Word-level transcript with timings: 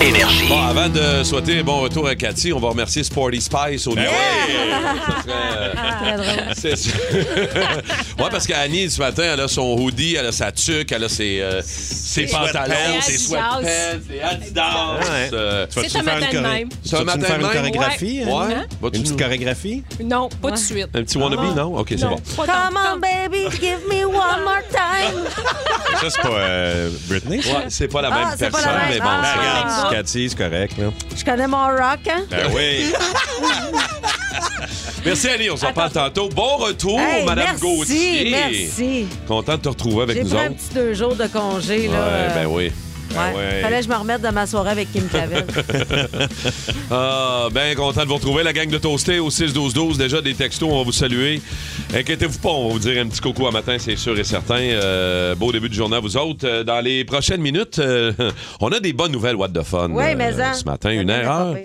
Énergie. 0.00 0.46
Bon, 0.48 0.62
avant 0.62 0.88
de 0.88 1.24
souhaiter 1.24 1.60
bon 1.64 1.80
retour 1.80 2.06
à 2.06 2.14
Cathy, 2.14 2.52
on 2.52 2.60
va 2.60 2.68
remercier 2.68 3.02
Sporty 3.02 3.40
Spice 3.40 3.84
au 3.88 3.96
niveau. 3.96 4.12
Ça 5.06 5.22
serait, 5.22 5.32
euh, 5.56 6.52
c'est 6.56 6.76
ça. 6.76 6.90
ouais, 8.18 8.28
parce 8.30 8.46
qu'Annie, 8.46 8.88
ce 8.90 9.00
matin, 9.00 9.24
elle 9.34 9.40
a 9.40 9.48
son 9.48 9.76
hoodie, 9.76 10.14
elle 10.14 10.26
a 10.26 10.32
sa 10.32 10.52
tuque, 10.52 10.92
elle 10.92 11.02
a 11.02 11.08
ses, 11.08 11.40
euh, 11.40 11.60
ses 11.64 12.26
pantalons, 12.26 13.00
ses 13.00 13.18
sweatpants, 13.18 13.60
ses 14.08 14.20
Adidas. 14.22 14.98
Ouais. 15.00 15.30
Euh, 15.32 15.66
Tu 15.68 15.74
vas-tu 15.80 15.90
C'est 15.90 15.98
un 15.98 16.02
faire 16.04 16.14
une 16.14 16.20
matin 16.20 16.32
de 16.32 16.38
choré- 16.38 16.58
même. 16.58 16.68
C'est 16.84 16.96
un 16.96 17.04
matin 17.04 17.20
faire 17.20 17.36
de 17.38 17.40
une 17.42 17.48
même? 17.48 17.56
chorégraphie? 17.56 18.20
Ouais. 18.24 18.32
Annie? 18.44 18.54
Vas-tu 18.80 18.84
Une 18.84 18.90
petite 19.02 19.10
nous- 19.10 19.16
chorégraphie? 19.18 19.82
Non, 20.04 20.28
pas 20.40 20.50
de 20.52 20.56
suite. 20.56 20.86
Un 20.94 21.02
petit 21.02 21.18
wannabe, 21.18 21.56
non? 21.56 21.76
OK, 21.76 21.88
c'est 21.90 21.96
bon. 22.06 22.16
pas 22.36 22.46
Come 22.46 22.78
on, 22.94 22.98
baby, 23.00 23.44
give 23.60 23.80
me 23.90 24.04
one 24.04 24.42
more 24.44 24.62
time. 24.70 25.24
Ça, 26.00 26.08
c'est 26.10 26.22
pas 26.22 26.28
euh, 26.28 26.90
Britney? 27.08 27.38
Ouais, 27.38 27.64
c'est 27.68 27.88
pas 27.88 28.00
la 28.02 28.10
Ah, 28.12 28.18
même 28.18 28.28
c'est 28.38 28.50
pas 28.50 28.58
personne, 28.58 28.72
la 28.72 28.78
même. 28.78 28.88
mais 28.94 29.00
bon. 29.00 29.06
Ah. 29.10 29.87
c'est- 29.87 29.87
Cathy, 29.90 30.28
c'est 30.30 30.38
correct, 30.38 30.74
là. 30.78 30.90
Je 31.16 31.24
connais 31.24 31.46
mon 31.46 31.66
rock, 31.66 32.00
hein? 32.10 32.24
Ben 32.30 32.50
oui. 32.54 32.92
Merci, 35.04 35.28
Annie. 35.28 35.50
On 35.50 35.56
s'en 35.56 35.72
parle 35.72 35.92
tantôt. 35.92 36.28
Bon 36.28 36.56
retour, 36.56 36.98
Hey, 37.00 37.24
Madame 37.24 37.44
merci, 37.46 37.60
Gauthier. 37.60 38.30
merci. 38.30 39.06
Content 39.26 39.56
de 39.56 39.62
te 39.62 39.68
retrouver 39.68 40.02
avec 40.02 40.16
J'ai 40.16 40.22
nous 40.24 40.30
pris 40.30 40.38
un 40.38 40.46
autres. 40.50 40.56
petit 40.56 40.74
deux 40.74 40.94
jours 40.94 41.14
de 41.14 41.26
congé, 41.28 41.88
là. 41.88 41.98
Ouais, 41.98 42.34
ben 42.34 42.46
oui. 42.46 42.72
Ouais. 43.12 43.36
ouais. 43.36 43.60
Fallait 43.62 43.78
que 43.78 43.84
je 43.84 43.88
me 43.88 43.96
remette 43.96 44.22
de 44.22 44.28
ma 44.28 44.46
soirée 44.46 44.70
avec 44.70 44.92
Kim 44.92 45.08
Cavel. 45.08 45.46
Ah, 46.90 47.48
bien 47.52 47.74
content 47.74 48.02
de 48.02 48.08
vous 48.08 48.14
retrouver, 48.14 48.42
la 48.42 48.52
gang 48.52 48.68
de 48.68 48.78
Toasté 48.78 49.18
au 49.18 49.28
6-12-12. 49.30 49.98
Déjà 49.98 50.20
des 50.22 50.34
textos, 50.34 50.68
on 50.70 50.78
va 50.78 50.84
vous 50.84 50.92
saluer. 50.92 51.40
Inquiétez-vous 51.94 52.38
pas, 52.38 52.48
on 52.48 52.68
va 52.68 52.72
vous 52.74 52.78
dire 52.78 53.00
un 53.02 53.06
petit 53.08 53.20
coucou 53.20 53.46
à 53.46 53.50
matin, 53.50 53.76
c'est 53.78 53.96
sûr 53.96 54.18
et 54.18 54.24
certain. 54.24 54.58
Euh, 54.60 55.34
beau 55.34 55.52
début 55.52 55.68
de 55.68 55.74
journée 55.74 55.96
à 55.96 56.00
vous 56.00 56.16
autres. 56.16 56.46
Euh, 56.46 56.64
Dans 56.64 56.80
les 56.80 57.04
prochaines 57.04 57.40
minutes, 57.42 57.78
euh, 57.78 58.12
on 58.60 58.68
a 58.68 58.80
des 58.80 58.92
bonnes 58.94 59.12
nouvelles, 59.12 59.36
What 59.36 59.50
the 59.50 59.62
Fun, 59.62 59.90
Oui, 59.90 60.14
mais 60.16 60.40
hein. 60.40 60.54
ce 60.54 60.64
matin. 60.64 60.90
Une 60.90 61.10
erreur. 61.10 61.56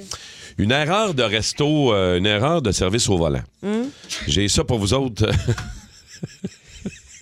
Une 0.58 0.72
erreur 0.72 1.14
de 1.14 1.24
resto, 1.24 1.94
euh, 1.94 2.18
une 2.18 2.26
erreur 2.28 2.62
de 2.62 2.72
service 2.72 3.10
au 3.10 3.18
volant. 3.18 3.42
Hmm? 3.64 3.84
J'ai 4.28 4.48
ça 4.50 4.64
pour 4.64 4.78
vous 4.80 4.94
autres. 4.94 5.26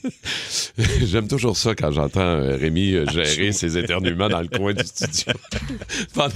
J'aime 1.04 1.28
toujours 1.28 1.58
ça 1.58 1.76
quand 1.76 1.92
j'entends 1.92 2.20
euh, 2.22 2.56
Rémi 2.56 2.94
euh, 2.94 3.06
gérer 3.08 3.52
ses 3.52 3.78
éternuements 3.78 4.30
dans 4.30 4.42
le 4.42 4.48
coin 4.58 4.74
du 4.74 4.84
studio. 4.84 5.34
pendant 6.14 6.34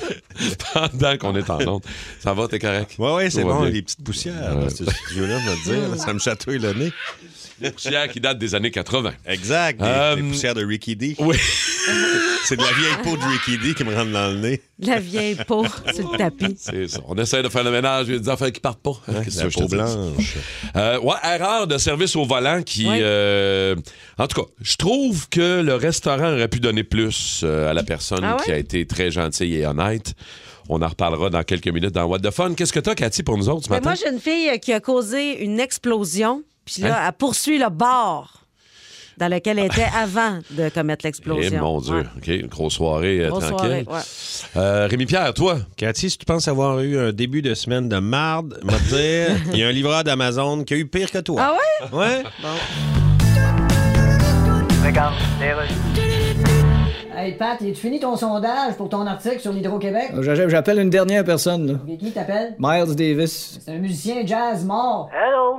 pendant 0.73 1.17
qu'on 1.17 1.35
est 1.35 1.49
en 1.49 1.67
onde. 1.67 1.83
Ça 2.19 2.33
va, 2.33 2.47
t'es 2.47 2.59
correct? 2.59 2.95
Ouais, 2.97 3.13
ouais, 3.13 3.29
c'est 3.29 3.43
va 3.43 3.53
bon, 3.53 3.63
les 3.63 3.81
petites 3.81 4.03
poussières 4.03 4.55
dans 4.55 4.69
ce 4.69 4.85
studio-là, 4.85 5.39
je 5.39 5.49
vais 5.49 5.55
te 5.55 5.89
dire. 5.89 5.97
Ça 6.01 6.13
me 6.13 6.19
chatouille 6.19 6.59
le 6.59 6.73
nez. 6.73 6.91
Des 7.61 7.71
poussières 7.71 8.09
qui 8.09 8.19
datent 8.19 8.37
des 8.37 8.53
années 8.55 8.71
80. 8.71 9.13
Exact, 9.25 9.79
des, 9.79 9.85
Euh, 9.87 10.15
des 10.15 10.23
poussières 10.23 10.53
de 10.53 10.65
Ricky 10.65 10.95
D. 10.95 11.15
Oui. 11.19 11.37
C'est 12.45 12.57
de 12.57 12.61
la 12.61 12.71
vieille 12.73 12.97
peau 13.03 13.15
de 13.17 13.23
Ricky 13.23 13.57
D 13.57 13.73
qui 13.73 13.83
me 13.83 13.95
rentre 13.95 14.11
dans 14.11 14.27
le 14.31 14.37
nez. 14.37 14.61
La 14.79 14.99
vieille 14.99 15.35
peau 15.47 15.65
sur 15.93 16.11
le 16.11 16.17
tapis. 16.17 16.55
C'est 16.59 16.87
ça. 16.87 16.99
On 17.07 17.15
essaie 17.15 17.41
de 17.41 17.49
faire 17.49 17.63
le 17.63 17.71
ménage. 17.71 18.05
Il 18.07 18.13
y 18.13 18.17
a 18.17 18.19
des 18.19 18.29
affaires 18.29 18.51
qui 18.51 18.59
partent 18.59 18.81
pas. 18.83 18.91
Hein, 19.07 19.21
Qu'est-ce 19.23 19.39
que 19.39 19.43
La 19.45 19.49
peau 19.49 19.67
blanche. 19.67 20.35
Euh, 20.75 20.99
ouais, 20.99 21.15
erreur 21.23 21.65
de 21.65 21.77
service 21.79 22.15
au 22.15 22.25
volant 22.25 22.61
qui. 22.61 22.85
Ouais. 22.87 22.99
euh, 23.01 23.75
en 24.19 24.27
tout 24.27 24.41
cas, 24.43 24.47
je 24.61 24.75
trouve 24.75 25.27
que 25.29 25.61
le 25.61 25.73
restaurant 25.75 26.33
aurait 26.33 26.47
pu 26.49 26.59
donner 26.59 26.83
plus 26.83 27.41
euh, 27.43 27.69
à 27.69 27.73
la 27.73 27.83
personne 27.83 28.19
Ah 28.23 28.35
ouais? 28.37 28.43
qui 28.43 28.51
a 28.51 28.57
été 28.57 28.85
très 28.85 29.09
gentille 29.09 29.55
et 29.55 29.65
honnête. 29.65 30.13
On 30.69 30.81
en 30.81 30.87
reparlera 30.87 31.29
dans 31.29 31.43
quelques 31.43 31.67
minutes 31.67 31.93
dans 31.93 32.05
What 32.05 32.19
the 32.19 32.31
Fun. 32.31 32.53
Qu'est-ce 32.55 32.73
que 32.73 32.79
t'as, 32.79 32.95
Cathy, 32.95 33.23
pour 33.23 33.37
nous 33.37 33.49
autres 33.49 33.65
ce 33.65 33.69
Mais 33.69 33.77
matin? 33.77 33.89
moi, 33.91 33.99
j'ai 34.03 34.11
une 34.13 34.19
fille 34.19 34.59
qui 34.59 34.73
a 34.73 34.79
causé 34.79 35.43
une 35.43 35.59
explosion, 35.59 36.43
puis 36.65 36.81
là, 36.83 36.97
Hein? 36.99 37.05
elle 37.07 37.13
poursuit 37.13 37.57
le 37.59 37.69
bar 37.69 38.41
dans 39.17 39.29
lequel 39.31 39.59
elle 39.59 39.67
était 39.67 39.87
avant 39.95 40.39
de 40.51 40.67
commettre 40.69 41.05
Eh, 41.05 41.07
l'explosion. 41.07 41.61
mon 41.61 41.79
Dieu. 41.79 41.95
Ouais. 41.99 42.03
OK, 42.17 42.27
une 42.27 42.47
grosse 42.47 42.73
soirée 42.73 43.21
euh, 43.23 43.29
Grosse 43.29 43.45
tranquille. 43.45 43.85
soirée, 43.85 43.85
ouais. 43.87 44.03
Euh, 44.57 44.87
Rémi-Pierre, 44.89 45.33
toi? 45.33 45.57
Cathy, 45.77 46.09
si 46.09 46.17
tu 46.17 46.25
penses 46.25 46.49
avoir 46.49 46.79
eu 46.81 46.99
un 46.99 47.13
début 47.13 47.41
de 47.41 47.53
semaine 47.53 47.87
de 47.87 47.97
marde, 47.99 48.59
moi 48.63 48.73
te 48.77 48.95
dire, 48.95 49.37
il 49.53 49.59
y 49.59 49.63
a 49.63 49.67
un 49.67 49.71
livreur 49.71 50.03
d'Amazon 50.03 50.65
qui 50.65 50.73
a 50.73 50.77
eu 50.77 50.85
pire 50.85 51.09
que 51.11 51.19
toi. 51.19 51.41
Ah 51.41 51.53
ouais? 51.93 51.97
Ouais? 51.97 52.23
Hey 57.17 57.33
Pat, 57.37 57.57
tu 57.57 57.73
fini 57.75 57.99
ton 57.99 58.15
sondage 58.15 58.75
pour 58.77 58.89
ton 58.89 59.05
article 59.07 59.39
sur 59.39 59.53
l'Hydro-Québec? 59.53 60.11
J'a- 60.19 60.49
J'appelle 60.49 60.79
une 60.79 60.89
dernière 60.89 61.23
personne, 61.23 61.65
là. 61.67 61.73
Qui 61.97 62.11
t'appelle? 62.11 62.55
Miles 62.59 62.95
Davis. 62.95 63.59
C'est 63.63 63.71
un 63.71 63.77
musicien 63.77 64.25
jazz 64.25 64.65
mort. 64.65 65.09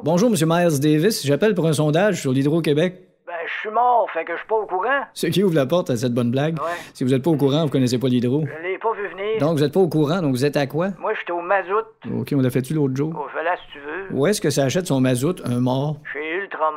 Bonjour, 0.02 0.28
Monsieur 0.30 0.46
Miles 0.48 0.78
Davis. 0.80 1.26
J'appelle 1.26 1.54
pour 1.54 1.66
un 1.66 1.72
sondage 1.72 2.20
sur 2.20 2.32
l'Hydro-Québec. 2.32 3.02
Ben, 3.26 3.32
je 3.46 3.60
suis 3.60 3.70
mort, 3.70 4.06
fait 4.12 4.24
que 4.24 4.32
je 4.32 4.38
suis 4.38 4.46
pas 4.46 4.56
au 4.56 4.66
courant. 4.66 5.00
Ce 5.14 5.26
qui 5.28 5.42
ouvre 5.42 5.54
la 5.54 5.66
porte 5.66 5.88
à 5.90 5.96
cette 5.96 6.12
bonne 6.12 6.30
blague? 6.30 6.54
Ouais. 6.54 6.70
Si 6.94 7.04
vous 7.04 7.10
n'êtes 7.10 7.22
pas 7.22 7.30
au 7.30 7.36
courant, 7.36 7.64
vous 7.64 7.70
connaissez 7.70 7.98
pas 7.98 8.08
l'Hydro. 8.08 8.42
Je 8.44 8.62
l'ai 8.68 8.78
pas 8.78 8.92
vu 8.92 9.08
venir. 9.08 9.40
Donc, 9.40 9.56
vous 9.56 9.64
n'êtes 9.64 9.72
pas 9.72 9.80
au 9.80 9.88
courant, 9.88 10.20
donc 10.20 10.32
vous 10.32 10.44
êtes 10.44 10.56
à 10.56 10.66
quoi? 10.66 10.88
Moi, 11.00 11.12
je 11.14 11.20
suis 11.20 11.32
au 11.32 11.40
mazout. 11.40 12.20
OK, 12.20 12.32
on 12.36 12.40
l'a 12.40 12.50
fait-tu 12.50 12.74
l'autre 12.74 12.94
jour? 12.94 13.08
Au 13.16 13.42
là 13.42 13.56
si 13.56 13.72
tu 13.72 13.78
veux. 13.80 14.16
Où 14.16 14.26
est-ce 14.26 14.40
que 14.40 14.50
ça 14.50 14.64
achète 14.64 14.86
son 14.86 15.00
mazout? 15.00 15.40
Un 15.44 15.60
mort? 15.60 15.96
Chez 16.12 16.20
Ultra 16.42 16.70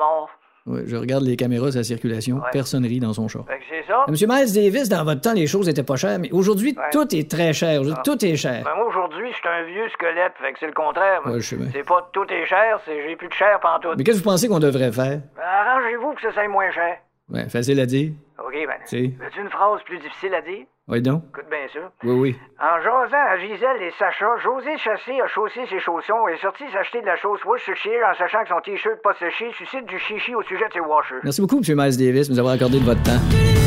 Ouais, 0.66 0.82
je 0.86 0.96
regarde 0.96 1.24
les 1.24 1.36
caméras 1.36 1.72
sa 1.72 1.84
circulation. 1.84 2.36
Ouais. 2.38 2.42
Personne 2.52 2.86
rit 2.86 3.00
dans 3.00 3.14
son 3.14 3.28
char. 3.28 3.46
Fait 3.48 3.58
que 3.58 3.64
c'est 3.70 3.88
ça. 3.88 4.06
Monsieur 4.08 4.28
Miles 4.28 4.54
Davis, 4.54 4.90
dans 4.90 5.04
votre 5.04 5.22
temps, 5.22 5.34
les 5.34 5.48
choses 5.48 5.68
étaient 5.70 5.84
pas 5.84 5.96
chères, 5.96 6.20
mais 6.20 6.30
aujourd'hui, 6.32 6.76
Ouais. 6.78 6.84
tout 6.92 7.08
est 7.16 7.30
très 7.30 7.54
cher. 7.54 7.82
Aujourd'hui, 7.82 8.04
Tout 8.04 8.24
est 8.26 8.36
cher. 8.36 8.64
Ben, 8.64 8.76
moi, 8.76 8.88
aujourd'hui, 8.88 9.28
je 9.32 9.36
suis 9.38 9.48
un 9.48 9.64
vieux 9.64 9.90
squelette, 9.90 10.34
fait 10.42 10.54
que 10.54 10.60
c'est 10.60 10.68
le 10.68 10.74
contraire. 10.74 11.22
moi. 11.26 11.34
Ouais, 11.36 11.42
je 11.42 11.48
sais 11.48 11.56
bien. 11.56 11.68
C'est 11.74 11.84
pas 11.86 12.08
tout 12.14 12.26
est 12.30 12.46
cher, 12.46 12.80
c'est 12.86 13.08
j'ai 13.08 13.16
plus 13.16 13.28
de 13.30 13.34
chair 13.34 13.60
pantoute. 13.62 13.96
Mais 13.98 14.04
qu'est-ce 14.04 14.20
que 14.20 14.24
vous 14.24 14.30
pensez 14.30 14.48
qu'on 14.48 14.60
devrait 14.60 14.92
faire? 14.92 15.22
Ben, 15.36 15.44
arrangez-vous 15.44 16.14
que 16.14 16.22
ça 16.22 16.32
soit 16.34 16.48
moins 16.48 16.70
cher. 16.72 16.98
Ouais, 17.32 17.48
facile 17.50 17.80
à 17.80 17.86
dire. 17.86 18.12
OK, 18.40 18.54
ben. 18.54 18.80
Si. 18.86 19.08
Veux-tu 19.08 19.42
une 19.42 19.50
phrase 19.50 19.82
plus 19.86 20.00
difficile 20.00 20.34
à 20.34 20.42
dire? 20.42 20.66
Oui, 20.88 21.02
donc. 21.02 21.24
Écoute 21.30 21.46
bien 21.50 21.68
ça. 21.72 21.92
Oui, 22.04 22.16
oui. 22.16 22.36
En 22.60 22.82
jasant 22.82 23.26
à 23.30 23.38
Gisèle 23.38 23.82
et 23.82 23.92
Sacha, 24.00 24.26
José 24.42 24.76
Chassé 24.78 25.22
a 25.22 25.28
chaussé 25.28 25.62
ses 25.70 25.80
chaussons 25.80 26.28
et 26.28 26.34
est 26.34 26.42
sorti 26.42 26.64
s'acheter 26.74 27.02
de 27.02 27.06
la 27.06 27.16
chausse 27.18 27.44
Worcestershire 27.46 28.02
en 28.10 28.16
sachant 28.18 28.42
que 28.44 28.50
son 28.50 28.62
t-shirt 28.62 29.00
pas 29.04 29.14
séché 29.14 29.52
suscite 29.54 29.86
du 29.86 30.00
chichi 30.00 30.34
au 30.34 30.42
sujet 30.44 30.68
de 30.68 30.74
ses 30.74 30.80
washers. 30.80 31.22
Merci 31.24 31.42
beaucoup, 31.42 31.60
Monsieur 31.60 31.76
Miles 31.76 31.98
Davis, 31.98 32.28
de 32.28 32.34
nous 32.34 32.40
avoir 32.40 32.56
accordé 32.56 32.80
de 32.80 32.86
votre 32.86 33.04
temps. 33.04 33.59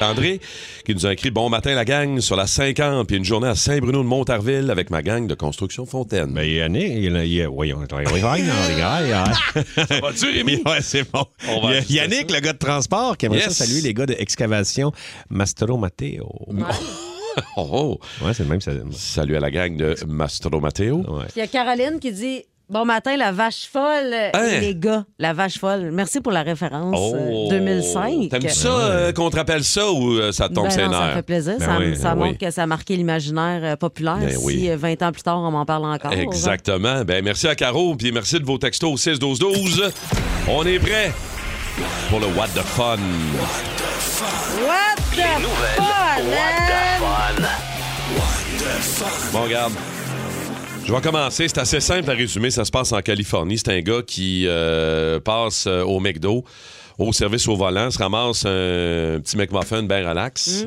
André, 0.00 0.40
qui 0.84 0.94
nous 0.94 1.06
a 1.06 1.12
écrit 1.12 1.30
Bon 1.30 1.48
matin, 1.48 1.74
la 1.74 1.84
gang, 1.84 2.20
sur 2.20 2.36
la 2.36 2.46
50, 2.46 3.06
puis 3.06 3.16
une 3.16 3.24
journée 3.24 3.48
à 3.48 3.54
Saint-Bruno 3.54 4.02
de 4.02 4.06
Montarville 4.08 4.70
avec 4.70 4.90
ma 4.90 5.02
gang 5.02 5.26
de 5.26 5.34
construction 5.34 5.86
Fontaine. 5.86 6.32
Ben, 6.32 6.42
Yannick, 6.48 6.88
il 6.88 7.04
y 7.12 7.16
a- 7.16 7.24
il 7.24 7.32
y 7.32 7.42
a- 7.42 7.48
voyons, 7.48 7.80
voyons, 7.88 8.10
voyons, 8.10 8.46
Ça 9.88 10.00
va-tu, 10.00 10.26
Rémi? 10.32 10.62
Ouais, 10.66 10.80
c'est 10.80 11.10
bon. 11.10 11.24
On 11.48 11.60
va 11.60 11.78
y 11.78 11.84
Yannick, 11.94 12.30
le 12.30 12.40
gars 12.40 12.52
de 12.52 12.58
transport, 12.58 13.16
qui 13.16 13.26
aimerait 13.26 13.40
Yes. 13.40 13.48
ça 13.54 13.64
saluer 13.64 13.80
les 13.80 13.94
gars 13.94 14.06
d'excavation 14.06 14.92
Mastro 15.30 15.76
Matteo. 15.76 16.28
Oh, 17.56 17.68
oh. 17.72 18.24
Ouais, 18.24 18.32
c'est 18.32 18.44
le 18.44 18.48
même. 18.48 18.60
ça- 18.60 18.70
Salut 18.92 19.34
à 19.36 19.40
la 19.40 19.50
gang 19.50 19.76
de 19.76 19.96
Mastro 20.06 20.60
Matteo. 20.60 20.98
Ouais. 20.98 21.24
Puis 21.24 21.32
il 21.34 21.38
y 21.40 21.42
a 21.42 21.48
Caroline 21.48 21.98
qui 21.98 22.12
dit 22.12 22.44
Bon 22.70 22.86
matin, 22.86 23.14
la 23.18 23.30
vache 23.30 23.68
folle, 23.70 24.14
Hein? 24.32 24.58
les 24.60 24.74
gars, 24.74 25.04
la 25.18 25.34
vache 25.34 25.58
folle. 25.58 25.90
Merci 25.92 26.20
pour 26.22 26.32
la 26.32 26.42
référence 26.42 26.96
Oh. 26.98 27.14
euh, 27.14 27.48
2005. 27.50 28.30
T'aimes 28.30 28.48
ça 28.48 28.68
euh, 28.68 29.12
qu'on 29.12 29.28
te 29.28 29.36
rappelle 29.36 29.62
ça 29.62 29.90
ou 29.92 30.14
euh, 30.14 30.32
ça 30.32 30.48
te 30.48 30.54
tombe 30.54 30.64
Ben 30.64 30.70
ses 30.70 30.86
non, 30.86 30.92
ça 30.92 31.08
me 31.08 31.12
fait 31.12 31.22
plaisir. 31.22 31.56
Ben 31.58 31.66
ça 31.66 31.76
oui, 31.78 31.94
ça 31.96 32.08
ben 32.10 32.14
montre 32.16 32.30
oui. 32.32 32.38
que 32.38 32.50
ça 32.50 32.62
a 32.62 32.66
marqué 32.66 32.96
l'imaginaire 32.96 33.60
euh, 33.62 33.76
populaire. 33.76 34.16
Ben 34.18 34.30
si 34.30 34.44
oui. 34.44 34.70
euh, 34.70 34.76
20 34.78 35.02
ans 35.02 35.12
plus 35.12 35.22
tard, 35.22 35.38
on 35.40 35.50
m'en 35.50 35.66
parle 35.66 35.84
encore. 35.84 36.12
Exactement. 36.14 37.04
Ben, 37.04 37.22
merci 37.22 37.46
à 37.48 37.54
Caro, 37.54 37.94
puis 37.96 38.10
merci 38.12 38.40
de 38.40 38.44
vos 38.46 38.56
textos 38.56 38.90
au 38.90 38.96
6-12-12. 38.96 39.90
On 40.48 40.64
est 40.64 40.78
prêt 40.78 41.12
pour 42.08 42.18
le 42.20 42.26
What 42.28 42.48
the 42.54 42.62
Fun. 42.62 42.96
What 44.64 44.96
the 45.12 45.20
fun, 45.76 46.22
man? 46.30 47.46
Bon, 49.32 49.42
regarde. 49.42 49.72
Je 50.86 50.92
vais 50.92 51.00
commencer. 51.00 51.48
C'est 51.48 51.58
assez 51.58 51.80
simple 51.80 52.10
à 52.10 52.14
résumer. 52.14 52.50
Ça 52.50 52.64
se 52.64 52.70
passe 52.70 52.92
en 52.92 53.00
Californie. 53.00 53.58
C'est 53.58 53.70
un 53.72 53.80
gars 53.80 54.02
qui 54.06 54.44
euh, 54.46 55.18
passe 55.20 55.66
euh, 55.66 55.82
au 55.82 55.98
McDo, 56.00 56.44
au 56.98 57.12
service 57.12 57.48
au 57.48 57.56
volant, 57.56 57.90
se 57.90 57.98
ramasse 57.98 58.44
un 58.44 59.20
petit 59.20 59.36
McMuffin 59.36 59.82
bien 59.84 60.08
relax. 60.08 60.66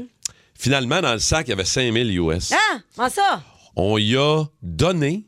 Finalement, 0.58 1.02
dans 1.02 1.14
le 1.14 1.20
sac, 1.20 1.48
il 1.48 1.52
y 1.52 1.54
avait 1.54 1.66
5000 1.66 2.20
US. 2.20 2.52
Ah, 2.98 3.10
ça? 3.10 3.42
On 3.76 3.98
y 4.00 4.18
a 4.18 4.44
donné 4.64 5.26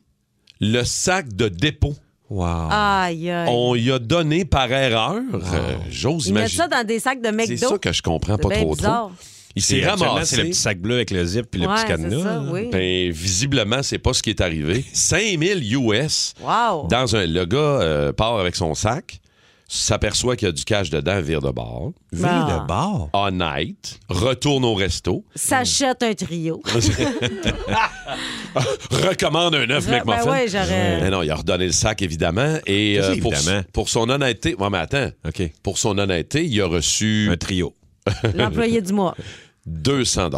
le 0.60 0.84
sac 0.84 1.34
de 1.34 1.48
dépôt 1.48 1.94
Wow. 2.32 2.68
Aïe, 2.70 3.32
aïe. 3.32 3.48
On 3.52 3.74
y 3.74 3.92
a 3.92 3.98
donné 3.98 4.46
par 4.46 4.72
erreur, 4.72 5.16
euh, 5.34 5.76
j'ose 5.90 6.28
Ils 6.28 6.34
mettent 6.36 6.42
imaginer. 6.54 6.58
ça 6.64 6.68
dans 6.68 6.86
des 6.86 7.00
sacs 7.00 7.22
de 7.22 7.26
C'est 7.26 7.32
McDo. 7.32 7.70
ça 7.70 7.78
que 7.80 7.92
je 7.92 8.04
comprends 8.04 8.36
C'est 8.36 8.48
pas 8.48 8.56
trop 8.56 8.76
trop. 8.76 9.12
Il 9.60 9.62
C'est 9.62 9.82
s'est 9.82 9.88
ramassé. 9.88 10.36
C'est 10.36 10.42
le 10.44 10.50
petit 10.50 10.60
sac 10.60 10.80
bleu 10.80 10.96
avec 10.96 11.12
le 11.12 11.24
zip 11.26 11.46
puis 11.52 11.62
le 11.62 11.68
Ouais, 11.68 11.74
petit 11.76 11.82
c'est 11.82 11.88
cadenas. 11.88 12.24
ça, 12.24 12.44
oui. 12.52 12.70
Ben, 12.72 13.12
visiblement, 13.12 13.84
c'est 13.84 13.98
pas 14.00 14.14
ce 14.14 14.24
qui 14.24 14.30
est 14.32 14.42
arrivé. 14.42 14.84
5000 14.94 15.74
US 15.76 16.34
Wow. 16.42 16.88
dans 16.90 17.16
un. 17.16 17.26
Le 17.26 17.46
gars 17.46 17.58
euh, 17.58 18.14
part 18.14 18.38
avec 18.40 18.56
son 18.56 18.74
sac, 18.74 19.20
s'aperçoit 19.68 20.36
qu'il 20.36 20.48
y 20.48 20.50
a 20.50 20.52
du 20.52 20.64
cash 20.64 20.90
dedans, 20.90 21.22
vire 21.22 21.42
de 21.42 21.52
bord. 21.52 21.92
Ah. 22.24 22.62
de 22.64 22.68
bar. 22.68 23.10
On 23.14 23.30
night, 23.32 24.00
retourne 24.10 24.66
au 24.66 24.74
resto, 24.74 25.24
S'achète 25.36 26.02
un 26.02 26.14
trio. 26.16 26.60
recommande 28.92 29.56
un 29.56 29.70
œuf 29.70 29.86
ben 29.88 29.98
McMuffin. 30.04 30.32
ouais, 30.32 30.48
j'aurais. 30.48 31.02
Mais 31.02 31.10
non, 31.10 31.22
il 31.22 31.30
a 31.32 31.36
redonné 31.36 31.66
le 31.68 31.72
sac, 31.72 32.02
évidemment. 32.02 32.58
Et 32.66 33.00
euh, 33.00 33.16
que 33.16 33.22
pour, 33.22 33.34
évidemment? 33.34 33.62
pour 33.74 33.90
son 33.90 34.10
honnêteté. 34.10 34.56
Ouais, 34.56 34.70
mais 34.72 34.80
attends. 34.80 35.10
OK. 35.28 35.42
Pour 35.64 35.78
son 35.78 35.98
honnêteté, 35.98 36.46
il 36.46 36.62
a 36.62 36.66
reçu 36.68 37.30
Un 37.32 37.38
trio. 37.38 37.74
L'employé 38.36 38.82
du 38.82 38.94
mois. 38.94 39.16
200 39.70 40.30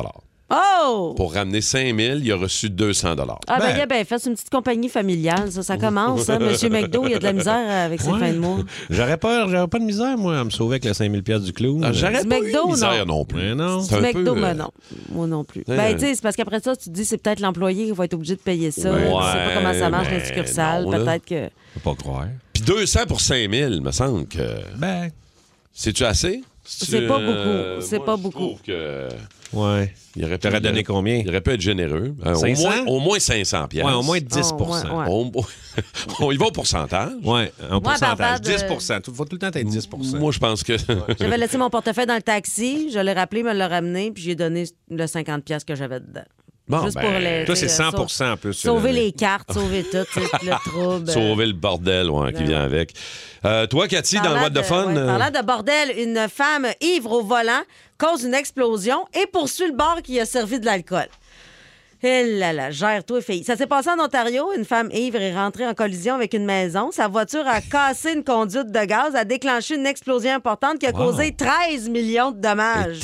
Oh! 0.54 1.14
Pour 1.16 1.34
ramener 1.34 1.62
5000, 1.62 2.20
il 2.26 2.32
a 2.34 2.36
reçu 2.36 2.70
200 2.70 3.16
Ah, 3.48 3.60
ben, 3.60 3.68
Ben. 3.68 3.74
il 3.78 3.82
a 3.82 3.86
bien 3.86 4.04
fait. 4.04 4.26
Une 4.26 4.34
petite 4.34 4.50
compagnie 4.50 4.90
familiale, 4.90 5.50
ça. 5.50 5.64
Ça 5.64 5.78
commence, 5.78 6.28
hein. 6.30 6.40
Monsieur 6.40 6.68
McDo, 6.70 7.06
il 7.08 7.14
a 7.14 7.20
de 7.20 7.24
la 7.24 7.32
misère 7.32 7.86
avec 7.86 8.02
ses 8.02 8.10
Ouais. 8.12 8.20
fins 8.20 8.34
de 8.34 8.38
mois. 8.38 8.58
J'aurais 8.90 9.16
pas, 9.16 9.48
j'aurais 9.48 9.70
pas 9.70 9.80
de 9.80 9.86
misère, 9.86 10.18
moi, 10.18 10.38
à 10.40 10.44
me 10.44 10.50
sauver 10.50 10.74
avec 10.74 10.84
les 10.84 10.94
5000 10.94 11.24
pièces 11.24 11.44
du 11.44 11.54
clown. 11.54 11.82
Ah, 11.86 11.94
J'aurais 11.94 12.24
Du 12.24 12.28
pas 12.28 12.40
eu 12.40 12.42
McDo, 12.42 12.66
de 12.66 12.72
misère 12.74 13.06
non. 13.06 13.20
non 13.20 13.26
plus. 13.26 13.40
Mais 13.40 13.56
non. 13.56 13.80
C'est 13.80 13.96
un 13.96 14.00
Du 14.00 14.04
McDo, 14.08 14.34
peu, 14.34 14.40
euh, 14.40 14.42
mais 14.42 14.54
non. 14.56 14.72
Moi 15.14 15.28
non 15.28 15.46
plus. 15.46 15.64
Euh, 15.70 15.78
Ben, 15.78 15.94
tu 15.94 16.02
sais, 16.02 16.16
c'est 16.16 16.22
parce 16.22 16.36
qu'après 16.36 16.60
ça, 16.60 16.76
tu 16.76 16.84
te 16.90 16.90
dis, 16.90 17.06
c'est 17.06 17.18
peut-être 17.18 17.40
l'employé 17.40 17.86
qui 17.86 17.92
va 17.94 18.04
être 18.04 18.14
obligé 18.16 18.36
de 18.36 18.42
payer 18.42 18.72
ça. 18.72 18.92
Ouais, 18.92 18.98
tu 19.00 19.06
sais 19.08 19.10
pas 19.10 19.52
comment 19.56 19.74
ça 19.74 19.90
marche, 19.90 20.08
mais 20.12 20.20
les 20.20 20.26
succursales. 20.26 20.84
non, 20.84 20.92
là. 20.92 21.00
Peut-être 21.00 21.26
que. 21.26 21.50
Faut 21.82 21.92
pas 21.92 21.96
croire. 21.96 22.26
Puis 22.52 22.64
200 22.64 23.06
pour 23.08 23.22
5000, 23.22 23.80
me 23.80 23.92
semble 23.92 24.28
que. 24.28 24.42
Ben, 24.76 25.10
C'est-tu 25.72 26.04
assez? 26.04 26.44
C'est 26.64 27.08
pas 27.08 27.20
beaucoup. 27.20 27.82
C'est 27.82 27.98
moi, 27.98 28.06
pas 28.06 28.16
je 28.18 28.22
beaucoup. 28.22 28.40
trouve 28.40 28.62
que. 28.62 29.08
ouais. 29.54 29.94
Il 30.16 30.26
aurait 30.26 30.38
pu- 30.38 30.60
donné 30.60 30.84
combien? 30.84 31.16
Il 31.16 31.30
aurait 31.30 31.42
pu 31.42 31.52
être 31.52 31.62
généreux. 31.62 32.14
Euh, 32.26 32.34
au, 32.34 32.40
500? 32.40 32.62
moins, 32.62 32.86
au 32.86 33.00
moins 33.00 33.20
500 33.20 33.68
pièces. 33.68 33.86
Ouais, 33.86 33.94
au 33.94 34.04
moins 34.04 34.20
10 34.20 34.52
Oh, 34.54 34.64
ouais, 34.64 34.70
ouais. 34.70 35.06
On, 35.08 35.32
on 36.20 36.32
y 36.32 36.38
va 36.38 36.48
au 36.48 36.52
pourcentage. 36.52 37.12
Ouais, 37.24 37.52
en 37.70 37.80
pourcentage. 37.82 38.18
Barbade, 38.18 38.42
10 38.42 38.52
euh, 38.92 39.00
Il 39.08 39.14
faut 39.14 39.26
tout 39.26 39.36
le 39.36 39.40
temps 39.40 39.48
être 39.48 39.64
10 39.64 39.90
Moi, 40.20 40.32
je 40.32 40.40
pense 40.40 40.64
que. 40.64 40.76
J'avais 41.20 41.38
laissé 41.38 41.58
mon 41.58 41.70
portefeuille 41.70 42.06
dans 42.06 42.16
le 42.16 42.22
taxi, 42.22 42.92
je 42.92 43.00
l'ai 43.00 43.14
rappelé, 43.14 43.44
me 43.44 43.54
l'a 43.54 43.68
ramené, 43.68 44.12
puis 44.12 44.24
j'ai 44.24 44.36
donné 44.36 44.66
le 44.90 45.06
50$ 45.06 45.42
piastres 45.42 45.66
que 45.66 45.76
j'avais 45.76 46.00
dedans. 46.00 46.26
Bon, 46.72 46.86
Juste 46.86 46.96
ben, 46.96 47.02
pour 47.02 47.20
les. 47.20 47.44
Toi, 47.44 47.56
c'est 47.58 47.66
tu 47.66 47.70
sais, 47.70 47.92
100 47.92 48.08
sau- 48.08 48.24
en 48.24 48.38
plus. 48.38 48.54
Sauver 48.54 48.94
les 48.94 49.12
cartes, 49.12 49.52
sauver 49.52 49.84
tout, 49.84 49.98
le 50.16 50.70
trouble. 50.70 51.12
Sauver 51.12 51.46
le 51.48 51.54
bordel 51.54 52.10
ouais, 52.10 52.32
qui 52.32 52.44
vient 52.44 52.62
avec. 52.64 52.94
Euh, 53.44 53.68
toi, 53.68 53.90
Cathy, 53.90 54.22
dans 54.22 54.34
le 54.34 54.40
What 54.40 54.52
de 54.52 54.62
Fun. 54.62 54.86
ouais, 54.86 54.98
euh, 54.98 55.06
parlant 55.06 55.42
de 55.42 55.46
bordel, 55.46 55.94
une 55.98 56.28
femme 56.30 56.68
ivre 56.80 57.12
au 57.12 57.24
volant 57.24 57.62
cause 57.98 58.24
une 58.24 58.34
explosion 58.34 59.06
et 59.14 59.28
poursuit 59.28 59.68
le 59.68 59.74
bar 59.74 60.02
qui 60.02 60.18
a 60.20 60.26
servi 60.26 60.62
de 60.62 60.66
l'alcool. 60.66 61.08
Eh 62.04 62.24
là 62.40 62.52
là, 62.52 62.72
gère-toi, 62.72 63.22
fille. 63.22 63.44
Ça 63.44 63.56
s'est 63.56 63.68
passé 63.68 63.90
en 63.90 64.04
Ontario. 64.04 64.52
Une 64.58 64.66
femme 64.66 64.90
ivre 64.92 65.18
est 65.22 65.36
rentrée 65.36 65.68
en 65.68 65.74
collision 65.76 66.16
avec 66.16 66.34
une 66.34 66.46
maison. 66.46 66.90
Sa 66.92 67.08
voiture 67.08 67.46
a 67.48 67.62
cassé 67.62 68.14
une 68.14 68.24
conduite 68.24 68.72
de 68.72 68.86
gaz, 68.86 69.16
a 69.16 69.24
déclenché 69.24 69.76
une 69.76 69.86
explosion 69.86 70.32
importante 70.34 70.80
qui 70.80 70.88
a 70.88 70.92
causé 70.94 71.32
13 71.36 71.90
millions 71.90 72.32
de 72.32 72.40
dommages. 72.42 73.02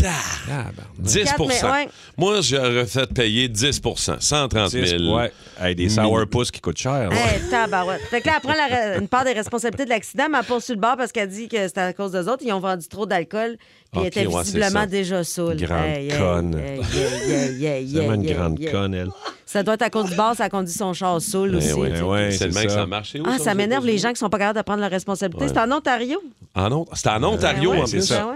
Ah, 0.50 0.66
ben, 0.76 0.84
10 0.98 1.24
Quatre, 1.26 1.46
mais 1.48 1.64
ouais. 1.64 1.90
Moi, 2.18 2.42
j'aurais 2.42 2.86
fait 2.88 3.14
payer 3.14 3.48
10% 3.50 4.20
130 4.20 4.70
000. 4.72 4.84
10, 4.86 4.94
ouais. 5.14 5.32
Hey, 5.62 5.76
des 5.76 5.90
sourpuss 5.90 6.50
qui 6.50 6.60
coûtent 6.62 6.78
cher. 6.78 7.10
ouais. 7.12 7.16
Hey, 7.18 7.42
tabarouette. 7.52 8.02
Fait 8.10 8.22
que 8.22 8.28
là, 8.28 8.34
elle 8.38 8.42
prend 8.42 8.54
la 8.58 8.68
re- 8.96 9.00
une 9.00 9.08
part 9.08 9.26
des 9.26 9.34
responsabilités 9.34 9.86
de 9.86 9.90
l'accident, 9.90 10.26
mais 10.32 10.40
elle 10.40 10.46
poursuit 10.46 10.74
le 10.74 10.80
bar 10.80 10.98
parce 10.98 11.12
qu'elle 11.12 11.30
dit 11.30 11.48
que 11.48 11.68
c'était 11.68 11.82
à 11.82 11.94
cause 11.94 12.12
des 12.14 12.28
autres. 12.28 12.44
Ils 12.46 12.52
ont 12.54 12.60
vendu 12.60 12.88
trop 12.88 13.06
d'alcool, 13.06 13.58
elle 14.02 14.08
était 14.08 14.28
ouais, 14.28 14.42
visiblement 14.44 14.86
déjà 14.86 15.24
saoule. 15.24 15.56
Grande 15.58 15.86
Hey, 15.86 16.10
hey, 16.12 16.18
conne. 16.20 16.56
hey, 16.60 17.88
C'est 17.92 17.98
vraiment 17.98 18.14
une 18.14 18.26
grande 18.34 18.60
conne, 18.72 18.94
elle. 18.94 19.10
Ça 19.46 19.64
doit 19.64 19.76
être 19.76 19.82
à 19.84 19.90
cause 19.90 20.10
du 20.10 20.16
bar, 20.16 20.36
ça 20.36 20.44
a 20.46 20.50
conduit 20.50 20.74
son 20.74 20.94
char 20.94 21.22
saoul 21.22 21.52
Eh 21.54 21.58
aussi. 21.58 21.70
Eh 21.70 22.02
ouais, 22.02 22.32
c'est 22.32 22.48
le 22.48 22.54
même 22.54 22.66
que 22.66 22.70
ça. 22.72 22.86
marche. 22.86 23.16
Où, 23.16 23.24
Ah, 23.26 23.38
ça, 23.40 23.54
m'énerve 23.54 23.86
les 23.86 23.98
gens 23.98 24.10
qui 24.10 24.18
sont 24.18 24.30
pas 24.30 24.38
capables 24.40 24.60
de 24.60 24.64
prendre 24.64 24.82
leurs 24.82 24.92
responsabilités. 24.92 25.46
Ouais. 25.46 25.52
C'est 25.54 25.60
en 25.60 25.72
Ontario. 25.72 26.22
Ah 26.54 26.68
non, 26.70 26.86
c'était 26.94 27.10
en 27.10 27.24
Ontario, 27.24 27.72
Ben 27.72 27.78
ouais, 27.78 27.84
en 27.84 27.86
c'est 27.86 27.98
plus. 27.98 28.06
ça. 28.08 28.34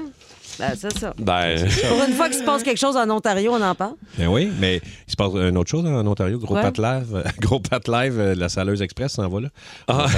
Ben. 0.61 0.69
Ben, 0.69 0.75
c'est 0.77 0.97
ça. 0.99 1.13
Ben, 1.17 1.67
Pour 1.89 2.03
une 2.07 2.13
fois 2.13 2.29
qu'il 2.29 2.37
se 2.37 2.43
passe 2.43 2.63
quelque 2.63 2.77
chose 2.79 2.95
en 2.95 3.09
Ontario, 3.09 3.51
on 3.53 3.61
en 3.61 3.75
parle. 3.75 3.95
Ben 4.17 4.27
oui, 4.27 4.49
mais 4.59 4.77
il 5.07 5.11
se 5.11 5.15
passe 5.15 5.33
une 5.33 5.57
autre 5.57 5.69
chose 5.69 5.85
en 5.85 6.05
Ontario. 6.07 6.37
Gros 6.39 6.55
Ouais. 6.55 6.61
pat 6.61 6.77
live, 6.77 7.23
gros 7.39 7.59
pat 7.59 7.87
live 7.87 8.19
euh, 8.19 8.35
de 8.35 8.39
la 8.39 8.47
Saleuse 8.49 8.81
Express 8.81 9.13
s'en 9.13 9.27
va 9.27 9.41
là. 9.41 9.49
Ah. 9.87 10.05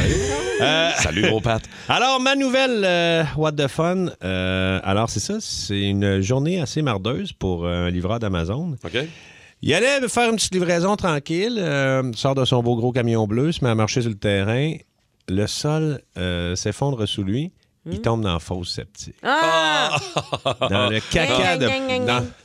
Euh, 0.62 0.92
salut, 1.00 1.24
gros 1.24 1.42
Pat. 1.42 1.64
Alors, 1.90 2.20
ma 2.22 2.36
nouvelle 2.36 2.84
euh, 2.86 3.24
What 3.38 3.54
the 3.54 3.68
Fun. 3.68 4.06
euh, 4.24 4.80
alors, 4.84 5.10
c'est 5.10 5.20
ça. 5.20 5.38
C'est 5.40 5.82
une 5.82 6.22
journée 6.22 6.62
assez 6.62 6.84
mardeuse 6.84 7.34
pour 7.34 7.66
un 7.68 7.90
livreur 7.90 8.20
d'Amazon. 8.20 8.76
OK? 8.86 8.98
Il 9.64 9.74
allait 9.74 10.08
faire 10.10 10.30
une 10.30 10.36
petite 10.36 10.54
livraison 10.54 10.96
tranquille, 10.96 11.58
euh, 11.58 12.12
sort 12.14 12.36
de 12.36 12.46
son 12.46 12.62
beau 12.62 12.76
gros 12.76 12.92
camion 12.92 13.26
bleu, 13.28 13.52
se 13.52 13.64
met 13.64 13.72
à 13.72 13.76
marcher 13.76 14.02
sur 14.02 14.12
le 14.12 14.18
terrain. 14.18 14.74
Le 15.28 15.48
sol 15.48 16.02
euh, 16.18 16.56
s'effondre 16.56 17.08
sous 17.08 17.24
lui. 17.24 17.52
Il 17.86 18.00
tombe 18.00 18.22
dans 18.22 18.34
la 18.34 18.40
fosse 18.40 18.70
septique. 18.76 19.16
Ah! 19.24 19.98
Dans 20.70 20.90
le 20.90 21.00
caca 21.12 21.58
de, 21.58 21.68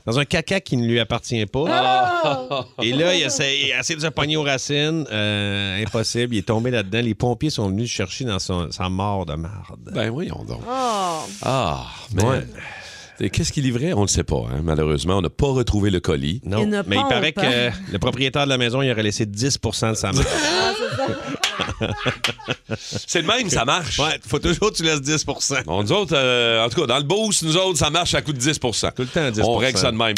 dans, 0.05 0.19
un 0.19 0.25
caca 0.25 0.61
qui 0.61 0.77
ne 0.77 0.85
lui 0.87 0.99
appartient 0.99 1.47
pas. 1.47 2.67
Et 2.83 2.93
là, 2.93 3.15
il 3.15 3.23
essaie, 3.23 3.57
il 3.57 3.71
essaie 3.79 3.95
de 3.95 4.01
se 4.01 4.09
pogner 4.09 4.37
aux 4.37 4.43
racines. 4.43 5.07
Euh, 5.13 5.81
impossible. 5.83 6.35
Il 6.35 6.39
est 6.39 6.49
tombé 6.49 6.73
là-dedans. 6.73 7.01
Les 7.03 7.15
pompiers 7.15 7.51
sont 7.51 7.69
venus 7.69 7.85
le 7.85 7.89
chercher 7.89 8.25
dans 8.25 8.41
son- 8.41 8.73
sa 8.73 8.89
mort 8.89 9.27
de 9.27 9.35
marde. 9.35 9.79
Ben 9.93 10.11
voyons 10.11 10.45
donc. 10.45 10.61
Oh! 10.69 11.21
Ah, 11.43 11.87
mais. 12.15 12.25
Ouais. 12.25 13.31
Qu'est-ce 13.31 13.53
qu'il 13.53 13.65
livrait? 13.65 13.93
On 13.93 13.99
ne 13.99 14.03
le 14.03 14.09
sait 14.09 14.23
pas, 14.23 14.45
hein, 14.49 14.61
malheureusement. 14.63 15.19
On 15.19 15.23
n'a 15.23 15.31
pas 15.31 15.49
retrouvé 15.49 15.91
le 15.91 15.99
colis. 16.01 16.41
Non, 16.45 16.65
mais 16.87 16.97
il 16.97 17.09
paraît 17.09 17.33
que 17.33 17.71
le 17.93 17.99
propriétaire 17.99 18.45
de 18.45 18.49
la 18.49 18.59
maison, 18.59 18.83
il 18.83 18.91
aurait 18.91 19.03
laissé 19.03 19.25
10% 19.25 19.91
de 19.91 19.95
sa 19.95 20.13
marde. 20.13 20.27
C'est 22.79 23.23
le 23.23 23.27
même, 23.27 23.49
ça 23.49 23.65
marche. 23.65 23.99
Ouais, 23.99 24.19
faut 24.27 24.39
toujours 24.39 24.71
que 24.73 24.77
tu 24.77 24.83
laisses 24.83 25.03
10 25.03 25.25
Bon, 25.67 25.83
nous 25.83 25.93
autres, 25.93 26.15
euh, 26.17 26.65
en 26.65 26.69
tout 26.69 26.81
cas, 26.81 26.87
dans 26.87 26.99
le 26.99 27.05
boost, 27.05 27.43
nous 27.43 27.57
autres, 27.57 27.79
ça 27.79 27.91
marche 27.91 28.15
à 28.15 28.23
coût 28.23 28.33
de 28.33 28.41
10% 28.41 28.93
Tout 28.95 29.03
le 29.03 29.09
temps 29.09 29.31
10 29.31 29.41
On 29.45 29.57
règle 29.57 29.79
ça 29.79 29.91
de 29.91 29.97
même. 29.97 30.15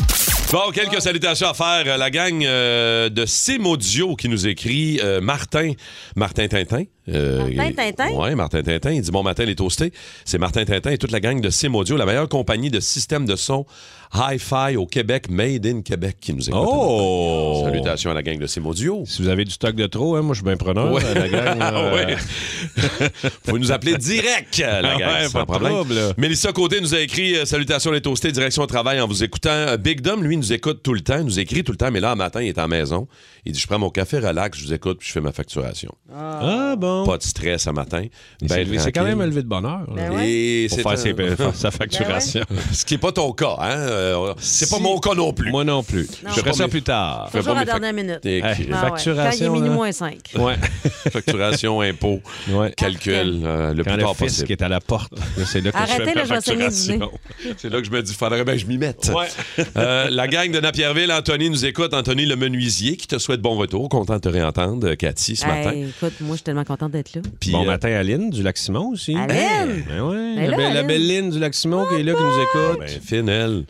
Bon, 0.53 0.71
quelques 0.73 1.01
salutations 1.01 1.49
à 1.49 1.55
faire. 1.55 1.85
Euh, 1.87 1.97
La 1.97 2.11
gang 2.11 2.43
euh, 2.45 3.09
de 3.09 3.25
Simodio 3.25 4.17
qui 4.17 4.29
nous 4.29 4.49
écrit 4.49 4.99
euh, 5.03 5.21
Martin. 5.21 5.73
Martin 6.17 6.49
Tintin. 6.49 6.85
Euh, 7.09 7.49
Martin 7.55 7.73
Tintin? 7.73 8.11
Ouais, 8.15 8.35
Martin 8.35 8.63
Tintin. 8.63 8.91
Il 8.93 9.03
dit 9.03 9.11
Bon 9.11 9.23
matin, 9.23 9.45
les 9.45 9.55
toastés. 9.55 9.93
C'est 10.25 10.39
Martin 10.39 10.65
Tintin 10.65 10.91
et 10.91 10.99
toute 10.99 11.13
la 11.13 11.21
gang 11.21 11.41
de 11.41 11.51
Simodio, 11.51 11.97
la 11.97 12.07
meilleure 12.07 12.29
compagnie 12.29 12.71
de 12.71 12.81
système 12.81 13.27
de 13.27 13.37
son 13.37 13.65
hi-fi 14.13 14.77
au 14.77 14.87
Québec, 14.87 15.31
made 15.31 15.67
in 15.67 15.83
Québec, 15.83 16.17
qui 16.21 16.35
nous 16.35 16.49
écoute. 16.49 16.61
Oh! 16.67 17.63
Salutations 17.65 18.11
à 18.11 18.15
la 18.15 18.23
gang 18.23 18.39
de 18.39 18.47
Simodio. 18.47 19.05
Si 19.07 19.23
vous 19.23 19.29
avez 19.29 19.45
du 19.45 19.53
stock 19.53 19.75
de 19.75 19.87
trop, 19.87 20.17
hein, 20.17 20.23
moi, 20.23 20.35
je 20.35 20.39
suis 20.41 20.45
bien 20.45 20.57
preneur. 20.57 20.93
Ouais. 20.93 21.03
La 21.15 21.29
gang, 21.29 21.50
euh, 21.61 21.95
Ouais. 21.95 22.17
Vous 23.47 23.59
nous 23.59 23.73
appeler 23.73 23.97
direct, 23.97 24.59
la 24.59 24.83
gang, 24.83 24.99
Ouais, 25.01 25.25
sans 25.29 25.33
pas 25.33 25.41
de 25.41 25.45
problème. 25.47 25.73
trouble. 25.73 25.95
Mélissa 26.17 26.53
Côté 26.53 26.81
nous 26.81 26.95
a 26.95 27.01
écrit 27.01 27.37
euh, 27.37 27.45
Salutations 27.45 27.91
les 27.91 28.01
toastés, 28.01 28.33
direction 28.33 28.63
au 28.63 28.67
travail 28.67 29.01
en 29.01 29.07
vous 29.07 29.25
écoutant. 29.25 29.51
Euh, 29.51 29.77
Big 29.77 30.01
Dom, 30.01 30.23
lui, 30.23 30.37
nous 30.37 30.53
écoute 30.53 30.83
tout 30.83 30.95
le 30.95 31.01
temps, 31.01 31.19
il 31.19 31.25
nous 31.25 31.39
écrit 31.39 31.65
tout 31.65 31.73
le 31.73 31.79
temps, 31.79 31.91
mais 31.91 32.01
là, 32.01 32.13
un 32.13 32.17
matin, 32.17 32.43
il 32.43 32.49
est 32.49 32.59
en 32.59 32.69
maison. 32.69 33.09
Il 33.45 33.53
dit 33.53 33.61
Je 33.61 33.67
prends 33.67 33.79
mon 33.79 33.91
café, 33.91 34.19
relax, 34.19 34.59
je 34.59 34.65
vous 34.67 34.73
écoute, 34.75 34.99
puis 34.99 35.09
je 35.09 35.13
fais 35.13 35.21
ma 35.21 35.33
facturation. 35.33 35.93
Ah 36.15 36.75
bon? 36.77 37.05
Pas 37.07 37.17
de 37.19 37.23
stress 37.23 37.63
ce 37.63 37.71
matin. 37.71 38.05
Ben 38.43 38.67
c'est 38.79 38.93
quand 38.93 39.05
même 39.05 39.21
un 39.21 39.27
levé 39.27 39.43
de 39.43 39.49
bonheur. 39.49 39.81
là. 39.89 39.95
Ben 39.95 40.11
ouais. 40.13 40.29
Et 40.31 40.67
Pour 40.69 40.77
c'est 40.77 40.83
faire, 40.83 40.93
un- 40.93 40.97
ses- 40.97 41.37
faire 41.37 41.55
sa 41.57 41.71
facturation. 41.71 42.43
Ce 42.73 42.85
qui 42.85 42.95
n'est 42.95 42.99
pas 42.99 43.13
ton 43.13 43.33
cas, 43.33 43.57
hein? 43.61 43.71
Euh, 43.79 44.35
c'est 44.39 44.69
pas 44.69 44.77
Si. 44.77 44.83
mon 44.83 44.99
cas 44.99 45.15
non 45.15 45.33
plus. 45.33 45.51
Moi 45.51 45.65
non 45.65 45.83
plus. 45.83 46.07
Non. 46.25 46.31
Je 46.35 46.41
ferai 46.41 46.53
ça 46.53 46.65
mes- 46.65 46.71
plus 46.71 46.83
tard. 46.83 47.29
Fais 47.33 47.39
Toujours 47.39 47.57
à 47.57 47.61
la 47.61 47.65
dernière 47.65 47.93
minute. 47.93 48.21
Et- 48.25 48.39
Hey, 48.41 48.45
Ah 48.45 48.49
ouais. 48.49 48.55
Quand 48.57 48.65
il 48.67 48.71
est 48.73 48.75
facturation, 48.81 49.53
minuit 49.55 49.71
moins 49.71 49.93
5. 49.93 50.19
Ouais. 50.37 50.55
Facturation, 51.41 51.81
impôt, 51.81 52.21
ouais. 52.51 52.73
calcul, 52.77 53.41
euh, 53.45 53.73
le 53.75 53.83
Quand 53.85 53.91
plus 53.91 53.97
le 53.99 54.03
tard 54.03 54.17
fisc 54.17 54.21
possible. 54.41 54.53
est 54.53 54.63
à 54.63 54.69
la 54.69 54.81
porte, 54.81 55.13
c'est 55.47 55.61
là 55.63 55.73
que 55.73 55.77
Arrêtez, 55.77 55.95
je 55.99 56.05
fais 56.11 56.15
ma 56.15 56.25
facturation. 56.27 57.11
C'est 57.57 57.71
là 57.71 57.79
que 57.81 57.87
je 57.87 57.91
me 57.91 58.03
dis, 58.03 58.15
faudrait 58.15 58.45
bien 58.45 58.55
que 58.55 58.61
je 58.61 58.67
m'y 58.67 58.79
mette. 58.79 59.11
Ouais. 59.15 59.65
Euh, 59.77 60.09
la 60.11 60.29
gang 60.29 60.51
de 60.51 60.61
Napierville, 60.61 61.11
Anthony 61.13 61.51
nous 61.51 61.65
écoute. 61.65 61.95
Anthony 61.95 62.27
le 62.27 62.37
menuisier 62.37 62.97
qui 62.97 63.07
te 63.07 63.19
souhaite 63.19 63.41
bon 63.41 63.57
retour. 63.57 63.89
Content 63.89 64.15
de 64.17 64.21
te 64.21 64.29
réentendre, 64.29 64.95
Cathy, 64.95 65.37
ce 65.37 65.47
matin. 65.47 65.73
Écoute, 65.73 66.15
moi, 66.21 66.31
je 66.33 66.37
suis 66.37 66.43
tellement 66.45 66.65
contente 66.65 66.93
d'être 66.93 67.15
là. 67.15 67.23
Puis, 67.41 67.53
Bon 67.53 67.63
euh, 67.63 67.67
matin, 67.67 67.89
Aline 67.89 68.31
du 68.31 68.43
Lac-Simon 68.43 68.91
aussi. 68.93 69.17
Aline! 69.17 69.85
Ben 69.89 70.01
ouais, 70.03 70.35
Ben 70.37 70.37
la, 70.37 70.51
là, 70.51 70.57
belle, 70.57 70.73
la 70.75 70.79
Aline. 70.81 70.87
belle 70.87 71.07
Lynn 71.09 71.31
du 71.31 71.39
Lac-Simon 71.39 71.87
qui 71.89 71.95
est 72.01 72.03
là, 72.03 72.13
qui 72.15 72.23
nous 72.23 72.43
écoute. 72.43 72.79
ben, 72.81 73.01
fine, 73.05 73.29
elle. 73.29 73.65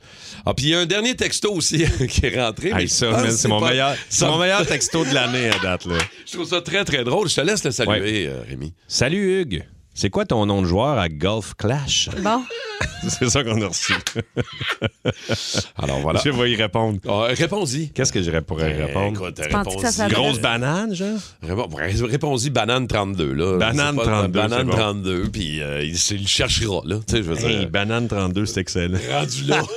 Ah, 0.47 0.55
puis 0.55 0.67
il 0.67 0.69
y 0.71 0.75
a 0.75 0.79
un 0.81 0.87
dernier 0.87 1.15
texto 1.15 1.53
aussi 1.53 1.85
qui 2.09 2.27
est 2.27 2.41
rentré. 2.41 2.71
Hey, 2.75 2.89
ça, 2.89 3.29
c'est 3.31 3.49
mon, 3.49 3.61
pas- 3.61 3.71
meilleur, 3.71 3.95
ça- 4.09 4.27
mon 4.29 4.39
meilleur 4.39 4.67
texto 4.67 5.05
de 5.05 5.13
l'année 5.15 5.51
à 5.51 5.59
date. 5.63 5.85
Là. 5.87 5.97
Je 6.27 6.33
trouve 6.33 6.49
ça 6.49 6.61
très, 6.61 6.85
très 6.85 7.05
drôle. 7.05 7.29
Je 7.29 7.35
te 7.37 7.41
laisse 7.43 7.60
le 7.65 7.71
saluer, 7.71 8.27
euh, 8.29 8.43
Rémi. 8.49 8.73
Salut 8.89 9.41
Hugues. 9.41 9.65
C'est 9.93 10.09
quoi 10.09 10.25
ton 10.25 10.47
nom 10.47 10.63
de 10.63 10.67
joueur 10.67 10.99
à 10.99 11.09
Golf 11.09 11.55
Clash? 11.59 12.09
Bon. 12.23 12.43
C'est 13.09 13.29
ça 13.29 13.43
qu'on 13.45 13.61
a 13.61 13.67
reçu. 13.69 13.93
Alors 15.77 15.99
voilà. 16.01 16.21
Je 16.25 16.31
vais 16.31 16.51
y 16.53 16.57
répondre. 16.57 16.99
Ah, 17.09 17.27
Réponds-y. 17.33 17.91
Qu'est-ce 17.91 18.13
que 18.13 18.23
je 18.23 18.31
pourrais 18.39 18.75
Eh, 18.79 18.85
répondre? 18.85 19.27
écoute, 19.29 19.39
réponds-y. 19.41 20.09
Grosse 20.13 20.39
banane, 20.41 20.95
genre? 20.95 21.19
Réponds- 21.43 21.69
ré- 21.77 21.93
Réponds-y, 22.09 22.51
banane 22.51 22.87
32, 22.87 23.33
là. 23.35 23.59
Banane 23.59 23.97
C'est 23.99 24.05
pas- 24.05 24.11
32, 24.11 24.29
Banane 24.41 24.59
c'est 24.61 24.65
bon. 24.65 24.77
32, 24.77 25.29
puis 25.31 25.61
euh, 25.61 25.83
il, 25.83 25.95
il 25.95 26.23
le 26.23 26.27
cherchera, 26.29 26.81
là. 26.87 26.97
Tu 27.07 27.17
sais, 27.17 27.23
je 27.23 27.23
veux 27.33 27.37
Hey, 27.51 27.59
dire. 27.59 27.71
banane 27.71 28.09
32, 28.09 28.47
c'est 28.47 28.61
excellent. 28.61 28.99
rendu 29.11 29.45
là. 29.45 29.63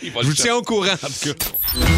Je 0.00 0.06
le 0.06 0.22
vous 0.26 0.32
tiens 0.34 0.54
au 0.56 0.62
courant, 0.62 0.92
en 0.92 1.06
tout 1.08 1.34
cas. 1.34 1.46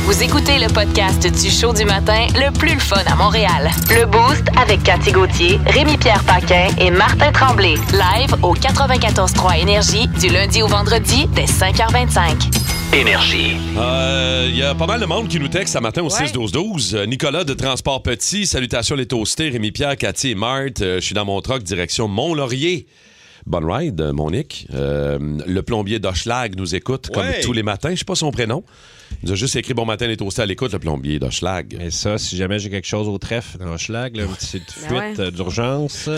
Vous 0.04 0.22
écoutez 0.22 0.58
le 0.58 0.68
podcast 0.72 1.26
du 1.42 1.50
show 1.50 1.72
du 1.72 1.84
matin 1.84 2.26
le 2.34 2.50
plus 2.58 2.74
le 2.74 2.80
fun 2.80 3.02
à 3.06 3.14
Montréal. 3.14 3.70
Le 3.90 4.06
Boost 4.06 4.44
avec 4.58 4.82
Cathy 4.82 5.12
Gauthier, 5.12 5.58
Rémi-Pierre 5.66 6.22
Paquin 6.24 6.68
et 6.78 6.90
Martin 6.90 7.30
Tremblay. 7.32 7.74
Live 7.92 8.34
au 8.42 8.54
94.3 8.54 9.60
Énergie 9.60 10.08
du 10.18 10.28
lundi 10.28 10.62
au 10.62 10.66
vendredi 10.66 11.26
dès 11.34 11.44
5h25. 11.44 12.94
Énergie. 12.94 13.56
Euh, 13.76 14.46
Il 14.48 14.56
y 14.56 14.62
a 14.62 14.74
pas 14.74 14.86
mal 14.86 15.00
de 15.00 15.06
monde 15.06 15.28
qui 15.28 15.38
nous 15.38 15.48
texte 15.48 15.74
ce 15.74 15.78
matin 15.78 16.02
au 16.02 16.06
Ouais. 16.10 16.26
6-12-12. 16.26 16.94
Euh, 16.94 17.06
Nicolas 17.06 17.44
de 17.44 17.52
Transport 17.54 18.02
Petit, 18.02 18.46
salutations 18.46 18.96
les 18.96 19.06
toastés, 19.06 19.50
Rémi-Pierre, 19.50 19.96
Cathy 19.96 20.30
et 20.30 20.34
Marthe. 20.34 20.80
Euh, 20.80 20.96
je 21.00 21.04
suis 21.04 21.14
dans 21.14 21.24
mon 21.26 21.40
truck 21.40 21.62
direction 21.62 22.08
Mont-Laurier. 22.08 22.86
Bonne 23.50 23.70
ride, 23.70 24.00
Monique. 24.14 24.68
Euh, 24.74 25.18
le 25.46 25.62
plombier 25.62 25.98
d'Oschlag 25.98 26.56
nous 26.56 26.74
écoute 26.76 27.10
comme 27.12 27.26
tous 27.42 27.52
les 27.52 27.64
matins. 27.64 27.90
Je 27.90 27.96
sais 27.96 28.04
pas 28.04 28.14
son 28.14 28.30
prénom. 28.30 28.62
Il 29.24 29.26
nous 29.26 29.32
a 29.32 29.34
juste 29.34 29.56
écrit 29.56 29.74
Bon 29.74 29.84
matin 29.84 30.06
les 30.06 30.16
toastés 30.16 30.42
à 30.42 30.46
l'écoute, 30.46 30.72
le 30.72 30.78
plombier 30.78 31.18
d'Oschlag. 31.18 31.76
Et 31.80 31.90
ça, 31.90 32.16
si 32.16 32.36
jamais 32.36 32.60
j'ai 32.60 32.70
quelque 32.70 32.86
chose 32.86 33.08
au 33.08 33.18
trèfle 33.18 33.58
dans 33.58 33.72
le 33.72 33.76
schlag, 33.76 34.16
là, 34.16 34.22
une 34.22 34.30
petite 34.30 34.70
fuite 34.70 35.18
ouais. 35.18 35.30
d'urgence, 35.32 36.08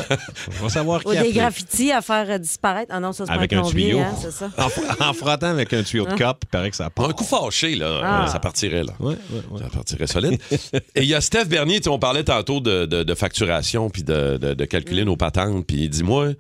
on 0.61 0.65
va 0.65 0.69
savoir 0.69 1.01
Ou 1.07 1.11
qui 1.11 1.17
a 1.17 1.23
des 1.23 1.29
appelé. 1.29 1.33
graffitis 1.41 1.91
à 1.91 2.03
faire 2.03 2.27
euh, 2.29 2.37
disparaître. 2.37 2.93
Ah 2.95 3.01
non, 3.01 3.12
ça, 3.12 3.25
c'est 3.25 3.33
Avec 3.33 3.51
un 3.55 3.61
un 3.61 3.62
plombier, 3.62 3.87
tuyau. 3.93 4.01
hein, 4.01 4.15
c'est 4.21 4.31
ça. 4.31 4.51
En, 4.59 4.69
fr- 4.69 5.09
en 5.09 5.12
frottant 5.15 5.47
avec 5.49 5.73
un 5.73 5.83
tuyau 5.83 6.05
de 6.05 6.15
cop, 6.15 6.37
il 6.43 6.49
paraît 6.49 6.69
que 6.71 6.77
ça 6.77 6.91
part. 6.91 7.09
Un 7.09 7.12
coup 7.15 7.25
fâché, 7.25 7.77
là, 7.77 8.01
Ah. 8.05 8.25
euh, 8.25 8.27
ça 8.27 8.41
partirait, 8.41 8.85
là. 8.85 8.93
Ouais, 9.01 9.15
ouais, 9.31 9.41
ouais. 9.53 9.62
Ça 9.62 9.71
partirait 9.71 10.07
solide. 10.07 10.39
Et 10.95 11.01
il 11.01 11.07
y 11.09 11.15
a 11.15 11.23
Steph 11.23 11.47
Bernier, 11.47 11.81
on 11.89 11.99
parlait 11.99 12.25
tantôt 12.25 12.61
de, 12.61 12.85
de- 12.85 13.05
de 13.05 13.15
facturation 13.15 13.89
puis 13.89 14.03
de, 14.03 14.37
de- 14.37 14.53
de 14.53 14.65
calculer 14.67 15.07
nos 15.07 15.17
patentes. 15.17 15.67
Puis 15.67 15.89
dis-moi, 15.89 16.33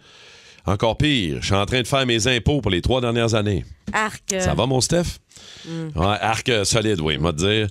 encore 0.66 0.96
pire, 0.96 1.38
je 1.40 1.46
suis 1.46 1.54
en 1.54 1.66
train 1.66 1.82
de 1.82 1.86
faire 1.86 2.06
mes 2.06 2.26
impôts 2.26 2.60
pour 2.60 2.70
les 2.70 2.82
trois 2.82 3.00
dernières 3.00 3.34
années. 3.34 3.64
Arc. 3.92 4.22
Ça 4.38 4.54
va, 4.54 4.66
mon 4.66 4.80
Steph? 4.80 5.18
Ouais, 5.68 6.16
arc 6.20 6.48
euh, 6.48 6.64
solide, 6.64 7.00
oui, 7.00 7.18
moi 7.18 7.32
te 7.32 7.38
dire. 7.38 7.68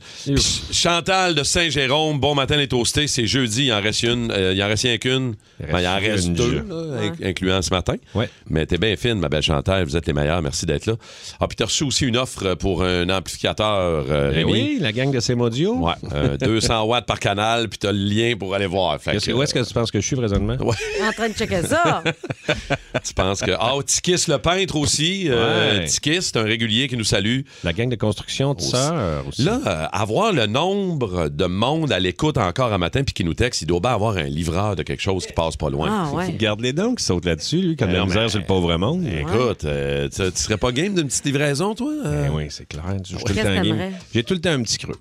Chantal 0.72 1.36
de 1.36 1.44
Saint-Jérôme, 1.44 2.20
bon 2.20 2.36
matin 2.36 2.56
les 2.56 2.68
toastés, 2.68 3.08
c'est 3.08 3.28
jeudi, 3.28 3.66
il 3.66 3.74
en 3.74 3.82
reste 3.82 4.04
une, 4.04 4.32
euh, 4.32 4.54
il 4.56 4.63
en 4.63 4.68
reste 4.68 4.84
rien 4.84 4.98
qu'une. 4.98 5.36
Il 5.60 5.66
Ben, 5.72 5.82
il 5.82 5.88
en 5.88 5.96
reste 6.00 6.30
deux, 6.30 6.63
là, 6.68 7.12
incluant 7.24 7.62
ce 7.62 7.70
matin. 7.72 7.96
Ouais. 8.16 8.30
Mais 8.50 8.66
t'es 8.66 8.78
bien 8.78 8.96
fine, 8.96 9.16
ma 9.16 9.28
belle 9.30 9.42
Chantal, 9.44 9.84
vous 9.84 9.98
êtes 9.98 10.08
les 10.08 10.13
meilleurs, 10.13 10.42
merci 10.42 10.66
d'être 10.66 10.86
là. 10.86 10.94
Ah, 11.40 11.48
puis 11.48 11.56
t'as 11.58 11.66
reçu 11.66 11.84
aussi 11.84 12.06
une 12.06 12.18
offre 12.18 12.54
pour 12.56 12.84
un 12.84 13.10
amplificateur, 13.10 14.06
euh, 14.10 14.32
Eh 14.34 14.38
Rémi. 14.38 14.51
oui, 14.51 14.78
la 14.80 14.92
gang 14.94 15.12
de 15.12 15.20
ces. 15.20 15.34
Ouais, 15.34 15.94
euh, 16.13 16.38
200 16.42 16.84
watts 16.84 17.06
par 17.06 17.20
canal, 17.20 17.68
puis 17.68 17.80
t'as 17.80 17.92
le 17.92 17.98
lien 17.98 18.36
pour 18.38 18.54
aller 18.56 18.68
voir. 18.68 19.00
Fait 19.01 19.13
Qu'est-ce 19.13 19.25
que- 19.28 19.32
que, 19.32 19.38
où 19.38 19.44
est-ce 19.44 19.54
que 19.54 19.60
tu 19.68 19.74
penses 19.74 19.90
que 19.92 20.00
je 20.00 20.06
suis 20.06 20.16
présentement? 20.16 20.56
Ouais, 20.60 20.75
En 21.08 21.12
train 21.12 21.30
de 21.30 21.34
checker 21.34 21.62
ça. 21.63 22.04
tu 23.04 23.13
penses 23.13 23.42
que. 23.42 23.51
Ah, 23.60 23.74
Tikis 23.86 24.25
le 24.30 24.38
peintre 24.38 24.75
aussi. 24.75 25.25
euh, 25.30 25.80
Ouais. 25.80 25.86
Tikis, 25.86 26.22
c'est 26.22 26.38
un 26.38 26.44
régulier 26.44 26.88
qui 26.88 26.96
nous 26.98 27.04
salue. 27.04 27.42
La 27.63 27.74
gang 27.74 27.89
de 27.89 27.96
construction 27.96 28.53
de 28.56 28.60
Aussi. 28.60 28.72
sœurs 28.72 29.27
aussi. 29.27 29.44
Là, 29.44 29.60
euh, 29.68 29.86
avoir 29.91 30.34
le 30.34 30.48
nombre 30.48 31.30
de 31.30 31.46
monde 31.46 31.91
à 31.91 32.00
l'écoute 32.00 32.38
encore 32.38 32.74
un 32.74 32.77
matin 32.80 33.03
puis 33.03 33.13
qui 33.13 33.24
nous 33.24 33.36
texte, 33.36 33.62
il 33.62 33.68
doit 33.68 33.80
bien 33.80 33.91
avoir 33.91 34.18
un 34.18 34.24
livreur 34.24 34.75
de 34.75 34.82
quelque 34.84 35.01
chose 35.01 35.27
qui 35.27 35.34
passe 35.34 35.58
pas 35.58 35.70
loin. 35.70 36.08
Ah, 36.12 36.12
ouais. 36.15 36.32
Garde 36.34 36.62
les 36.62 36.74
dents 36.74 36.96
qui 36.96 37.03
sautent 37.03 37.25
là-dessus, 37.25 37.62
lui, 37.62 37.75
comme 37.75 37.89
Eh 37.91 37.94
la 37.94 38.06
misère 38.06 38.24
mais- 38.24 38.30
sur 38.30 38.39
le 38.39 38.46
pauvre 38.46 38.75
monde. 38.77 39.06
Écoute, 39.06 39.63
euh, 39.65 40.10
tu 40.10 40.32
tu 40.32 40.41
serais 40.41 40.58
pas 40.58 40.72
game 40.72 40.96
d'une 40.96 41.08
petite 41.08 41.25
livraison, 41.25 41.75
toi? 41.75 41.91
euh? 42.06 42.27
Eh 42.27 42.36
oui, 42.36 42.46
c'est 42.50 42.68
clair. 42.68 42.84
Suis 43.03 43.15
tout 43.18 43.34
le 43.34 43.36
temps? 43.44 43.75
J'ai 44.13 44.24
tout 44.24 44.34
le 44.34 44.41
temps 44.41 44.50
un 44.51 44.63
petit 44.63 44.77
creux. 44.80 44.98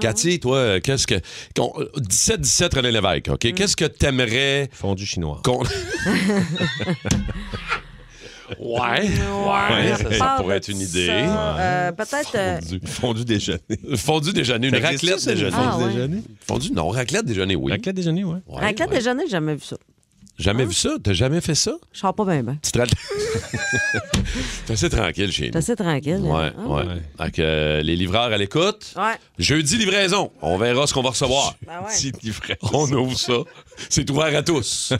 Cathy, 0.00 0.40
toi, 0.40 0.56
euh, 0.56 0.80
qu'est-ce 0.80 1.06
que. 1.06 1.14
qu'on- 1.56 1.72
17-17 1.96 2.74
René 2.74 2.90
Lévesque, 2.92 3.28
Mm. 3.28 3.32
OK? 3.32 3.52
Qu'est-ce 3.54 3.76
que 3.76 3.84
t'aimerais 3.84 4.68
Fondu 4.72 5.04
chinois. 5.04 5.42
ouais. 8.58 9.08
Ouais, 9.08 10.16
ça, 10.18 10.34
pourrait 10.38 10.56
être 10.56 10.68
une 10.68 10.80
idée. 10.80 11.08
Euh, 11.10 11.92
Peut-être. 11.92 12.34
euh, 12.34 12.58
Fondu, 12.60 12.80
fondu 12.86 13.24
déjeuner. 13.24 13.60
Fondu 13.96 14.32
déjeuner, 14.32 14.68
une 14.68 14.80
Ça 14.80 14.92
existe, 14.92 15.02
raclette 15.02 15.20
ça, 15.20 15.30
le 15.30 15.36
déjeuner? 15.36 15.56
Ah, 15.58 15.78
ouais. 15.78 15.86
déjeuner? 15.92 16.22
Fondu, 16.46 16.72
non, 16.72 16.88
raclette 16.88 17.24
déjeuner, 17.26 17.56
oui. 17.56 17.72
Raclette 17.72 17.96
déjeuner, 17.96 18.24
ouais. 18.24 18.38
Ouais, 18.46 18.60
Raclette 18.60 18.90
ouais. 18.90 18.96
déjeuner, 18.96 19.22
j'ai 19.26 19.30
jamais 19.32 19.54
vu 19.54 19.64
ça. 19.64 19.76
Jamais 20.40 20.64
vu 20.64 20.72
ça? 20.74 20.90
T'as 21.02 21.12
jamais 21.12 21.40
fait 21.40 21.54
ça? 21.54 21.72
Je 21.92 21.98
sors 22.00 22.14
pas 22.14 22.24
bien, 22.24 22.42
bien. 22.42 22.56
Tu 22.62 22.72
te 22.72 22.78
T'es 24.66 24.72
assez 24.72 24.88
tranquille 24.90 25.32
chez 25.32 25.44
C'est 25.46 25.50
nous. 25.52 25.58
assez 25.58 25.76
tranquille. 25.76 26.20
Ouais, 26.22 26.50
hein? 26.56 26.66
ouais. 26.66 26.84
Fait 27.18 27.30
que, 27.30 27.42
euh, 27.42 27.82
les 27.82 27.96
livreurs 27.96 28.32
à 28.32 28.38
l'écoute. 28.38 28.94
Ouais. 28.96 29.14
Jeudi, 29.38 29.76
livraison. 29.76 30.30
On 30.42 30.56
verra 30.58 30.86
ce 30.86 30.94
qu'on 30.94 31.02
va 31.02 31.10
recevoir. 31.10 31.54
Ben 31.66 31.80
ouais. 31.80 31.92
Petit 31.94 32.12
livret. 32.22 32.58
On 32.72 32.90
ouvre 32.92 33.18
ça. 33.18 33.34
C'est 33.88 34.08
ouvert 34.10 34.36
à 34.36 34.42
tous. 34.42 34.92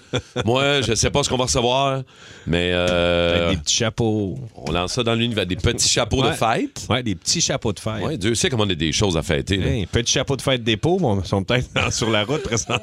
Moi, 0.44 0.80
je 0.82 0.94
sais 0.94 1.10
pas 1.10 1.22
ce 1.22 1.28
qu'on 1.28 1.36
va 1.36 1.44
recevoir, 1.44 2.02
mais 2.46 2.70
euh, 2.72 3.46
Avec 3.46 3.58
des 3.58 3.62
petits 3.62 3.74
chapeaux. 3.76 4.38
on 4.56 4.72
lance 4.72 4.92
ça 4.94 5.02
dans 5.02 5.14
l'univers. 5.14 5.46
Des 5.46 5.56
petits 5.56 5.88
chapeaux 5.88 6.22
de 6.22 6.28
Ouais. 6.28 6.34
fête. 6.34 6.86
Ouais, 6.88 7.02
des 7.02 7.14
petits 7.14 7.40
chapeaux 7.40 7.72
de 7.72 7.80
fête. 7.80 8.02
Ouais, 8.02 8.16
Dieu 8.18 8.34
sait 8.34 8.48
comment 8.50 8.64
on 8.64 8.70
a 8.70 8.74
des 8.74 8.92
choses 8.92 9.16
à 9.16 9.22
fêter. 9.22 9.56
là. 9.58 9.66
Hey, 9.66 9.86
petits 9.86 10.12
chapeaux 10.12 10.36
de 10.36 10.42
fête 10.42 10.62
mais 10.66 10.78
ils 11.22 11.26
sont 11.28 11.44
peut-être 11.44 11.68
sur 11.92 12.10
la 12.10 12.24
route 12.24 12.42
présentement. 12.42 12.78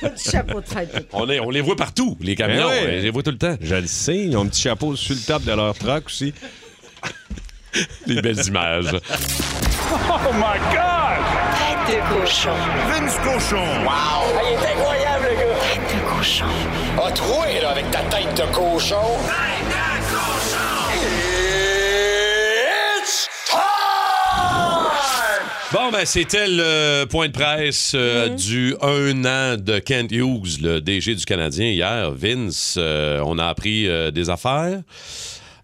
Petit 0.00 0.30
chapeau 0.30 0.60
de 0.60 0.66
fête. 0.68 1.08
On, 1.12 1.28
est- 1.28 1.40
on 1.40 1.50
les 1.50 1.60
voit 1.60 1.76
partout, 1.76 1.97
les 2.20 2.34
camions. 2.36 2.68
Ben 2.68 2.68
ouais. 2.68 2.84
On 2.98 3.02
les 3.02 3.10
voit 3.10 3.22
tout 3.22 3.30
le 3.30 3.38
temps. 3.38 3.56
Je 3.60 3.74
le 3.74 3.86
sais, 3.86 4.16
ils 4.18 4.36
ont 4.36 4.42
un 4.42 4.46
petit 4.46 4.62
chapeau 4.62 4.96
sur 4.96 5.14
le 5.14 5.20
top 5.20 5.44
de 5.44 5.52
leur 5.52 5.74
truck 5.76 6.06
aussi. 6.06 6.32
Des 8.06 8.20
belles 8.22 8.38
images. 8.46 8.90
Tête 11.58 11.96
de 11.96 12.00
cochon. 12.20 12.50
Vince 12.88 13.16
Cochon. 13.24 13.56
Wow! 13.84 14.24
il 14.46 14.52
est 14.52 14.72
incroyable, 14.72 15.26
le 15.30 15.36
gars! 15.36 15.58
Tête 15.60 15.96
de 15.96 16.16
cochon. 16.16 16.44
A 17.04 17.10
troué, 17.12 17.60
là, 17.62 17.70
avec 17.70 17.90
ta 17.90 18.00
tête 18.00 18.34
de 18.36 18.54
cochon. 18.54 18.96
Bon, 25.70 25.90
ben, 25.92 26.06
c'était 26.06 26.46
le 26.48 27.04
point 27.04 27.28
de 27.28 27.32
presse 27.32 27.92
euh, 27.94 28.30
du 28.30 28.74
un 28.80 29.24
an 29.26 29.56
de 29.58 29.78
Kent 29.78 30.10
Hughes, 30.10 30.62
le 30.62 30.80
DG 30.80 31.14
du 31.14 31.26
Canadien, 31.26 31.66
hier. 31.66 32.10
Vince, 32.10 32.76
euh, 32.78 33.20
on 33.26 33.38
a 33.38 33.44
appris 33.44 33.86
euh, 33.86 34.10
des 34.10 34.30
affaires. 34.30 34.80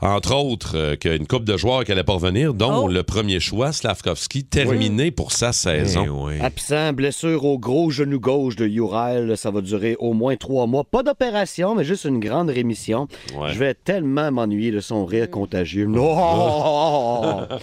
Entre 0.01 0.35
autres, 0.35 0.77
euh, 0.77 0.97
qu'il 0.97 1.11
y 1.11 1.15
a 1.15 1.17
une 1.17 1.27
coupe 1.27 1.45
de 1.45 1.57
joueurs 1.57 1.85
qui 1.85 1.93
allait 1.93 2.03
pas 2.05 2.13
revenir, 2.15 2.53
dont 2.55 2.85
Oh. 2.85 2.89
le 2.89 3.03
premier 3.03 3.41
choix, 3.41 3.73
Slavkovski, 3.73 4.45
terminé 4.45 5.11
pour 5.11 5.33
sa 5.33 5.53
saison. 5.53 6.05
Eh 6.07 6.09
oui. 6.09 6.41
Absent, 6.41 6.93
blessure 6.93 7.45
au 7.45 7.59
gros 7.59 7.91
genou 7.91 8.19
gauche 8.21 8.57
de 8.57 8.67
Urail, 8.67 9.37
ça 9.37 9.51
va 9.51 9.61
durer 9.61 9.97
au 9.99 10.13
moins 10.13 10.37
trois 10.37 10.67
mois. 10.67 10.85
Pas 10.85 11.03
d'opération, 11.03 11.75
mais 11.75 11.85
juste 11.85 12.05
une 12.05 12.19
grande 12.21 12.51
rémission. 12.51 13.09
Ouais. 13.39 13.53
Je 13.53 13.59
vais 13.59 13.75
tellement 13.75 14.31
m'ennuyer 14.31 14.71
de 14.73 14.81
son 14.81 15.05
rire 15.07 15.31
contagieux. 15.31 15.87
Non! 15.89 17.47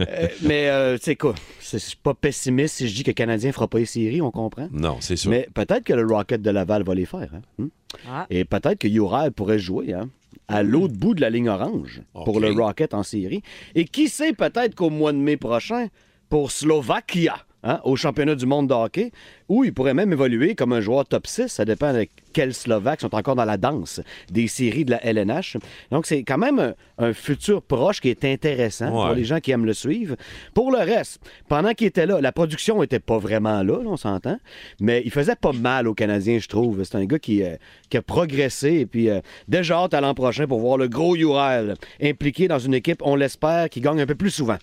Euh, 0.00 0.28
mais, 0.42 0.68
euh, 0.68 0.96
tu 0.98 1.04
sais 1.04 1.16
quoi, 1.16 1.34
c'est- 1.60 1.78
je 1.78 1.84
suis 1.84 1.96
pas 1.96 2.14
pessimiste 2.14 2.76
si 2.76 2.88
je 2.88 2.94
dis 2.94 3.02
que 3.02 3.10
le 3.10 3.14
Canadien 3.14 3.52
fera 3.52 3.68
pas 3.68 3.78
les 3.78 3.84
séries, 3.86 4.20
on 4.22 4.30
comprend? 4.30 4.68
Non, 4.72 4.96
c'est 5.00 5.16
sûr. 5.16 5.30
Mais 5.30 5.48
peut-être 5.54 5.84
que 5.84 5.92
le 5.92 6.06
Rocket 6.06 6.40
de 6.42 6.50
Laval 6.50 6.82
va 6.82 6.94
les 6.94 7.04
faire. 7.06 7.28
hein? 7.34 7.40
Hmm? 7.58 7.66
Ah. 8.10 8.26
Et 8.30 8.44
peut-être 8.44 8.78
que 8.78 8.88
Urail 8.88 9.30
pourrait 9.30 9.58
jouer 9.58 9.92
hein, 9.92 10.08
à 10.48 10.62
l'autre 10.62 10.94
bout 10.94 11.14
de 11.14 11.20
la 11.20 11.30
ligne 11.30 11.48
orange 11.48 12.02
pour 12.12 12.40
le 12.40 12.50
Rocket 12.50 12.94
en 12.94 13.02
série. 13.02 13.42
Et 13.74 13.84
qui 13.84 14.08
sait 14.08 14.32
peut-être 14.32 14.74
qu'au 14.74 14.90
mois 14.90 15.12
de 15.12 15.18
mai 15.18 15.36
prochain, 15.36 15.88
pour 16.28 16.50
Slovaquia, 16.50 17.36
hein, 17.62 17.80
au 17.84 17.96
championnat 17.96 18.34
du 18.34 18.46
monde 18.46 18.68
de 18.68 18.74
hockey, 18.74 19.12
où 19.48 19.64
il 19.64 19.72
pourrait 19.72 19.94
même 19.94 20.12
évoluer 20.12 20.54
comme 20.54 20.72
un 20.72 20.80
joueur 20.80 21.06
top 21.06 21.26
6. 21.26 21.48
Ça 21.48 21.64
dépend 21.64 21.92
de 21.92 22.06
quels 22.32 22.54
Slovaques 22.54 23.00
sont 23.00 23.14
encore 23.14 23.34
dans 23.34 23.44
la 23.44 23.56
danse 23.56 24.00
des 24.30 24.46
séries 24.46 24.84
de 24.84 24.92
la 24.92 25.04
LNH. 25.04 25.56
Donc, 25.90 26.06
c'est 26.06 26.22
quand 26.22 26.38
même 26.38 26.58
un, 26.58 26.74
un 26.98 27.12
futur 27.12 27.62
proche 27.62 28.00
qui 28.00 28.08
est 28.08 28.24
intéressant 28.24 28.90
pour 28.90 29.10
les 29.10 29.24
gens 29.24 29.40
qui 29.40 29.50
aiment 29.50 29.66
le 29.66 29.74
suivre. 29.74 30.16
Pour 30.54 30.70
le 30.70 30.78
reste, 30.78 31.20
pendant 31.48 31.72
qu'il 31.72 31.86
était 31.86 32.06
là, 32.06 32.20
la 32.20 32.32
production 32.32 32.82
était 32.82 33.00
pas 33.00 33.18
vraiment 33.18 33.62
là, 33.62 33.82
là, 33.82 33.88
on 33.88 33.96
s'entend, 33.96 34.38
mais 34.80 35.02
il 35.04 35.10
faisait 35.10 35.36
pas 35.36 35.52
mal 35.52 35.88
aux 35.88 35.94
Canadiens, 35.94 36.38
je 36.38 36.48
trouve. 36.48 36.82
C'est 36.84 36.96
un 36.96 37.04
gars 37.04 37.18
qui, 37.18 37.42
euh, 37.42 37.56
qui 37.88 37.96
a 37.96 38.02
progressé 38.02 38.74
et 38.74 38.86
puis 38.86 39.08
euh, 39.08 39.20
déjà 39.48 39.78
hâte 39.78 39.94
à 39.94 40.00
l'an 40.00 40.14
prochain 40.14 40.46
pour 40.46 40.60
voir 40.60 40.76
le 40.76 40.88
gros 40.88 41.16
Urel 41.16 41.74
impliqué 42.02 42.48
dans 42.48 42.58
une 42.58 42.74
équipe, 42.74 43.02
on 43.04 43.16
l'espère, 43.16 43.68
qui 43.68 43.80
gagne 43.80 44.00
un 44.00 44.06
peu 44.06 44.14
plus 44.14 44.30
souvent. 44.30 44.58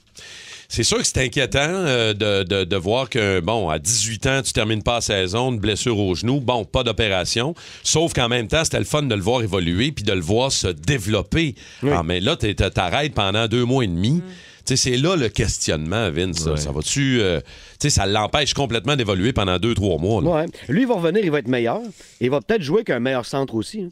C'est 0.70 0.84
sûr 0.84 0.98
que 0.98 1.06
c'est 1.06 1.24
inquiétant 1.24 1.60
euh, 1.62 2.14
de, 2.14 2.44
de- 2.44 2.64
de 2.66 2.76
voir 2.76 3.10
que, 3.10 3.40
bon, 3.40 3.70
à 3.70 3.80
18 3.80 4.26
ans, 4.28 4.42
tu 4.44 4.52
termines 4.52 4.84
pas 4.84 4.96
la 4.96 5.02
saison, 5.02 5.52
une 5.54 5.60
blessure 5.60 5.98
au 5.98 6.14
genou, 6.14 6.42
bon, 6.42 6.66
pas 6.66 6.84
d'opération. 6.84 7.56
Sauf 7.84 8.14
qu'en 8.14 8.28
même 8.28 8.48
temps, 8.50 8.64
c'était 8.66 8.80
le 8.80 8.86
fun 8.86 9.04
de 9.04 9.16
le 9.16 9.22
voir 9.22 9.42
évoluer 9.42 9.92
puis 9.94 10.04
de 10.04 10.12
le 10.12 10.20
voir 10.20 10.52
se 10.52 10.68
développer. 10.68 11.56
Ah, 11.90 12.04
mais 12.04 12.20
là, 12.20 12.36
t'es- 12.36 12.54
t'arrêtes 12.54 13.14
pendant 13.14 13.48
deux 13.48 13.64
mois 13.64 13.86
et 13.86 13.88
demi. 13.88 14.22
Tu 14.66 14.76
sais, 14.76 14.92
c'est 14.92 14.98
là 14.98 15.16
le 15.16 15.30
questionnement, 15.30 16.12
Vince. 16.12 16.40
Ça, 16.40 16.58
Ça 16.58 16.72
va-tu. 16.74 17.22
euh, 17.22 17.40
tu 17.40 17.46
sais, 17.84 17.90
ça 17.90 18.06
l'empêche 18.06 18.54
complètement 18.54 18.98
d'évoluer 18.98 19.32
pendant 19.32 19.58
deux, 19.60 19.74
trois 19.74 19.98
mois. 19.98 20.22
là. 20.22 20.30
Ouais. 20.30 20.46
Lui, 20.68 20.82
il 20.82 20.88
va 20.88 20.96
revenir, 20.96 21.24
il 21.24 21.32
va 21.32 21.40
être 21.40 21.48
meilleur. 21.48 21.80
Il 22.20 22.30
va 22.30 22.42
peut-être 22.42 22.62
jouer 22.62 22.84
qu'un 22.84 23.00
meilleur 23.00 23.26
centre 23.26 23.56
aussi. 23.56 23.84
hein. 23.84 23.90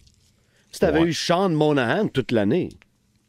Si 0.73 0.81
t'avais 0.81 0.99
Ouais. 0.99 1.07
eu 1.07 1.13
Sean 1.13 1.47
Monahan 1.47 2.09
toute 2.09 2.33
l'année, 2.33 2.67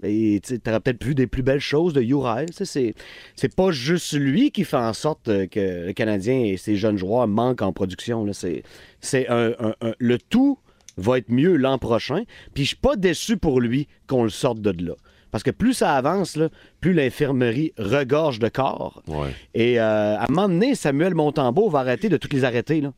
et 0.06 0.40
tu 0.40 0.58
aurais 0.66 0.80
peut-être 0.80 1.04
vu 1.04 1.14
des 1.14 1.26
plus 1.26 1.42
belles 1.42 1.60
choses 1.60 1.92
de 1.92 2.02
Uri. 2.02 2.46
C'est, 2.52 2.94
c'est 3.34 3.54
pas 3.54 3.70
juste 3.70 4.12
lui 4.14 4.50
qui 4.50 4.64
fait 4.64 4.76
en 4.76 4.92
sorte 4.92 5.28
euh, 5.28 5.46
que 5.46 5.86
le 5.86 5.92
Canadien 5.92 6.38
et 6.38 6.56
ses 6.56 6.76
jeunes 6.76 6.96
joueurs 6.96 7.26
manquent 7.28 7.62
en 7.62 7.72
production. 7.72 8.26
C'est, 8.32 8.62
c'est 9.00 9.28
un- 9.28 9.52
un- 9.58 9.74
un- 9.80 9.94
le 9.98 10.18
tout 10.18 10.58
va 10.96 11.18
être 11.18 11.30
mieux 11.30 11.56
l'an 11.56 11.78
prochain. 11.78 12.22
Puis 12.54 12.64
je 12.64 12.68
suis 12.68 12.76
pas 12.76 12.96
déçu 12.96 13.36
pour 13.36 13.60
lui 13.60 13.86
qu'on 14.06 14.24
le 14.24 14.30
sorte 14.30 14.60
de 14.60 14.70
là. 14.84 14.94
Parce 15.30 15.42
que 15.42 15.50
plus 15.50 15.74
ça 15.74 15.94
avance, 15.94 16.36
là, 16.36 16.48
plus 16.80 16.94
l'infirmerie 16.94 17.72
regorge 17.76 18.38
de 18.38 18.48
corps. 18.48 19.02
Ouais. 19.08 19.28
Et 19.54 19.78
euh, 19.78 20.16
à 20.16 20.24
un 20.24 20.26
moment 20.32 20.48
donné, 20.48 20.74
Samuel 20.74 21.14
Montembeau 21.14 21.68
va 21.68 21.80
arrêter 21.80 22.08
de 22.08 22.16
toutes 22.16 22.32
les 22.32 22.44
arrêter. 22.44 22.80
Là. 22.80 22.92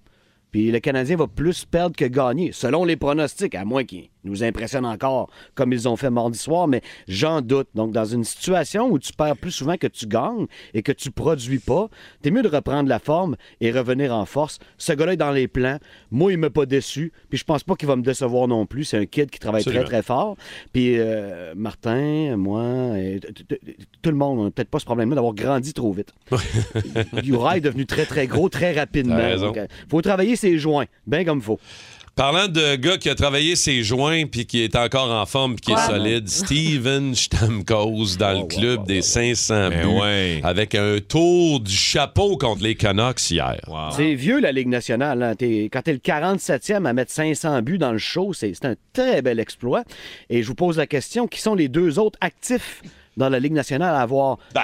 Puis 0.53 0.71
le 0.71 0.79
Canadien 0.79 1.17
va 1.17 1.27
plus 1.27 1.65
perdre 1.65 1.97
que 1.97 2.05
gagner, 2.05 2.53
selon 2.53 2.85
les 2.85 2.97
pronostics, 2.97 3.55
à 3.55 3.65
moins 3.65 3.85
qu'ils 3.85 4.09
nous 4.29 4.45
impressionnent 4.45 4.87
encore 4.87 5.31
comme 5.55 5.73
ils 5.73 5.89
ont 5.89 5.97
fait 5.97 6.11
mardi 6.11 6.39
soir, 6.39 6.69
mais 6.69 6.83
j'en 7.07 7.41
doute. 7.41 7.69
Donc, 7.75 7.93
dans 7.93 8.05
une 8.05 8.25
situation 8.25 8.89
où 8.91 8.99
tu 8.99 9.13
perds 9.13 9.37
plus 9.37 9.51
souvent 9.51 9.77
que 9.77 9.87
tu 9.87 10.07
gagnes 10.07 10.47
et 10.75 10.83
que 10.83 10.93
tu 10.93 11.11
produis 11.11 11.59
pas, 11.59 11.89
t'es 12.23 12.31
mieux 12.31 12.43
de 12.43 12.49
reprendre 12.49 12.89
la 12.89 12.99
forme 12.99 13.37
et 13.61 13.71
revenir 13.71 14.15
en 14.15 14.25
force. 14.25 14.59
Ce 14.77 14.93
gars-là 14.93 15.15
est 15.15 15.17
dans 15.17 15.31
les 15.31 15.49
plans. 15.49 15.79
Moi, 16.11 16.33
il 16.33 16.39
m'a 16.39 16.51
pas 16.51 16.67
déçu. 16.67 17.13
Puis 17.29 17.39
je 17.39 17.45
pense 17.45 17.65
pas 17.65 17.75
qu'il 17.75 17.89
va 17.89 17.97
me 17.97 18.03
décevoir 18.03 18.49
non 18.49 18.67
plus. 18.67 18.85
C'est 18.85 18.99
un 18.99 19.07
kid 19.07 19.31
qui 19.31 19.39
travaille 19.39 19.61
Absolument. 19.61 19.85
très, 19.85 19.91
très 19.91 20.03
fort. 20.03 20.37
Puis 20.73 20.99
euh, 20.99 21.55
Martin, 21.57 22.37
moi, 22.37 22.99
et 22.99 23.21
tout 24.03 24.11
le 24.11 24.17
monde, 24.17 24.39
on 24.39 24.45
n'a 24.45 24.51
peut-être 24.51 24.71
pas 24.71 24.79
ce 24.79 24.85
problème-là 24.85 25.17
d'avoir 25.17 25.35
grandi 25.35 25.73
trop 25.73 25.93
vite. 25.93 26.13
Uri 27.25 27.59
est 27.59 27.61
devenu 27.61 27.87
très, 27.87 28.05
très 28.05 28.27
gros, 28.27 28.49
très 28.49 28.73
rapidement. 28.73 29.37
Donc, 29.37 29.57
euh, 29.57 29.67
faut 29.89 30.03
travailler 30.03 30.37
ses 30.37 30.59
joints, 30.59 30.87
bien 31.07 31.25
comme 31.25 31.41
faut. 31.41 31.59
Parlant 32.19 32.49
de 32.49 32.75
gars 32.75 32.99
qui 32.99 33.09
a 33.09 33.15
travaillé 33.15 33.55
ses 33.55 33.85
joints 33.85 34.27
puis 34.27 34.45
qui 34.45 34.61
est 34.65 34.75
encore 34.75 35.09
en 35.13 35.25
forme 35.25 35.55
puis 35.55 35.67
qui 35.67 35.73
est 35.73 35.87
solide, 35.87 36.29
Steven 36.29 37.15
Stamkos 37.15 38.17
dans 38.19 38.41
le 38.41 38.47
club 38.49 38.85
des 38.89 39.03
500 39.03 39.69
buts 39.69 39.75
Ben 39.77 39.87
ouais. 39.87 40.41
avec 40.43 40.75
un 40.75 40.99
tour 40.99 41.61
du 41.61 41.73
chapeau 41.73 42.37
contre 42.37 42.65
les 42.65 42.75
Canucks 42.75 43.31
hier. 43.31 43.61
C'est 43.95 44.15
vieux, 44.17 44.41
la 44.41 44.51
Ligue 44.51 44.67
nationale. 44.67 45.23
hein. 45.23 45.37
T'es- 45.37 45.69
quand 45.73 45.83
tu 45.83 45.91
es 45.91 45.93
le 45.93 46.01
47e 46.01 46.87
à 46.87 46.93
mettre 46.93 47.13
500 47.13 47.63
buts 47.63 47.79
dans 47.79 47.93
le 47.93 47.99
show, 47.99 48.33
c'est 48.33 48.53
un 48.65 48.75
très 48.93 49.23
bel 49.23 49.39
exploit. 49.39 49.85
Et 50.29 50.43
je 50.43 50.49
vous 50.49 50.57
pose 50.57 50.77
la 50.77 50.89
question, 50.89 51.29
qui 51.29 51.41
sont 51.41 51.55
les 51.55 51.69
deux 51.69 52.01
autres 52.01 52.19
actifs 52.21 52.83
dans 53.19 53.29
la 53.29 53.39
Ligue 53.39 53.53
nationale 53.53 53.95
à 53.95 54.01
avoir 54.01 54.39
Ben, 54.55 54.63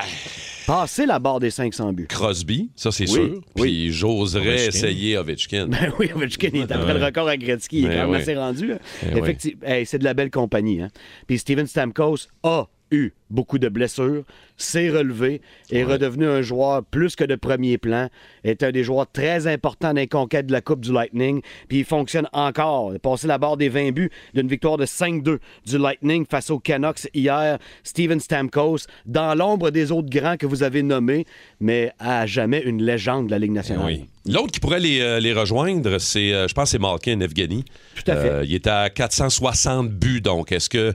passé 0.66 1.04
la 1.06 1.18
barre 1.18 1.40
des 1.40 1.50
500 1.50 1.92
buts? 1.92 2.06
Crosby, 2.08 2.70
ça 2.76 2.90
c'est 2.90 3.04
Oui, 3.11 3.14
sûr. 3.14 3.40
Puis 3.54 3.62
oui. 3.62 3.90
j'oserais 3.90 4.66
essayer 4.68 5.18
Ovechkin. 5.18 5.66
Ben 5.68 5.92
oui, 5.99 6.11
Ovechkin 6.14 6.49
il 6.54 6.61
est 6.62 6.73
après 6.73 6.94
le 6.94 7.04
record 7.04 7.28
à 7.28 7.37
Gretzky. 7.37 7.80
Il 7.80 7.84
est 7.87 7.88
Ben 7.88 7.94
quand 7.96 8.00
même 8.02 8.11
oui. 8.12 8.16
assez 8.23 8.34
rendu. 8.37 8.73
hein. 8.73 8.78
Ben 9.02 9.18
Effectivement, 9.18 9.66
hey, 9.66 9.84
c'est 9.84 9.99
de 9.99 10.04
la 10.04 10.14
belle 10.14 10.30
compagnie. 10.30 10.80
Hein? 10.80 10.88
Puis 11.26 11.38
Steven 11.38 11.66
Stamkos 11.66 12.28
a 12.42 12.66
eu 12.94 13.14
beaucoup 13.30 13.58
de 13.58 13.68
blessures, 13.68 14.22
s'est 14.56 14.90
relevé, 14.90 15.40
est 15.70 15.82
redevenu 15.82 16.26
un 16.26 16.40
joueur 16.40 16.84
plus 16.84 17.16
que 17.16 17.24
de 17.24 17.34
premier 17.34 17.78
plan, 17.78 18.08
est 18.44 18.62
un 18.62 18.70
des 18.70 18.84
joueurs 18.84 19.10
très 19.10 19.46
importants 19.46 19.88
dans 19.88 20.00
les 20.00 20.06
conquêtes 20.06 20.46
de 20.46 20.52
la 20.52 20.60
Coupe 20.60 20.80
du 20.80 20.92
Lightning, 20.92 21.40
puis 21.68 21.80
il 21.80 21.84
fonctionne 21.84 22.28
encore. 22.32 22.92
Il 22.92 22.96
a 22.96 22.98
passé 23.00 23.26
la 23.26 23.38
barre 23.38 23.56
des 23.56 23.68
20 23.68 23.90
buts 23.90 24.10
d'une 24.34 24.48
victoire 24.48 24.76
de 24.76 24.86
5-2 24.86 25.38
du 25.66 25.78
Lightning 25.78 26.24
face 26.30 26.50
aux 26.50 26.60
Canucks 26.60 27.08
hier. 27.12 27.58
Steven 27.82 28.20
Stamkos, 28.20 28.86
dans 29.04 29.34
l'ombre 29.34 29.70
des 29.70 29.90
autres 29.90 30.10
grands 30.10 30.36
que 30.36 30.46
vous 30.46 30.62
avez 30.62 30.82
nommés, 30.82 31.26
mais 31.60 31.92
à 31.98 32.26
jamais 32.26 32.60
une 32.60 32.82
légende 32.82 33.26
de 33.26 33.30
la 33.32 33.38
Ligue 33.38 33.52
nationale. 33.52 33.86
Oui. 33.86 34.04
L'autre 34.26 34.52
qui 34.52 34.60
pourrait 34.60 34.80
les, 34.80 35.00
euh, 35.00 35.20
les 35.20 35.34
rejoindre, 35.34 35.98
c'est, 35.98 36.32
euh, 36.32 36.48
je 36.48 36.54
pense, 36.54 36.70
c'est 36.70 36.78
Malkin 36.78 37.20
Evgeny. 37.20 37.64
Tout 37.94 38.10
à 38.10 38.16
fait. 38.16 38.28
Euh, 38.28 38.44
il 38.44 38.54
est 38.54 38.66
à 38.66 38.88
460 38.88 39.90
buts, 39.90 40.22
donc 40.22 40.50
est-ce 40.50 40.70
que 40.70 40.94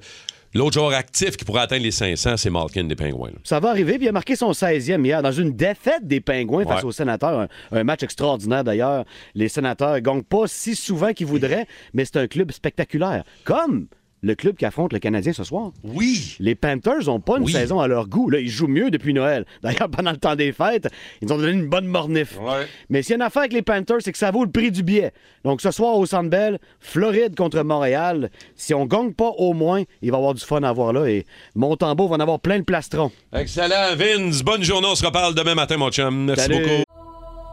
l'autre 0.53 0.73
joueur 0.73 0.93
actif 0.93 1.37
qui 1.37 1.45
pourrait 1.45 1.61
atteindre 1.61 1.83
les 1.83 1.91
500, 1.91 2.37
c'est 2.37 2.49
Malkin 2.49 2.85
des 2.85 2.95
Pingouins? 2.95 3.31
Ça 3.43 3.59
va 3.59 3.69
arriver, 3.69 3.95
puis 3.95 4.05
il 4.05 4.09
a 4.09 4.13
marqué 4.13 4.35
son 4.35 4.51
16e 4.51 5.05
hier 5.05 5.21
dans 5.21 5.31
une 5.31 5.55
défaite 5.55 6.07
des 6.07 6.21
Pingouins 6.21 6.65
face 6.65 6.83
aux 6.83 6.91
Sénateurs. 6.91 7.41
Un, 7.41 7.47
un 7.71 7.83
match 7.83 8.03
extraordinaire 8.03 8.63
d'ailleurs. 8.63 9.05
Les 9.35 9.49
Sénateurs 9.49 9.95
ne 9.95 9.99
gagnent 9.99 10.23
pas 10.23 10.47
si 10.47 10.75
souvent 10.75 11.13
qu'ils 11.13 11.27
voudraient, 11.27 11.67
mais 11.93 12.05
c'est 12.05 12.17
un 12.17 12.27
club 12.27 12.51
spectaculaire. 12.51 13.23
Comme 13.43 13.87
le 14.21 14.35
club 14.35 14.55
qui 14.55 14.65
affronte 14.65 14.91
le 14.93 14.99
Canadien 14.99 15.31
ce 15.33 15.43
soir. 15.43 15.71
Oui! 15.83 16.35
Les 16.39 16.55
Panthers 16.55 17.05
n'ont 17.05 17.19
pas 17.21 17.37
une 17.37 17.43
Oui. 17.45 17.51
saison 17.51 17.79
à 17.79 17.87
leur 17.87 18.07
goût. 18.07 18.29
Là, 18.29 18.39
ils 18.39 18.49
jouent 18.49 18.67
mieux 18.67 18.91
depuis 18.91 19.13
Noël. 19.13 19.45
D'ailleurs, 19.63 19.89
pendant 19.89 20.11
le 20.11 20.17
temps 20.17 20.35
des 20.35 20.51
fêtes, 20.51 20.87
ils 21.21 21.31
ont 21.31 21.37
donné 21.37 21.51
une 21.53 21.67
bonne 21.69 21.87
mornif. 21.87 22.37
Ouais. 22.41 22.67
Mais 22.89 23.01
s'il 23.01 23.11
y 23.11 23.13
a 23.13 23.15
une 23.17 23.21
affaire 23.21 23.41
avec 23.43 23.53
les 23.53 23.61
Panthers, 23.61 23.97
c'est 24.01 24.11
que 24.11 24.17
ça 24.17 24.31
vaut 24.31 24.43
le 24.43 24.51
prix 24.51 24.71
du 24.71 24.83
billet. 24.83 25.13
Donc 25.45 25.61
ce 25.61 25.71
soir 25.71 25.95
au 25.95 26.05
Centre 26.05 26.29
Bell, 26.29 26.59
Floride 26.79 27.35
contre 27.35 27.61
Montréal. 27.63 28.29
Si 28.55 28.73
on 28.73 28.85
gagne 28.85 29.13
pas 29.13 29.29
au 29.37 29.53
moins, 29.53 29.83
il 30.01 30.11
va 30.11 30.17
y 30.17 30.19
avoir 30.19 30.33
du 30.33 30.43
fun 30.43 30.63
à 30.63 30.73
voir 30.73 30.91
là. 30.93 31.05
Et 31.07 31.25
Montembeau 31.55 32.07
va 32.07 32.15
en 32.17 32.19
avoir 32.19 32.39
plein 32.39 32.57
le 32.57 32.63
plastron. 32.63 33.11
Excellent, 33.33 33.95
Vince. 33.95 34.41
Bonne 34.43 34.63
journée. 34.63 34.87
On 34.91 34.95
se 34.95 35.05
reparle 35.05 35.33
demain 35.35 35.55
matin, 35.55 35.77
mon 35.77 35.89
chum. 35.91 36.25
Merci 36.25 36.43
Salut. 36.43 36.59
beaucoup. 36.61 36.83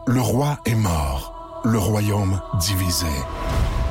Le 0.07 0.21
roi 0.21 0.59
est 0.65 0.75
mort, 0.75 1.61
le 1.65 1.77
royaume 1.77 2.41
divisé. 2.59 3.05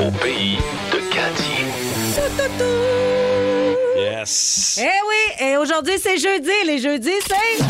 Au 0.00 0.10
pays 0.12 0.56
de 0.92 0.98
Cathy. 1.12 1.64
Yes. 3.98 4.80
Eh 4.82 4.86
oui, 5.08 5.46
et 5.46 5.56
aujourd'hui, 5.58 5.98
c'est 6.02 6.16
jeudi. 6.16 6.50
Les 6.64 6.78
jeudis, 6.78 7.10
c'est. 7.28 7.64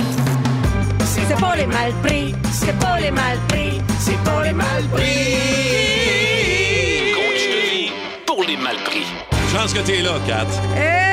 C'est 1.04 1.40
pas 1.40 1.56
les 1.56 1.66
mal 1.66 1.92
pris, 2.04 2.34
c'est 2.52 2.78
pas 2.78 3.00
les 3.00 3.10
mal 3.10 3.36
pris, 3.48 3.80
c'est 3.98 4.22
pas 4.22 4.44
les 4.44 4.52
mal 4.52 4.84
pris. 4.92 5.02
Coach 7.14 7.48
de 7.48 7.60
vie 7.68 7.92
pour 8.26 8.44
les 8.44 8.56
malpris. 8.56 9.06
Chance 9.52 9.72
que 9.72 9.80
t'es 9.80 10.00
là, 10.00 10.12
Kat. 10.26 10.46
Eh 10.76 11.09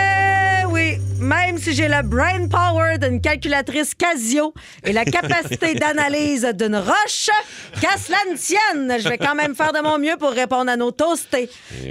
même 1.28 1.58
si 1.58 1.74
j'ai 1.74 1.90
le 1.90 2.02
brain 2.04 2.48
power 2.48 2.98
d'une 2.98 3.20
calculatrice 3.20 3.94
Casio 3.94 4.54
et 4.84 4.94
la 4.94 5.04
capacité 5.04 5.74
d'analyse 5.76 6.48
d'une 6.56 6.78
roche, 6.78 7.30
qu'à 7.82 7.98
cela 7.98 8.18
ne 8.32 8.38
tienne, 8.38 9.00
je 9.00 9.10
vais 9.10 9.18
quand 9.18 9.36
même 9.36 9.54
faire 9.54 9.74
de 9.74 9.80
mon 9.80 10.00
mieux 10.00 10.16
pour 10.18 10.32
répondre 10.32 10.72
à 10.72 10.78
nos 10.78 10.92
toastés. 10.92 11.50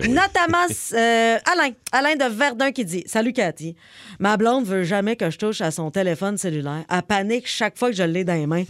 Notamment 0.08 0.66
euh, 0.94 1.38
Alain, 1.52 1.70
Alain 1.92 2.16
de 2.16 2.32
Verdun 2.32 2.72
qui 2.72 2.84
dit 2.84 3.04
Salut 3.06 3.34
Cathy, 3.34 3.76
ma 4.18 4.36
blonde 4.38 4.64
veut 4.64 4.84
jamais 4.84 5.16
que 5.16 5.28
je 5.30 5.36
touche 5.36 5.60
à 5.60 5.70
son 5.70 5.90
téléphone 5.90 6.38
cellulaire. 6.38 6.84
Elle 6.90 7.02
panique 7.02 7.46
chaque 7.46 7.76
fois 7.76 7.90
que 7.90 7.96
je 7.96 8.02
l'ai 8.02 8.24
dans 8.24 8.34
les 8.34 8.46
mains. 8.46 8.64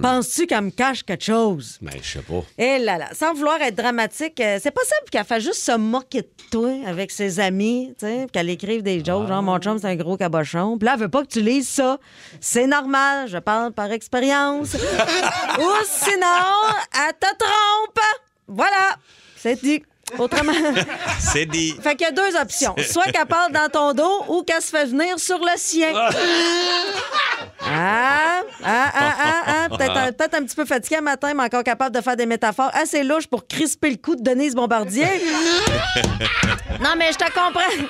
Penses-tu 0.00 0.46
qu'elle 0.46 0.62
me 0.62 0.70
cache 0.70 1.02
quelque 1.02 1.24
chose? 1.24 1.78
Ben, 1.82 1.92
je 2.00 2.12
sais 2.12 2.22
pas. 2.22 2.44
Eh 2.58 2.78
là 2.78 2.98
là, 2.98 3.08
sans 3.12 3.34
vouloir 3.34 3.60
être 3.60 3.76
dramatique, 3.76 4.38
euh, 4.40 4.58
c'est 4.62 4.70
possible 4.70 5.10
qu'elle 5.10 5.24
fasse 5.24 5.42
juste 5.42 5.62
se 5.62 5.76
moquer 5.76 6.22
de 6.22 6.28
toi 6.50 6.70
avec 6.86 7.10
ses 7.10 7.40
amis, 7.40 7.92
tu 7.98 8.06
sais, 8.06 8.16
puis 8.18 8.30
qu'elle 8.32 8.50
écrive 8.50 8.82
des 8.82 9.04
jokes, 9.04 9.26
genre 9.26 9.42
mon 9.42 9.58
chum 9.58 9.78
c'est 9.78 9.88
un 9.88 9.96
gros 9.96 10.11
cabochon. 10.16 10.78
Puis 10.78 10.86
là, 10.86 10.94
elle 10.94 11.00
veut 11.00 11.08
pas 11.08 11.22
que 11.22 11.28
tu 11.28 11.40
lises 11.40 11.68
ça. 11.68 11.98
C'est 12.40 12.66
normal, 12.66 13.28
je 13.28 13.38
parle 13.38 13.72
par 13.72 13.90
expérience. 13.92 14.74
Ou 15.58 15.70
sinon, 15.84 16.52
elle 16.94 17.14
te 17.18 17.36
trompe. 17.36 18.00
Voilà, 18.48 18.96
c'est 19.36 19.62
dit. 19.62 19.82
Autrement. 20.18 20.52
C'est 21.18 21.46
dit. 21.46 21.74
Fait 21.82 21.96
qu'il 21.96 22.06
y 22.06 22.10
a 22.10 22.12
deux 22.12 22.36
options. 22.36 22.74
Soit 22.78 23.04
qu'elle 23.04 23.26
parle 23.26 23.52
dans 23.52 23.68
ton 23.70 23.94
dos 23.94 24.24
ou 24.28 24.42
qu'elle 24.42 24.60
se 24.60 24.68
fait 24.68 24.84
venir 24.84 25.18
sur 25.18 25.38
le 25.38 25.56
sien. 25.56 25.92
Ah, 27.64 28.40
ah, 28.64 28.90
ah, 28.92 29.14
ah, 29.18 29.42
ah. 29.46 29.68
Peut-être 29.68 30.34
un, 30.34 30.42
petit 30.42 30.56
peu 30.56 30.64
fatigué 30.64 30.96
un 30.96 31.00
matin, 31.00 31.32
mais 31.32 31.44
encore 31.44 31.62
capable 31.62 31.94
de 31.94 32.00
faire 32.00 32.16
des 32.16 32.26
métaphores 32.26 32.70
assez 32.74 33.04
louches 33.04 33.28
pour 33.28 33.46
crisper 33.46 33.90
le 33.90 33.96
cou 33.96 34.16
de 34.16 34.22
Denise 34.22 34.54
Bombardier. 34.56 35.06
non, 36.80 36.90
mais 36.98 37.12
je 37.12 37.18
te 37.18 37.24
comprends. 37.32 37.86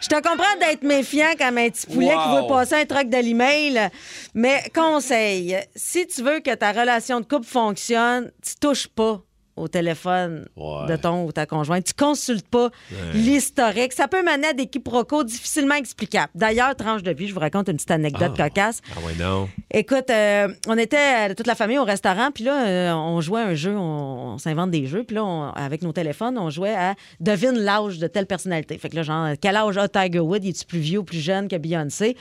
Je 0.00 0.08
te 0.08 0.14
comprends 0.14 0.56
d'être 0.60 0.82
méfiant 0.82 1.32
comme 1.38 1.58
un 1.58 1.70
petit 1.70 1.86
poulet 1.86 2.14
qui 2.14 2.36
veut 2.36 2.46
passer 2.48 2.74
un 2.76 2.86
truc 2.86 3.08
de 3.08 3.18
l'email. 3.18 3.90
Mais 4.34 4.62
conseil, 4.74 5.58
si 5.74 6.06
tu 6.06 6.22
veux 6.22 6.40
que 6.40 6.54
ta 6.54 6.72
relation 6.72 7.20
de 7.20 7.26
couple 7.26 7.46
fonctionne, 7.46 8.30
tu 8.42 8.54
touches 8.60 8.86
pas 8.86 9.20
au 9.58 9.68
téléphone 9.68 10.46
Ouais. 10.56 10.86
de 10.88 10.96
ton 10.96 11.24
ou 11.24 11.32
ta 11.32 11.46
conjointe. 11.46 11.84
Tu 11.84 11.92
consultes 11.94 12.48
pas 12.48 12.70
l'historique. 13.14 13.92
Ça 13.92 14.08
peut 14.08 14.22
mener 14.22 14.48
à 14.48 14.52
des 14.52 14.66
quiproquos 14.66 15.24
difficilement 15.24 15.74
explicables. 15.74 16.30
D'ailleurs, 16.34 16.74
tranche 16.76 17.02
de 17.02 17.10
vie, 17.12 17.28
je 17.28 17.34
vous 17.34 17.40
raconte 17.40 17.68
une 17.68 17.74
petite 17.76 17.90
anecdote 17.90 18.36
cocasse. 18.36 18.80
Ah 18.96 19.00
ouais, 19.06 19.14
non. 19.18 19.48
Écoute, 19.72 20.10
euh, 20.10 20.48
on 20.66 20.78
était 20.78 21.30
euh, 21.30 21.34
toute 21.34 21.46
la 21.46 21.54
famille 21.54 21.78
au 21.78 21.84
restaurant, 21.84 22.30
puis 22.32 22.44
là, 22.44 22.66
euh, 22.66 22.92
on 22.94 23.20
jouait 23.20 23.42
un 23.42 23.54
jeu, 23.54 23.76
on, 23.76 24.34
on 24.34 24.38
s'invente 24.38 24.70
des 24.70 24.86
jeux, 24.86 25.04
puis 25.04 25.16
là, 25.16 25.24
on- 25.24 25.50
avec 25.50 25.82
nos 25.82 25.92
téléphones, 25.92 26.38
on 26.38 26.50
jouait 26.50 26.74
à 26.74 26.94
devine 27.20 27.58
l'âge 27.58 27.98
de 27.98 28.06
telle 28.06 28.26
personnalité. 28.26 28.78
Fait 28.78 28.88
que 28.88 28.96
là, 28.96 29.02
genre, 29.02 29.28
quel 29.40 29.56
âge 29.56 29.76
a 29.78 29.88
Tiger 29.88 30.20
Woods? 30.20 30.38
Il 30.42 30.50
est-tu 30.50 30.64
plus 30.64 30.78
vieux 30.80 30.98
ou 31.00 31.04
plus 31.04 31.20
jeune 31.20 31.48
que 31.48 31.56
Beyoncé? 31.56 32.16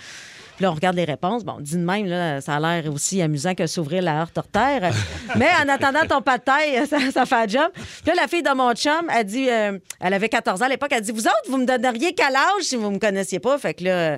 Puis 0.57 0.63
là, 0.63 0.71
on 0.71 0.73
regarde 0.73 0.95
les 0.95 1.05
réponses. 1.05 1.45
Bon, 1.45 1.57
dit 1.59 1.77
de 1.77 1.83
même, 1.83 2.07
là, 2.07 2.41
ça 2.41 2.55
a 2.55 2.59
l'air 2.59 2.91
aussi 2.91 3.21
amusant 3.21 3.53
que 3.53 3.67
s'ouvrir 3.67 4.01
la 4.01 4.21
heure 4.21 4.31
terre. 4.51 4.91
Mais 5.35 5.49
en 5.63 5.69
attendant 5.69 6.03
ton 6.07 6.19
pas 6.23 6.39
de 6.39 6.43
taille, 6.43 6.87
ça, 6.89 6.97
ça 7.11 7.27
fait 7.27 7.35
un 7.35 7.47
job. 7.47 7.71
Puis 7.75 8.07
là, 8.07 8.13
la 8.15 8.27
fille 8.27 8.41
de 8.41 8.49
mon 8.55 8.73
chum, 8.73 9.07
elle 9.15 9.23
dit, 9.23 9.47
euh, 9.51 9.77
elle 9.99 10.13
avait 10.15 10.29
14 10.29 10.63
ans 10.63 10.65
à 10.65 10.69
l'époque, 10.69 10.89
elle 10.91 11.01
dit, 11.01 11.11
vous 11.11 11.27
autres, 11.27 11.43
vous 11.47 11.57
me 11.57 11.65
donneriez 11.65 12.13
quel 12.15 12.35
âge 12.35 12.63
si 12.63 12.75
vous 12.75 12.89
me 12.89 12.97
connaissiez 12.97 13.39
pas? 13.39 13.55
Fait 13.59 13.75
que 13.75 13.83
là, 13.83 14.17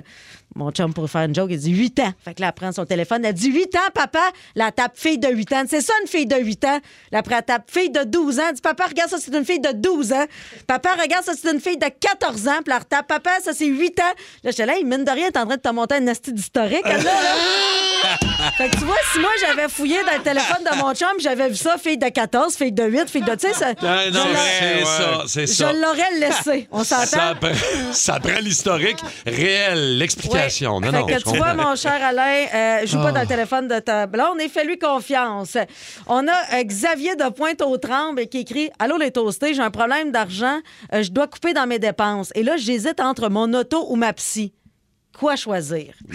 mon 0.56 0.70
chum, 0.72 0.92
pour 0.92 1.08
faire 1.08 1.22
une 1.22 1.34
joke, 1.34 1.48
il 1.52 1.58
dit 1.58 1.70
8 1.70 2.00
ans. 2.00 2.12
Fait 2.24 2.34
que 2.34 2.40
là, 2.40 2.48
elle 2.48 2.52
prend 2.54 2.72
son 2.72 2.84
téléphone, 2.84 3.24
elle 3.24 3.34
dit 3.34 3.50
8 3.52 3.74
ans, 3.76 3.90
papa. 3.94 4.20
La 4.56 4.72
tape 4.72 4.96
fille 4.98 5.18
de 5.18 5.28
8 5.28 5.52
ans. 5.52 5.62
C'est 5.68 5.80
ça, 5.80 5.92
une 6.02 6.08
fille 6.08 6.26
de 6.26 6.36
8 6.36 6.64
ans? 6.64 6.80
Là, 7.12 7.20
après, 7.20 7.36
elle 7.36 7.44
tape 7.44 7.70
fille 7.70 7.90
de 7.90 8.02
12 8.04 8.40
ans. 8.40 8.42
Elle 8.48 8.54
dit, 8.56 8.60
papa, 8.60 8.86
regarde 8.88 9.10
ça, 9.10 9.18
c'est 9.20 9.34
une 9.34 9.44
fille 9.44 9.60
de 9.60 9.70
12 9.72 10.12
ans. 10.12 10.26
Papa, 10.66 10.90
regarde 11.00 11.24
ça, 11.24 11.32
c'est 11.40 11.50
une 11.52 11.60
fille 11.60 11.76
de 11.78 11.86
14 11.86 12.48
ans. 12.48 12.52
Puis 12.64 12.70
là, 12.70 12.76
elle 12.76 12.78
retape, 12.82 13.06
papa, 13.06 13.30
ça, 13.42 13.52
c'est 13.54 13.66
8 13.66 14.00
ans. 14.00 14.02
Là, 14.42 14.50
j'étais 14.50 14.66
là, 14.66 14.74
il 14.78 14.86
mine 14.86 15.04
de 15.04 15.10
rien, 15.10 15.28
est 15.28 15.36
en 15.36 15.46
train 15.46 15.56
de 15.56 15.60
te 15.60 15.68
monter 15.68 15.94
un 15.96 16.06
asti 16.08 16.32
d'historique, 16.32 16.84
là, 16.84 16.98
là. 16.98 17.12
Fait 18.56 18.70
que 18.70 18.76
tu 18.78 18.84
vois, 18.84 18.96
si 19.12 19.18
moi, 19.20 19.30
j'avais 19.46 19.68
fouillé 19.68 19.98
dans 20.04 20.16
le 20.16 20.22
téléphone 20.22 20.64
de 20.64 20.76
mon 20.78 20.94
chum, 20.94 21.08
j'avais 21.20 21.50
vu 21.50 21.56
ça, 21.56 21.76
fille 21.76 21.98
de 21.98 22.08
14, 22.08 22.56
fille 22.56 22.72
de 22.72 22.82
8, 22.84 23.10
fille 23.10 23.20
de. 23.22 23.34
Tu 23.34 23.46
sais, 23.48 23.52
ça. 23.52 23.68
Non, 23.74 23.74
je 23.82 24.12
l'aurais- 24.14 24.34
c'est 24.58 24.84
ça, 24.84 25.22
c'est 25.26 25.46
ça. 25.46 25.70
Je 25.72 25.76
l'aurais 25.80 26.18
laissé. 26.18 26.68
On 26.72 26.82
Ça 26.82 27.04
s'entend? 27.04 27.34
prend, 27.40 27.52
ça 27.92 28.18
prend 28.18 28.38
l'historique 28.40 28.98
réel, 29.26 29.98
l'explication. 29.98 30.39
Ouais. 30.40 30.66
Non, 30.66 30.80
fait 30.80 30.92
non, 30.92 31.06
que 31.06 31.30
tu 31.30 31.36
vois, 31.36 31.54
mon 31.54 31.76
cher 31.76 31.98
Alain, 32.02 32.46
euh, 32.54 32.86
joue 32.86 32.98
pas 32.98 33.12
dans 33.12 33.20
le 33.20 33.26
téléphone 33.26 33.68
de 33.68 33.78
ta 33.78 34.06
blonde 34.06 34.40
et 34.40 34.48
fais-lui 34.48 34.78
confiance. 34.78 35.56
On 36.06 36.26
a 36.26 36.58
euh, 36.58 36.62
Xavier 36.64 37.16
de 37.16 37.28
Pointe-aux-Trembles 37.28 38.26
qui 38.26 38.38
écrit 38.38 38.70
Allô 38.78 38.96
les 38.96 39.10
toastés, 39.10 39.54
j'ai 39.54 39.62
un 39.62 39.70
problème 39.70 40.10
d'argent, 40.12 40.58
euh, 40.92 41.02
je 41.02 41.10
dois 41.10 41.26
couper 41.26 41.52
dans 41.52 41.66
mes 41.66 41.78
dépenses. 41.78 42.30
Et 42.34 42.42
là, 42.42 42.56
j'hésite 42.56 43.00
entre 43.00 43.28
mon 43.28 43.52
auto 43.54 43.86
ou 43.90 43.96
ma 43.96 44.12
psy. 44.12 44.52
Quoi 45.18 45.36
choisir? 45.36 45.94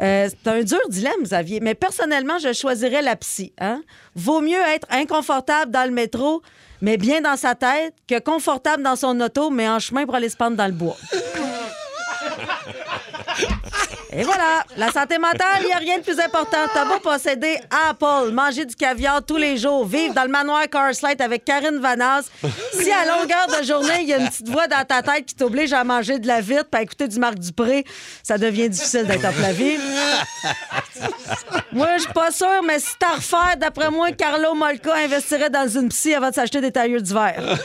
Euh, 0.00 0.28
c'est 0.28 0.50
un 0.50 0.62
dur 0.62 0.80
dilemme, 0.90 1.22
Xavier, 1.22 1.60
mais 1.60 1.74
personnellement, 1.74 2.38
je 2.38 2.52
choisirais 2.52 3.00
la 3.00 3.16
psy. 3.16 3.52
Hein? 3.58 3.80
Vaut 4.14 4.40
mieux 4.40 4.60
être 4.74 4.86
inconfortable 4.90 5.70
dans 5.70 5.84
le 5.84 5.92
métro, 5.92 6.42
mais 6.82 6.96
bien 6.96 7.20
dans 7.20 7.36
sa 7.36 7.54
tête, 7.54 7.94
que 8.06 8.18
confortable 8.18 8.82
dans 8.82 8.96
son 8.96 9.18
auto, 9.20 9.50
mais 9.50 9.68
en 9.68 9.78
chemin 9.78 10.04
pour 10.04 10.16
aller 10.16 10.28
se 10.28 10.36
pendre 10.36 10.56
dans 10.56 10.66
le 10.66 10.72
bois. 10.72 10.96
Et 14.10 14.22
voilà, 14.22 14.64
la 14.76 14.90
santé 14.90 15.18
mentale, 15.18 15.60
il 15.60 15.66
n'y 15.66 15.72
a 15.72 15.78
rien 15.78 15.98
de 15.98 16.02
plus 16.02 16.18
important. 16.18 16.56
T'as 16.72 16.86
beau 16.86 16.98
posséder 16.98 17.58
Apple, 17.90 18.32
manger 18.32 18.64
du 18.64 18.74
caviar 18.74 19.22
tous 19.22 19.36
les 19.36 19.58
jours, 19.58 19.84
vivre 19.86 20.14
dans 20.14 20.22
le 20.22 20.30
manoir 20.30 20.62
Carslight 20.70 21.20
avec 21.20 21.44
Karine 21.44 21.78
Vanas, 21.78 22.30
si 22.72 22.90
à 22.90 23.04
longueur 23.04 23.46
de 23.48 23.66
journée, 23.66 24.00
il 24.00 24.08
y 24.08 24.14
a 24.14 24.18
une 24.18 24.28
petite 24.28 24.48
voix 24.48 24.66
dans 24.66 24.84
ta 24.84 25.02
tête 25.02 25.26
qui 25.26 25.34
t'oblige 25.34 25.74
à 25.74 25.84
manger 25.84 26.18
de 26.18 26.26
la 26.26 26.40
vitre 26.40 26.68
à 26.72 26.82
écouter 26.82 27.06
du 27.06 27.18
Marc 27.18 27.38
Dupré, 27.38 27.84
ça 28.22 28.38
devient 28.38 28.70
difficile 28.70 29.06
d'être 29.06 29.26
up 29.26 29.34
la 29.42 29.52
vie. 29.52 29.76
Moi, 31.72 31.88
je 31.98 32.02
suis 32.02 32.12
pas 32.12 32.30
sûre, 32.30 32.62
mais 32.64 32.78
si 32.78 32.92
t'as 32.98 33.16
refaire, 33.16 33.56
d'après 33.58 33.90
moi, 33.90 34.10
Carlo 34.12 34.54
Molka 34.54 34.94
investirait 34.94 35.50
dans 35.50 35.68
une 35.68 35.90
psy 35.90 36.14
avant 36.14 36.30
de 36.30 36.34
s'acheter 36.34 36.60
des 36.60 36.72
tailleurs 36.72 37.02
d'hiver. 37.02 37.58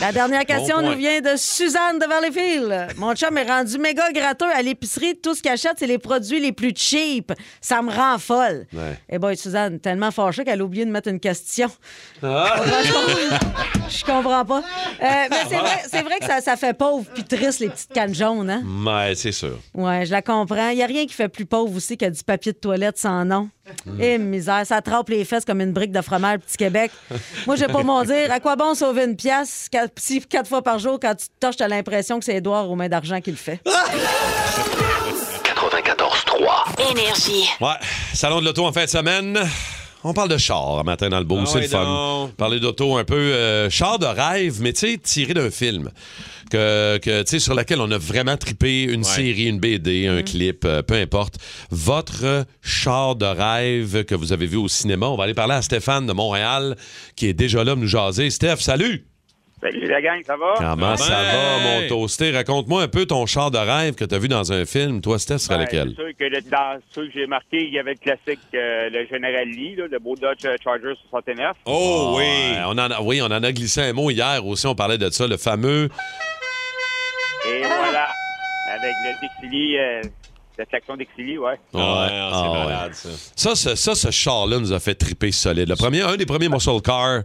La 0.00 0.12
dernière 0.12 0.44
question 0.44 0.80
Bon 0.80 0.90
nous 0.90 0.96
vient 0.96 1.20
de 1.20 1.36
Suzanne 1.36 1.98
de 1.98 2.06
Valleyfield. 2.06 2.88
Mon 2.96 3.14
chum 3.14 3.36
est 3.38 3.48
rendu 3.48 3.78
méga 3.78 4.12
gratteux 4.12 4.47
à 4.54 4.62
l'épicerie. 4.62 5.16
Tout 5.20 5.34
ce 5.34 5.42
qu'il 5.42 5.50
achète, 5.50 5.74
c'est 5.78 5.86
les 5.86 5.98
produits 5.98 6.40
les 6.40 6.52
plus 6.52 6.72
cheap. 6.74 7.32
Ça 7.60 7.82
me 7.82 7.90
rend 7.90 8.18
folle. 8.18 8.66
Ouais. 8.72 8.98
Eh 9.08 9.18
ben, 9.18 9.34
Suzanne, 9.34 9.80
tellement 9.80 10.10
fâchée 10.10 10.44
qu'elle 10.44 10.60
a 10.60 10.64
oublié 10.64 10.84
de 10.84 10.90
mettre 10.90 11.08
une 11.08 11.20
question. 11.20 11.68
Je 12.22 14.04
comprends 14.04 14.44
pas. 14.44 14.58
Euh, 14.58 15.26
mais 15.30 15.36
c'est 15.48 15.56
vrai, 15.56 15.82
c'est 15.88 16.02
vrai 16.02 16.18
que 16.18 16.26
ça, 16.26 16.40
ça 16.40 16.56
fait 16.56 16.76
pauvre 16.76 17.06
puis 17.14 17.24
triste, 17.24 17.60
les 17.60 17.68
petites 17.70 17.92
cannes 17.92 18.14
jaunes, 18.14 18.50
hein? 18.50 18.62
Ouais, 18.84 19.14
c'est 19.14 19.32
sûr. 19.32 19.58
Ouais, 19.74 20.04
je 20.04 20.10
la 20.10 20.22
comprends. 20.22 20.68
Il 20.70 20.76
n'y 20.76 20.82
a 20.82 20.86
rien 20.86 21.06
qui 21.06 21.14
fait 21.14 21.28
plus 21.28 21.46
pauvre 21.46 21.74
aussi 21.74 21.96
que 21.96 22.06
du 22.06 22.22
papier 22.22 22.52
de 22.52 22.58
toilette 22.58 22.98
sans 22.98 23.24
nom. 23.24 23.48
Eh, 24.00 24.18
misère, 24.18 24.62
ça 24.64 24.80
trempe 24.82 25.08
les 25.10 25.24
fesses 25.24 25.44
comme 25.44 25.60
une 25.60 25.72
brique 25.72 25.92
de 25.92 26.00
fromage 26.02 26.38
Petit 26.40 26.56
Québec. 26.56 26.90
Moi, 27.46 27.56
j'ai 27.56 27.66
pas 27.66 27.82
mon 27.82 28.02
dire. 28.02 28.30
À 28.30 28.40
quoi 28.40 28.56
bon 28.56 28.74
sauver 28.74 29.04
une 29.04 29.16
pièce 29.16 29.68
quatre, 29.70 29.92
si 29.98 30.20
quatre 30.20 30.48
fois 30.48 30.62
par 30.62 30.78
jour 30.78 30.98
quand 31.00 31.14
tu 31.14 31.26
te 31.26 31.46
touches, 31.46 31.56
t'as 31.56 31.68
l'impression 31.68 32.18
que 32.18 32.24
c'est 32.24 32.36
Édouard 32.36 32.70
aux 32.70 32.76
mains 32.76 32.88
d'argent 32.88 33.20
qui 33.20 33.30
le 33.30 33.36
fait? 33.36 33.60
94.3. 35.44 36.90
Énergie. 36.90 37.48
Ouais, 37.60 37.74
salon 38.14 38.40
de 38.40 38.44
l'auto 38.46 38.64
en 38.66 38.72
fin 38.72 38.84
de 38.84 38.90
semaine. 38.90 39.38
On 40.04 40.14
parle 40.14 40.28
de 40.28 40.36
char 40.38 40.78
un 40.78 40.84
matin 40.84 41.08
dans 41.08 41.18
le 41.18 41.24
beau, 41.24 41.38
Ah 41.40 41.46
c'est 41.46 41.60
le 41.62 41.68
fun. 41.68 42.30
Parler 42.36 42.60
d'auto 42.60 42.96
un 42.96 43.04
peu 43.04 43.16
euh, 43.16 43.68
char 43.68 43.98
de 43.98 44.06
rêve, 44.06 44.58
mais 44.60 44.72
tu 44.72 44.80
sais, 44.92 44.98
tiré 44.98 45.34
d'un 45.34 45.50
film. 45.50 45.90
Que, 46.50 46.98
que, 46.98 47.22
tu 47.22 47.30
sais, 47.30 47.38
sur 47.40 47.52
laquelle 47.54 47.80
on 47.80 47.90
a 47.90 47.98
vraiment 47.98 48.36
trippé 48.36 48.84
une 48.84 49.04
série, 49.04 49.46
une 49.46 49.58
BD, 49.58 50.06
un 50.06 50.22
clip, 50.22 50.64
euh, 50.64 50.82
peu 50.82 50.94
importe. 50.94 51.34
Votre 51.70 52.46
char 52.62 53.16
de 53.16 53.26
rêve 53.26 54.04
que 54.04 54.14
vous 54.14 54.32
avez 54.32 54.46
vu 54.46 54.56
au 54.56 54.68
cinéma. 54.68 55.08
On 55.08 55.16
va 55.16 55.24
aller 55.24 55.34
parler 55.34 55.54
à 55.54 55.62
Stéphane 55.62 56.06
de 56.06 56.12
Montréal 56.12 56.76
qui 57.16 57.26
est 57.26 57.34
déjà 57.34 57.64
là, 57.64 57.74
nous 57.74 57.86
jaser. 57.88 58.30
Steph, 58.30 58.56
salut! 58.60 59.04
Salut 59.60 59.86
la 59.88 60.00
gang, 60.00 60.20
ça 60.24 60.36
va? 60.36 60.54
Comment 60.56 60.96
ça 60.96 61.14
va, 61.22 61.58
mon 61.64 61.88
toasté? 61.88 62.30
Raconte-moi 62.30 62.82
un 62.82 62.88
peu 62.88 63.06
ton 63.06 63.26
char 63.26 63.50
de 63.50 63.58
rêve 63.58 63.94
que 63.96 64.04
tu 64.04 64.14
as 64.14 64.18
vu 64.18 64.28
dans 64.28 64.52
un 64.52 64.64
film. 64.64 65.00
Toi, 65.00 65.18
Steph, 65.18 65.38
ce 65.38 65.46
serait 65.46 65.56
Ben, 65.58 65.64
lequel? 65.64 65.94
C'est 65.96 66.02
sûr 66.02 66.10
que 66.16 66.24
le- 66.24 66.40
dans 66.42 66.78
ceux 66.94 67.06
que 67.06 67.12
j'ai 67.12 67.26
marqué, 67.26 67.64
il 67.64 67.72
y 67.74 67.78
avait 67.80 67.94
le 67.94 67.98
classique, 67.98 68.38
euh, 68.54 68.88
le 68.88 69.06
General 69.06 69.46
Lee, 69.48 69.74
là, 69.74 69.86
le 69.90 69.98
beau 69.98 70.14
Dodge 70.14 70.46
Charger 70.62 70.92
69. 71.10 71.56
Oh 71.66 72.14
oui! 72.16 72.22
Ouais, 72.22 72.58
on 72.66 72.70
en 72.72 72.78
a, 72.78 73.00
oui, 73.02 73.20
on 73.20 73.26
en 73.26 73.42
a 73.42 73.50
glissé 73.52 73.80
un 73.82 73.92
mot 73.92 74.10
hier 74.10 74.46
aussi. 74.46 74.66
On 74.68 74.76
parlait 74.76 74.98
de 74.98 75.10
ça, 75.10 75.26
le 75.26 75.36
fameux. 75.36 75.88
Et 77.48 77.60
voilà, 77.62 78.08
avec 78.76 78.92
le 79.04 79.26
Dixili, 79.48 79.76
euh, 79.78 80.02
la 80.56 80.64
section 80.70 80.96
Dixili, 80.96 81.36
ouais. 81.38 81.52
Ouais, 81.72 81.80
Ah, 81.82 82.30
c'est 82.32 82.48
ouais. 82.48 82.64
malade, 82.64 82.94
ça. 82.94 83.08
Ça, 83.34 83.54
ce, 83.56 83.74
ça, 83.74 83.94
ce 83.96 84.10
char-là 84.12 84.58
nous 84.58 84.72
a 84.72 84.78
fait 84.80 84.94
triper 84.94 85.32
solide. 85.32 85.68
Le 85.68 85.76
premier, 85.76 86.02
un 86.02 86.16
des 86.16 86.26
premiers 86.26 86.48
muscle 86.48 86.80
cars 86.82 87.22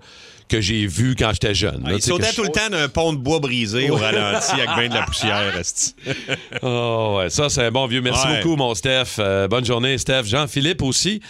que 0.49 0.61
j'ai 0.61 0.85
vu 0.85 1.15
quand 1.17 1.31
j'étais 1.33 1.53
jeune. 1.53 1.81
là, 1.83 1.87
Ah, 1.87 1.89
il 1.91 1.95
tu 1.95 2.01
sais, 2.01 2.09
sautait 2.11 2.23
que 2.27 2.29
je- 2.31 2.35
tout 2.35 2.43
le 2.43 2.49
temps 2.49 2.69
d'un 2.69 2.87
pont 2.89 3.13
de 3.13 3.17
bois 3.17 3.39
brisé 3.39 3.89
au 3.89 3.95
ralenti 3.95 4.53
avec 4.53 4.69
bien 4.77 4.89
de 4.89 4.93
la 4.93 5.03
poussière. 5.03 5.57
esti. 5.57 5.95
Oh, 6.61 7.15
ouais, 7.17 7.29
ça, 7.29 7.49
c'est 7.49 7.63
un 7.63 7.71
bon 7.71 7.85
vieux. 7.87 8.01
Merci 8.01 8.27
Ouais. 8.27 8.41
beaucoup, 8.41 8.55
mon 8.55 8.73
Steph. 8.75 9.17
Euh, 9.19 9.47
bonne 9.47 9.65
journée, 9.65 9.97
Steph. 9.97 10.23
Jean-Philippe 10.25 10.81
aussi. 10.81 11.21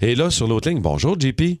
Et 0.00 0.14
là, 0.14 0.30
sur 0.30 0.46
l'autre 0.48 0.68
ligne, 0.68 0.80
bonjour, 0.80 1.18
JP. 1.18 1.60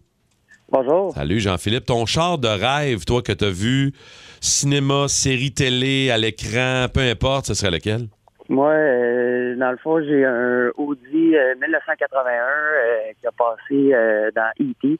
Bonjour. 0.70 1.12
Salut, 1.14 1.40
Jean-Philippe. 1.40 1.86
Ton 1.86 2.06
char 2.06 2.38
de 2.38 2.48
rêve, 2.48 3.04
toi, 3.04 3.22
que 3.22 3.32
tu 3.32 3.44
as 3.44 3.50
vu, 3.50 3.92
cinéma, 4.40 5.08
série 5.08 5.52
télé, 5.52 6.10
à 6.10 6.18
l'écran, 6.18 6.86
peu 6.92 7.00
importe, 7.00 7.46
ce 7.46 7.54
serait 7.54 7.70
lequel? 7.72 8.06
Moi, 8.48 8.70
euh, 8.72 9.56
dans 9.56 9.70
le 9.70 9.76
fond, 9.76 10.00
j'ai 10.02 10.24
un 10.24 10.70
Audi 10.76 11.36
euh, 11.36 11.54
1981 11.60 12.42
euh, 12.42 13.12
qui 13.20 13.26
a 13.26 13.30
passé 13.32 13.92
euh, 13.94 14.30
dans 14.34 14.50
E.T. 14.60 14.98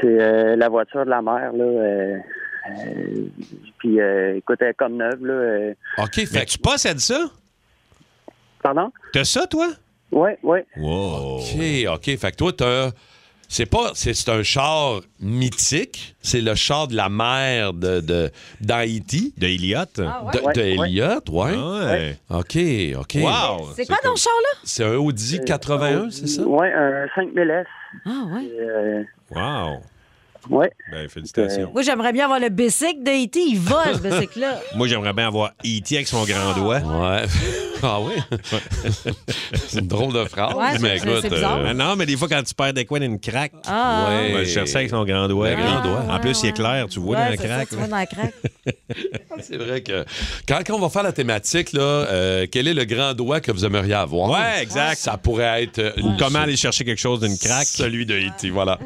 C'est 0.00 0.20
euh, 0.20 0.56
la 0.56 0.68
voiture 0.68 1.04
de 1.04 1.10
la 1.10 1.22
mère, 1.22 1.52
là. 1.52 1.64
euh, 1.64 2.16
euh, 2.70 3.26
puis, 3.78 4.00
euh, 4.00 4.36
écoute, 4.36 4.58
elle 4.60 4.68
est 4.68 4.74
comme 4.74 4.96
neuve, 4.96 5.24
là. 5.24 5.32
euh. 5.32 5.74
OK, 5.98 6.16
Mais 6.18 6.26
fait 6.26 6.44
tu 6.46 6.58
possèdes 6.58 7.00
ça? 7.00 7.20
Pardon? 8.62 8.90
T'as 9.12 9.24
ça, 9.24 9.46
toi? 9.46 9.68
Oui, 10.12 10.30
oui. 10.42 10.60
Wow. 10.76 11.38
OK, 11.38 11.86
OK. 11.94 12.04
Fait 12.18 12.30
que 12.30 12.36
toi, 12.36 12.52
t'as. 12.52 12.90
C'est 13.48 13.66
pas. 13.66 13.90
C'est 13.94 14.14
c'est 14.14 14.30
un 14.30 14.42
char 14.42 15.00
mythique. 15.20 16.14
C'est 16.22 16.40
le 16.40 16.54
char 16.54 16.86
de 16.88 16.94
la 16.96 17.08
mère 17.10 17.72
de, 17.74 18.00
de, 18.00 18.30
d'Haïti. 18.60 19.34
De 19.36 19.46
Elliott? 19.46 20.00
Ah 20.00 20.22
ouais? 20.24 20.32
De, 20.32 20.46
Ouais, 20.46 20.52
de 20.54 20.60
ouais. 20.60 20.86
Elliott, 20.88 21.28
ouais. 21.28 21.54
Ouais. 21.56 22.16
OK, 22.30 22.56
OK. 23.00 23.14
Wow! 23.22 23.68
C'est 23.74 23.86
quoi 23.86 23.98
ton 24.02 24.16
char-là? 24.16 24.58
C'est 24.64 24.84
un 24.84 24.94
Audi 24.96 25.40
81, 25.44 26.10
c'est 26.10 26.28
ça? 26.28 26.42
Oui, 26.46 26.66
un 26.68 27.06
5000S. 27.16 27.64
Ah, 28.04 28.24
ouais. 28.32 28.50
Euh, 28.60 29.04
Wow! 29.30 29.82
Oui. 30.50 30.66
Ben, 30.90 31.08
félicitations. 31.08 31.70
Moi, 31.72 31.82
j'aimerais 31.82 32.12
bien 32.12 32.24
avoir 32.24 32.40
le 32.40 32.48
bicycle 32.48 33.02
de 33.02 33.10
E.T. 33.24 33.38
Il 33.40 33.58
vole, 33.58 33.94
ce 33.94 33.98
bicycle-là. 34.00 34.60
Moi, 34.76 34.88
j'aimerais 34.88 35.12
bien 35.12 35.26
avoir 35.28 35.50
E.T. 35.64 35.94
avec 35.96 36.08
son 36.08 36.24
grand 36.24 36.52
doigt. 36.54 36.78
Ouais. 36.80 37.22
Ah 37.84 37.98
oui? 38.00 38.12
c'est 39.66 39.80
une 39.80 39.88
drôle 39.88 40.12
de 40.12 40.24
phrase, 40.26 40.54
Ouais, 40.54 40.78
mais 40.80 40.98
c'est- 41.00 41.04
écoute. 41.08 41.18
c'est 41.22 41.30
bizarre. 41.30 41.58
euh, 41.58 41.66
Ah 41.70 41.74
non, 41.74 41.96
mais 41.96 42.06
des 42.06 42.16
fois, 42.16 42.28
quand 42.28 42.40
tu 42.44 42.54
perds 42.54 42.72
des 42.74 42.84
coins 42.84 43.00
d'une 43.00 43.18
craque, 43.18 43.50
Ah, 43.66 44.06
Ouais. 44.08 44.28
on 44.30 44.32
va 44.34 44.38
le 44.38 44.44
chercher 44.44 44.76
avec 44.76 44.90
son 44.90 45.04
grand 45.04 45.26
doigt. 45.26 45.50
Le 45.50 45.56
grand 45.56 45.78
Ah, 45.78 45.82
doigt. 45.82 46.14
En 46.14 46.20
plus, 46.20 46.40
il 46.44 46.50
est 46.50 46.52
clair, 46.52 46.86
tu 46.88 47.00
vois 47.00 47.16
Ouais, 47.16 47.24
dans 47.24 47.30
la 47.30 47.36
c'est 47.36 47.42
ça, 47.48 47.48
craque. 47.56 47.68
tu 47.70 47.74
là. 47.74 47.80
vois 47.80 47.88
dans 47.88 47.96
la 47.96 48.06
craque. 48.06 48.34
c'est 49.40 49.56
vrai 49.56 49.80
que 49.82 50.04
quand, 50.46 50.60
quand 50.64 50.74
on 50.76 50.78
va 50.80 50.88
faire 50.90 51.02
la 51.02 51.10
thématique, 51.12 51.72
là, 51.72 51.80
euh, 51.80 52.46
quel 52.52 52.68
est 52.68 52.74
le 52.74 52.84
grand 52.84 53.14
doigt 53.14 53.40
que 53.40 53.50
vous 53.50 53.64
aimeriez 53.64 53.94
avoir? 53.94 54.30
Ouais, 54.30 54.62
exact. 54.62 54.98
Ça 54.98 55.16
pourrait 55.16 55.64
être. 55.64 55.80
euh, 55.80 55.90
Ou 56.04 56.12
comment 56.18 56.38
aller 56.38 56.56
chercher 56.56 56.84
quelque 56.84 57.00
chose 57.00 57.18
d'une 57.18 57.36
craque. 57.36 57.66
Celui 57.66 58.06
de 58.06 58.14
E.T., 58.14 58.50
voilà. 58.50 58.78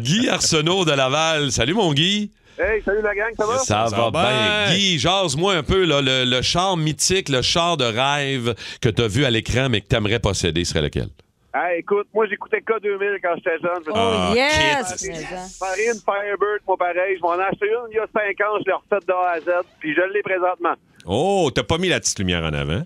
Guy 0.00 0.28
Arsenault 0.28 0.75
De 0.84 0.92
Laval. 0.92 1.50
Salut, 1.52 1.74
mon 1.74 1.92
Guy. 1.92 2.30
Hey, 2.58 2.82
salut 2.82 3.02
la 3.02 3.14
gang, 3.14 3.32
ça 3.36 3.46
va? 3.46 3.58
Ça, 3.58 3.84
va 3.94 4.10
bien. 4.10 4.22
bien. 4.68 4.74
Guy, 4.74 4.98
jase-moi 4.98 5.54
un 5.54 5.62
peu, 5.62 5.84
là, 5.84 6.00
le, 6.00 6.24
le 6.24 6.42
char 6.42 6.76
mythique, 6.76 7.28
le 7.28 7.42
char 7.42 7.76
de 7.76 7.84
rêve 7.84 8.54
que 8.80 8.88
tu 8.88 9.02
as 9.02 9.08
vu 9.08 9.24
à 9.24 9.30
l'écran, 9.30 9.68
mais 9.68 9.82
que 9.82 9.88
tu 9.88 9.96
aimerais 9.96 10.20
posséder, 10.20 10.64
serait 10.64 10.82
lequel? 10.82 11.08
Hey, 11.54 11.80
écoute, 11.80 12.06
moi 12.12 12.26
j'écoutais 12.28 12.58
K2000 12.58 13.18
quand 13.22 13.34
j'étais 13.36 13.58
jeune. 13.62 13.82
Oh, 13.88 14.26
suis 14.30 14.38
yes! 14.38 15.06
Mais 15.08 15.14
ça. 15.22 15.66
Marine 15.66 16.00
Firebird, 16.04 16.60
moi 16.66 16.76
pareil, 16.76 17.16
je 17.16 17.22
m'en 17.22 17.34
ai 17.38 17.44
acheté 17.44 17.66
une 17.66 17.92
il 17.92 17.96
y 17.96 17.98
a 17.98 18.06
5 18.12 18.40
ans, 18.46 18.58
je 18.60 18.64
l'ai 18.66 18.72
refaite 18.74 19.08
de 19.08 19.12
A 19.12 19.30
à 19.30 19.40
Z, 19.40 19.64
puis 19.80 19.94
je 19.94 20.12
l'ai 20.12 20.22
présentement. 20.22 20.74
Oh, 21.06 21.50
t'as 21.54 21.62
pas 21.62 21.78
mis 21.78 21.88
la 21.88 21.98
petite 22.00 22.18
lumière 22.18 22.42
en 22.42 22.52
avant? 22.52 22.82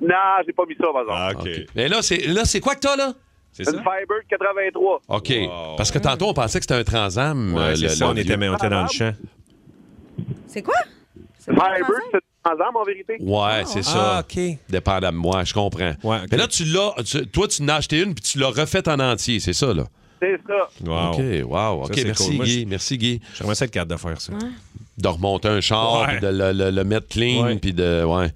Non, 0.00 0.42
j'ai 0.46 0.52
pas 0.54 0.64
mis 0.66 0.74
ça, 0.74 0.86
par 0.92 1.02
exemple. 1.02 1.18
Ah, 1.18 1.32
OK. 1.38 1.66
Mais 1.74 1.88
là, 1.88 2.00
c'est 2.00 2.26
là, 2.26 2.44
c'est 2.46 2.60
quoi 2.60 2.74
que 2.76 2.80
t'as, 2.80 2.96
là? 2.96 3.12
C'est 3.54 3.62
Une 3.62 3.76
ça? 3.76 3.82
Firebird 3.82 4.26
83. 4.28 5.00
OK. 5.08 5.28
Wow. 5.30 5.76
Parce 5.76 5.90
que 5.90 5.98
tantôt, 5.98 6.26
on 6.28 6.34
pensait 6.34 6.58
que 6.58 6.64
c'était 6.64 6.74
un 6.74 6.84
transam. 6.84 7.54
Ouais, 7.54 7.60
euh, 7.62 7.74
c'est 7.76 7.82
le- 7.84 7.88
ça, 7.88 8.08
on 8.08 8.16
était, 8.16 8.36
mais 8.36 8.48
on 8.48 8.56
était 8.56 8.68
dans 8.68 8.82
le 8.82 8.88
champ. 8.88 9.12
C'est 10.46 10.62
quoi? 10.62 10.74
C'est 11.38 11.54
pas 11.54 11.64
Firebird, 11.74 12.02
c'est 12.12 12.18
un 12.44 12.52
ensemble 12.52 12.76
en 12.78 12.84
vérité. 12.84 13.16
Ouais, 13.20 13.64
c'est 13.66 13.82
ça. 13.82 14.16
Ah, 14.18 14.20
OK. 14.24 14.58
Dépendant 14.68 15.10
de 15.12 15.16
moi, 15.16 15.44
je 15.44 15.54
comprends. 15.54 15.92
Ouais. 16.02 16.18
Mais 16.30 16.36
là, 16.36 16.46
tu 16.46 16.64
l'as, 16.64 16.92
tu- 17.04 17.26
toi, 17.28 17.48
tu 17.48 17.62
en 17.62 17.68
as 17.68 17.74
acheté 17.76 18.00
une 18.02 18.14
puis 18.14 18.22
tu 18.24 18.38
l'as 18.38 18.48
refaite 18.48 18.88
en 18.88 18.98
entier, 18.98 19.40
c'est 19.40 19.52
ça, 19.52 19.72
là? 19.72 19.84
C'est 20.20 20.40
ça. 20.46 20.68
Wow. 20.86 21.10
OK, 21.12 21.20
wow. 21.44 21.84
OK, 21.84 21.94
Ça, 21.98 22.04
merci, 22.04 22.36
cool. 22.36 22.44
Guy. 22.46 22.60
je- 22.62 22.66
Merci, 22.66 22.98
Guy. 22.98 23.20
J'aimerais 23.34 23.54
ça 23.54 23.64
être 23.66 23.70
capable 23.70 23.92
de 23.92 23.96
faire 23.96 24.20
ça. 24.20 24.32
De 24.96 25.08
remonter 25.08 25.48
un 25.48 25.60
char, 25.60 26.00
Ouais. 26.02 26.06
puis 26.18 26.20
de 26.20 26.28
le, 26.28 26.52
le- 26.52 26.70
le 26.70 26.84
mettre 26.84 27.08
clean, 27.08 27.58
puis 27.58 27.72
de. 27.72 28.04
Ouais. 28.04 28.28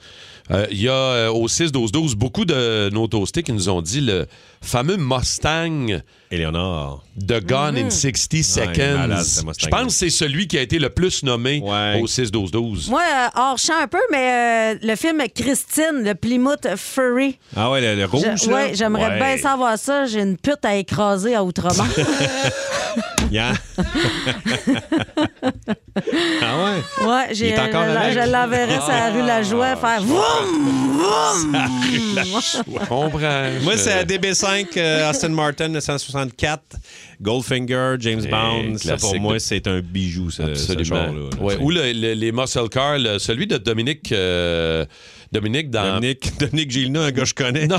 Euh, 0.50 0.66
Il 0.70 0.80
y 0.80 0.88
a 0.88 0.92
euh, 0.92 1.30
au 1.30 1.46
6-12-12 1.48 2.14
beaucoup 2.14 2.44
de 2.44 2.88
nos 2.90 3.06
toastés 3.06 3.42
qui 3.42 3.52
nous 3.52 3.68
ont 3.68 3.82
dit 3.82 4.00
le 4.00 4.26
fameux 4.62 4.96
Mustang 4.96 6.00
Éléonore. 6.30 7.04
de 7.16 7.38
Gone 7.38 7.76
in 7.76 7.90
60 7.90 8.32
Ouais, 8.32 8.42
Seconds. 8.42 8.98
malade. 8.98 9.26
Je 9.58 9.66
pense 9.68 9.84
que 9.86 9.90
c'est 9.92 10.10
celui 10.10 10.46
qui 10.48 10.56
a 10.58 10.62
été 10.62 10.78
le 10.78 10.88
plus 10.90 11.22
nommé 11.22 11.60
Ouais. 11.62 12.00
au 12.02 12.06
6-12-12. 12.06 12.88
Moi, 12.90 13.02
euh, 13.02 13.28
hors 13.40 13.58
champ 13.58 13.78
un 13.80 13.88
peu, 13.88 13.98
mais 14.10 14.74
euh, 14.74 14.78
le 14.82 14.96
film 14.96 15.22
Christine, 15.34 16.02
le 16.02 16.14
Plymouth 16.14 16.66
Furry. 16.76 17.38
Ah 17.54 17.70
ouais, 17.70 17.80
le, 17.80 17.94
le 17.96 18.04
rouge, 18.06 18.22
j'aimerais 18.72 19.08
Ouais. 19.10 19.18
bien 19.18 19.36
savoir 19.38 19.78
ça. 19.78 20.06
J'ai 20.06 20.20
une 20.20 20.36
pute 20.36 20.64
à 20.64 20.76
écraser 20.76 21.34
à 21.34 21.44
Outremont. 21.44 21.84
Yeah. 23.30 23.52
ah 26.42 26.56
ouais? 26.64 27.06
Ouais, 27.06 27.26
j'ai, 27.32 27.48
Il 27.48 27.52
est 27.54 27.58
encore 27.60 27.84
je, 27.84 27.90
avec? 27.96 28.12
je 28.18 28.30
l'enverrai 28.32 28.74
sur 28.80 28.88
la 28.88 29.10
rue 29.10 29.22
La 29.26 29.42
Joie 29.42 29.76
faire 29.76 30.02
vroom, 30.02 30.96
vroom. 30.96 31.56
Je 32.18 32.62
comprends. 32.88 33.10
Moi, 33.62 33.76
c'est 33.76 33.92
à 33.92 34.04
DB5, 34.04 34.66
euh, 34.76 35.08
Aston 35.10 35.28
Martin 35.30 35.64
1964, 35.68 36.76
Goldfinger, 37.20 37.96
James 38.00 38.22
Bond. 38.30 38.76
Ça, 38.78 38.96
pour 38.96 39.18
moi, 39.20 39.34
de- 39.34 39.38
c'est 39.38 39.66
un 39.66 39.80
bijou, 39.80 40.30
ce, 40.30 40.54
ce. 40.54 40.72
Ouais, 41.40 41.56
Ou 41.60 41.70
le- 41.70 41.92
le- 41.92 42.14
les 42.14 42.32
muscle 42.32 42.68
cars, 42.68 42.98
le- 42.98 43.18
celui 43.18 43.46
de 43.46 43.58
Dominique. 43.58 44.10
euh, 44.12 44.84
Dominique 45.32 45.70
dans. 45.70 45.94
Dominique, 45.94 46.32
Dominique 46.40 46.70
Gilna, 46.70 47.02
un 47.02 47.10
gars 47.10 47.22
que 47.22 47.28
je 47.28 47.34
connais. 47.34 47.66
Non, 47.66 47.78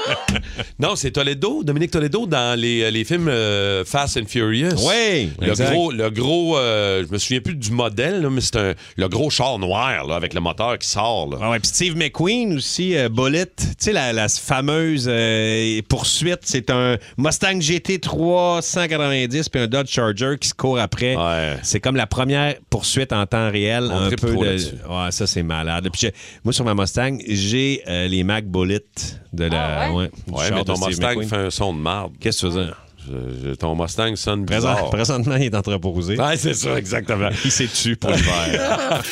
non 0.78 0.96
c'est 0.96 1.12
Toledo, 1.12 1.62
Dominique 1.62 1.90
Toledo 1.90 2.26
dans 2.26 2.58
les, 2.58 2.90
les 2.90 3.04
films 3.04 3.28
euh, 3.28 3.84
Fast 3.84 4.16
and 4.16 4.26
Furious. 4.26 4.74
Oui, 4.86 5.30
Le 5.40 5.50
exact. 5.50 5.72
gros, 5.72 5.92
le 5.92 6.10
gros 6.10 6.58
euh, 6.58 7.04
je 7.06 7.12
me 7.12 7.18
souviens 7.18 7.40
plus 7.40 7.54
du 7.54 7.70
modèle, 7.70 8.22
là, 8.22 8.30
mais 8.30 8.40
c'est 8.40 8.56
un, 8.56 8.74
le 8.96 9.08
ggros 9.08 9.30
char 9.30 9.58
noir 9.58 10.06
là, 10.06 10.16
avec 10.16 10.34
le 10.34 10.40
moteur 10.40 10.78
qui 10.78 10.88
sort. 10.88 11.28
Là. 11.30 11.38
Ah 11.40 11.50
ouais, 11.50 11.60
puis 11.60 11.68
Steve 11.68 11.96
McQueen 11.96 12.56
aussi, 12.56 12.96
euh, 12.96 13.08
Bullet, 13.08 13.46
tu 13.56 13.66
sais, 13.78 13.92
la, 13.92 14.12
la 14.12 14.28
fameuse 14.28 15.06
euh, 15.08 15.80
poursuite, 15.88 16.40
c'est 16.42 16.70
un 16.70 16.96
Mustang 17.16 17.58
GT3 17.58 18.62
190 18.62 19.48
puis 19.48 19.60
un 19.60 19.66
Dodge 19.66 19.90
Charger 19.90 20.36
qui 20.40 20.48
se 20.48 20.54
court 20.54 20.78
après. 20.78 21.16
Ouais. 21.16 21.56
C'est 21.62 21.80
comme 21.80 21.96
la 21.96 22.06
première 22.06 22.54
poursuite 22.70 23.12
en 23.12 23.26
temps 23.26 23.50
réel. 23.50 23.88
On 23.92 24.04
un 24.04 24.10
peu 24.10 24.32
de... 24.32 24.36
Ouais, 24.38 25.10
ça, 25.10 25.26
c'est 25.26 25.42
malade. 25.42 25.88
Puis 25.92 26.08
moi, 26.44 26.52
sur 26.52 26.64
ma 26.64 26.71
Mustang, 26.74 27.18
j'ai 27.26 27.82
euh, 27.88 28.06
les 28.08 28.24
Mac 28.24 28.46
Bullet 28.46 28.84
de 29.32 29.44
la. 29.44 29.82
Ah 29.84 29.92
ouais? 29.92 30.10
du 30.26 30.32
Ouais, 30.34 30.48
char 30.48 30.58
mais 30.58 30.64
ton 30.64 30.86
Mustang 30.86 31.08
McQueen. 31.10 31.28
fait 31.28 31.36
un 31.36 31.50
son 31.50 31.72
de 31.74 31.78
marde. 31.78 32.12
Qu'est-ce 32.20 32.42
que 32.42 32.46
tu 32.48 32.52
veux 32.58 32.64
dire? 32.64 32.76
Je- 33.06 33.48
je- 33.50 33.54
ton 33.54 33.74
Mustang 33.74 34.14
sonne 34.16 34.46
Présent- 34.46 34.72
bizarre. 34.74 34.90
présentement, 34.90 35.36
il 35.36 35.44
est 35.44 35.54
entreposé. 35.56 36.16
Ouais, 36.18 36.36
c'est 36.36 36.54
ça, 36.54 36.76
exactement. 36.78 37.28
Il 37.44 37.50
s'est 37.50 37.66
tué 37.66 37.96
pour 37.96 38.10
l'hiver. 38.10 38.32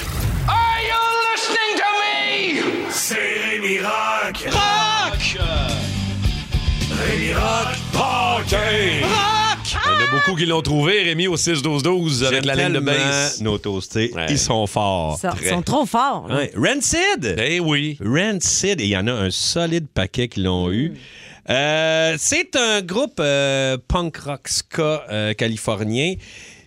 Are 0.47 0.79
you 0.83 1.01
listening 1.33 1.77
to 1.77 2.63
me? 2.63 2.91
C'est 2.91 3.17
Rémi 3.17 3.79
Rock. 3.81 4.49
Rock! 4.53 5.39
Rémi 7.05 7.33
Rock. 7.35 7.77
A 8.53 9.40
beaucoup 10.11 10.37
qui 10.37 10.47
l'ont 10.47 10.63
trouvé, 10.63 11.03
Rémi, 11.03 11.27
au 11.29 11.37
6-12-12 11.37 12.25
avec 12.25 12.45
la 12.45 12.55
ligne 12.55 12.73
de 12.75 12.81
base. 12.81 13.41
Nos 13.41 13.59
toastés, 13.59 14.11
Ouais. 14.15 14.27
ils 14.31 14.39
sont 14.39 14.67
forts. 14.67 15.19
Ça- 15.19 15.35
Ils 15.41 15.49
sont 15.49 15.63
trop 15.63 15.87
forts. 15.87 16.27
Ouais. 16.31 16.51
Rancid! 16.57 17.37
Eh 17.39 17.61
oui. 17.61 17.97
Rancid, 18.05 18.81
et 18.81 18.85
il 18.85 18.91
y 18.91 18.97
en 18.97 19.07
a 19.07 19.13
un 19.13 19.31
solide 19.31 19.87
paquet 19.93 20.29
qui 20.29 20.41
l'ont 20.43 20.71
eu. 20.71 20.95
Euh, 21.49 22.17
c'est 22.19 22.55
un 22.57 22.83
groupe 22.83 23.19
euh, 23.21 23.77
punk 23.89 24.17
rock 24.19 24.49
ska 24.49 25.05
euh, 25.11 25.33
californien. 25.35 26.15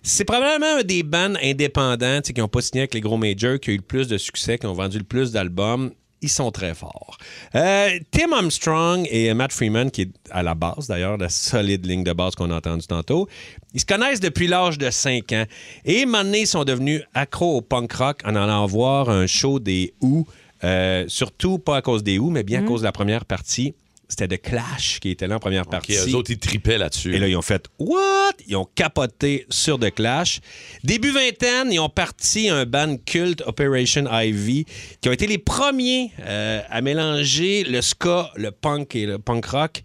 C'est 0.01 0.25
probablement 0.25 0.79
un 0.79 0.83
des 0.83 1.03
bands 1.03 1.33
indépendants 1.41 2.19
qui 2.21 2.33
n'ont 2.39 2.47
pas 2.49 2.61
signé 2.61 2.81
avec 2.81 2.93
les 2.93 2.99
gros 3.01 3.15
majors, 3.17 3.59
qui 3.59 3.69
a 3.69 3.73
eu 3.73 3.77
le 3.77 3.81
plus 3.83 4.07
de 4.07 4.17
succès, 4.17 4.57
qui 4.57 4.65
ont 4.65 4.73
vendu 4.73 4.97
le 4.97 5.05
plus 5.05 5.31
d'albums. 5.31 5.91
Ils 6.23 6.29
sont 6.29 6.51
très 6.51 6.73
forts. 6.73 7.17
Euh, 7.53 7.99
Tim 8.11 8.31
Armstrong 8.31 9.05
et 9.11 9.33
Matt 9.33 9.51
Freeman, 9.51 9.91
qui 9.91 10.03
est 10.03 10.11
à 10.31 10.41
la 10.41 10.55
base 10.55 10.87
d'ailleurs, 10.87 11.17
la 11.17 11.27
solide 11.27 11.85
ligne 11.85 12.05
de 12.05 12.13
base 12.13 12.33
qu'on 12.35 12.49
a 12.49 12.55
entendue 12.55 12.87
tantôt, 12.87 13.27
ils 13.73 13.81
se 13.81 13.85
connaissent 13.85 14.21
depuis 14.21 14.47
l'âge 14.47 14.77
de 14.77 14.89
5 14.89 15.31
ans. 15.33 15.43
Et 15.83 16.05
maintenant, 16.05 16.37
ils 16.37 16.47
sont 16.47 16.63
devenus 16.63 17.01
accros 17.13 17.57
au 17.57 17.61
punk 17.61 17.91
rock 17.91 18.21
en 18.25 18.35
allant 18.35 18.65
voir 18.65 19.09
un 19.09 19.27
show 19.27 19.59
des 19.59 19.93
Who. 20.01 20.25
Euh, 20.63 21.03
surtout 21.09 21.59
pas 21.59 21.77
à 21.77 21.81
cause 21.81 22.03
des 22.03 22.17
Who, 22.17 22.29
mais 22.29 22.43
bien 22.43 22.63
à 22.63 22.63
cause 22.65 22.81
de 22.81 22.85
la 22.85 22.93
première 22.93 23.25
partie. 23.25 23.75
C'était 24.07 24.37
The 24.37 24.41
Clash 24.41 24.99
qui 24.99 25.09
était 25.11 25.27
là 25.27 25.37
en 25.37 25.39
première 25.39 25.63
OK, 25.63 25.71
partie. 25.71 25.95
eux 25.95 26.15
autres, 26.15 26.31
ils 26.31 26.37
tripaient 26.37 26.77
là-dessus. 26.77 27.15
Et 27.15 27.19
là, 27.19 27.27
ils 27.27 27.35
ont 27.35 27.41
fait 27.41 27.65
What? 27.79 28.33
Ils 28.47 28.55
ont 28.55 28.67
capoté 28.75 29.45
sur 29.49 29.79
The 29.79 29.93
Clash. 29.93 30.39
Début 30.83 31.11
vingtaine, 31.11 31.71
ils 31.71 31.79
ont 31.79 31.89
parti 31.89 32.49
un 32.49 32.65
band 32.65 32.97
culte, 33.05 33.41
Operation 33.45 34.05
Ivy, 34.11 34.65
qui 35.01 35.09
ont 35.09 35.13
été 35.13 35.25
les 35.27 35.37
premiers 35.37 36.11
euh, 36.21 36.61
à 36.69 36.81
mélanger 36.81 37.63
le 37.63 37.81
ska, 37.81 38.31
le 38.35 38.51
punk 38.51 38.95
et 38.95 39.05
le 39.05 39.19
punk 39.19 39.45
rock. 39.45 39.83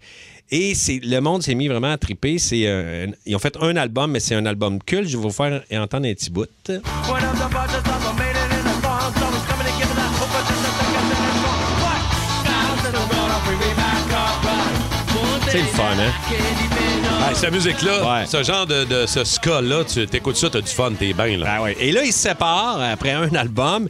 Et 0.51 0.73
c'est, 0.73 0.99
le 1.03 1.19
monde 1.19 1.43
s'est 1.43 1.53
mis 1.53 1.67
vraiment 1.67 1.91
à 1.91 1.97
triper. 1.97 2.37
Euh, 2.53 3.07
ils 3.25 3.35
ont 3.35 3.39
fait 3.39 3.55
un 3.61 3.75
album, 3.77 4.11
mais 4.11 4.19
c'est 4.19 4.35
un 4.35 4.45
album 4.45 4.81
culte. 4.81 5.07
Je 5.07 5.17
vais 5.17 5.23
vous 5.23 5.31
faire 5.31 5.63
entendre 5.71 6.07
un 6.07 6.13
petit 6.13 6.31
bout. 6.31 6.49
C'est 15.51 15.59
le 15.59 15.63
fun, 15.65 15.83
hein? 15.97 17.33
Cette 17.33 17.51
musique-là, 17.51 18.19
Ouais. 18.21 18.25
ce 18.25 18.43
genre 18.43 18.65
de, 18.65 18.83
de 18.85 19.05
ce 19.05 19.23
ska-là, 19.23 19.83
tu 19.83 20.05
t'écoutes 20.07 20.35
ça, 20.35 20.49
t'as 20.49 20.61
du 20.61 20.67
fun, 20.67 20.91
t'es 20.97 21.13
bien. 21.13 21.37
Là. 21.37 21.61
Ouais. 21.61 21.75
Et 21.79 21.91
là, 21.91 22.03
ils 22.03 22.11
se 22.13 22.19
séparent 22.29 22.81
après 22.81 23.11
un 23.11 23.33
album. 23.35 23.87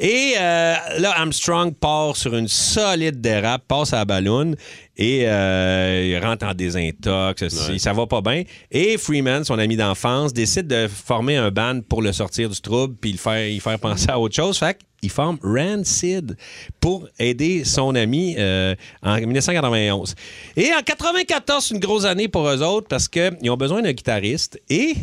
Et 0.00 0.34
euh, 0.38 0.74
là, 0.98 1.12
Armstrong 1.18 1.72
part 1.74 2.16
sur 2.16 2.34
une 2.34 2.48
solide 2.48 3.20
dérape, 3.20 3.62
passe 3.68 3.92
à 3.92 3.98
la 3.98 4.04
balloune 4.04 4.56
et 4.96 5.22
euh, 5.26 6.04
il 6.04 6.24
rentre 6.24 6.46
en 6.46 6.52
désintox. 6.54 7.48
Ça, 7.48 7.78
ça 7.78 7.92
va 7.92 8.06
pas 8.06 8.20
bien. 8.20 8.42
Et 8.72 8.98
Freeman, 8.98 9.44
son 9.44 9.58
ami 9.58 9.76
d'enfance, 9.76 10.32
décide 10.32 10.66
de 10.66 10.88
former 10.88 11.36
un 11.36 11.50
band 11.50 11.80
pour 11.88 12.02
le 12.02 12.12
sortir 12.12 12.48
du 12.48 12.60
trouble 12.60 12.96
puis 13.00 13.12
le 13.12 13.18
faire, 13.18 13.46
y 13.48 13.60
faire 13.60 13.78
penser 13.78 14.10
à 14.10 14.18
autre 14.18 14.34
chose. 14.34 14.58
Fait 14.58 14.78
qu'il 15.04 15.10
forme 15.10 15.38
Rancid 15.42 16.34
pour 16.80 17.06
aider 17.18 17.64
son 17.64 17.94
ami 17.94 18.36
euh, 18.38 18.74
en 19.02 19.16
1991. 19.16 20.14
Et 20.56 20.70
en 20.72 20.80
94, 20.82 21.62
c'est 21.62 21.74
une 21.74 21.80
grosse 21.80 22.06
année 22.06 22.26
pour 22.26 22.48
eux 22.48 22.62
autres 22.62 22.88
parce 22.88 23.06
qu'ils 23.06 23.50
ont 23.50 23.56
besoin 23.58 23.82
d'un 23.82 23.92
guitariste 23.92 24.58
et 24.70 24.94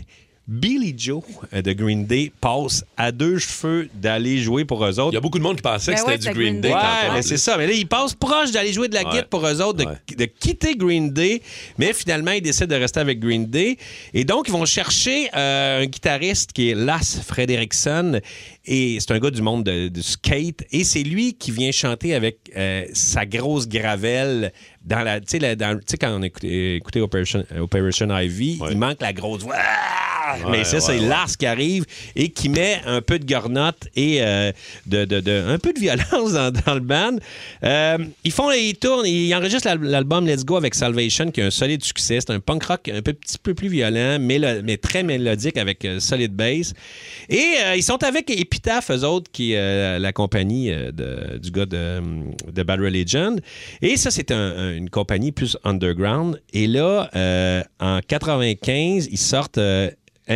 Billy 0.47 0.93
Joe 0.97 1.23
euh, 1.53 1.61
de 1.61 1.71
Green 1.73 2.05
Day 2.05 2.31
passe 2.41 2.83
à 2.97 3.11
deux 3.11 3.37
cheveux 3.37 3.89
d'aller 3.93 4.39
jouer 4.39 4.65
pour 4.65 4.83
eux 4.85 4.99
autres. 4.99 5.11
Il 5.11 5.15
y 5.15 5.17
a 5.17 5.21
beaucoup 5.21 5.37
de 5.37 5.43
monde 5.43 5.55
qui 5.57 5.61
pensait 5.61 5.91
Ben 5.91 5.95
que 5.95 5.99
c'était 5.99 6.11
ouais, 6.11 6.17
du 6.17 6.23
c'était 6.23 6.35
Green 6.35 6.59
Green 6.59 6.61
Day. 6.61 6.73
Ouais, 6.73 7.13
mais 7.13 7.21
c'est 7.21 7.37
ça. 7.37 7.57
Mais 7.57 7.67
là, 7.67 7.73
il 7.73 7.87
passe 7.87 8.13
proche 8.15 8.51
d'aller 8.51 8.73
jouer 8.73 8.87
de 8.87 8.95
la 8.95 9.01
Ouais. 9.03 9.09
guitare 9.11 9.27
pour 9.27 9.45
eux 9.47 9.61
autres, 9.61 9.77
de, 9.79 9.85
Ouais. 9.85 9.95
de 10.17 10.25
quitter 10.25 10.75
Green 10.75 11.11
Day. 11.11 11.41
Mais 11.77 11.93
finalement, 11.93 12.31
ils 12.31 12.41
décident 12.41 12.67
de 12.75 12.75
rester 12.81 12.99
avec 12.99 13.19
Green 13.19 13.45
Day. 13.45 13.77
Et 14.13 14.23
donc, 14.25 14.47
ils 14.47 14.51
vont 14.51 14.65
chercher 14.65 15.29
euh, 15.35 15.83
un 15.83 15.85
guitariste 15.85 16.51
qui 16.53 16.69
est 16.69 16.75
Lass 16.75 17.19
Frederickson. 17.25 18.19
Et 18.65 18.97
c'est 18.99 19.11
un 19.11 19.19
gars 19.19 19.31
du 19.31 19.41
monde 19.41 19.63
de, 19.63 19.87
du 19.87 20.01
skate. 20.03 20.63
Et 20.71 20.83
c'est 20.83 21.03
lui 21.03 21.33
qui 21.33 21.51
vient 21.51 21.71
chanter 21.71 22.13
avec 22.13 22.51
euh, 22.57 22.85
sa 22.93 23.25
grosse 23.25 23.67
gravelle 23.67 24.51
dans 24.83 25.01
la, 25.03 25.19
tu 25.19 25.37
sais, 25.39 25.97
quand 25.99 26.17
on 26.17 26.23
écoutait, 26.23 26.75
écoutait 26.77 27.01
Operation, 27.01 27.43
Operation 27.59 28.07
Ivy, 28.17 28.59
il 28.71 28.77
manque 28.77 29.01
la 29.01 29.13
grosse 29.13 29.43
voix. 29.43 29.55
Ouais, 30.45 30.51
Mais 30.51 30.63
ça, 30.63 30.79
c'est 30.79 30.99
ouais. 30.99 31.07
Lars 31.07 31.35
qui 31.37 31.45
arrive 31.45 31.83
et 32.15 32.29
qui 32.29 32.47
met 32.47 32.79
un 32.85 33.01
peu 33.01 33.19
de 33.19 33.25
gornotte 33.25 33.87
et 33.95 34.19
euh, 34.21 34.51
de, 34.85 35.03
de- 35.03 35.19
de- 35.19 35.43
un 35.47 35.57
peu 35.57 35.73
de 35.73 35.79
violence 35.79 36.33
dans, 36.33 36.51
dans 36.51 36.73
le 36.75 36.79
band. 36.79 37.17
Euh, 37.63 37.97
ils 38.23 38.31
font, 38.31 38.49
ils 38.51 38.75
tournent, 38.75 39.05
ils 39.05 39.33
enregistrent 39.35 39.67
l'al- 39.67 39.81
l'album 39.81 40.25
Let's 40.27 40.45
Go 40.45 40.57
avec 40.57 40.73
Salvation, 40.75 41.31
qui 41.31 41.41
a 41.41 41.47
un 41.47 41.51
solide 41.51 41.83
succès. 41.83 42.19
C'est 42.21 42.29
un 42.31 42.39
punk 42.39 42.63
rock 42.63 42.87
un 42.93 43.01
peu, 43.01 43.13
petit 43.13 43.37
peu 43.39 43.53
plus 43.55 43.67
violent, 43.67 44.19
mélo- 44.19 44.61
mais 44.63 44.77
très 44.77 45.03
mélodique 45.03 45.57
avec 45.57 45.83
euh, 45.85 45.99
solide 45.99 46.33
bass. 46.33 46.73
Et 47.27 47.55
euh, 47.65 47.75
ils 47.75 47.83
sont 47.83 48.01
avec 48.03 48.29
Epitaph, 48.29 48.89
eux 48.91 49.03
autres, 49.03 49.29
qui 49.31 49.53
est 49.53 49.99
la 49.99 50.13
compagnie 50.13 50.69
de- 50.71 51.39
du 51.39 51.51
gars 51.51 51.65
de, 51.65 51.99
de 52.51 52.63
Bad 52.63 52.79
Religion. 52.79 53.35
Et 53.81 53.97
ça, 53.97 54.11
c'est 54.11 54.31
un- 54.31 54.37
un- 54.55 54.70
une 54.75 54.89
compagnie 54.89 55.31
plus 55.31 55.57
underground. 55.63 56.41
Et 56.53 56.67
là, 56.67 57.09
euh, 57.15 57.63
en 57.79 57.99
95, 58.05 59.07
ils 59.11 59.17
sortent. 59.17 59.59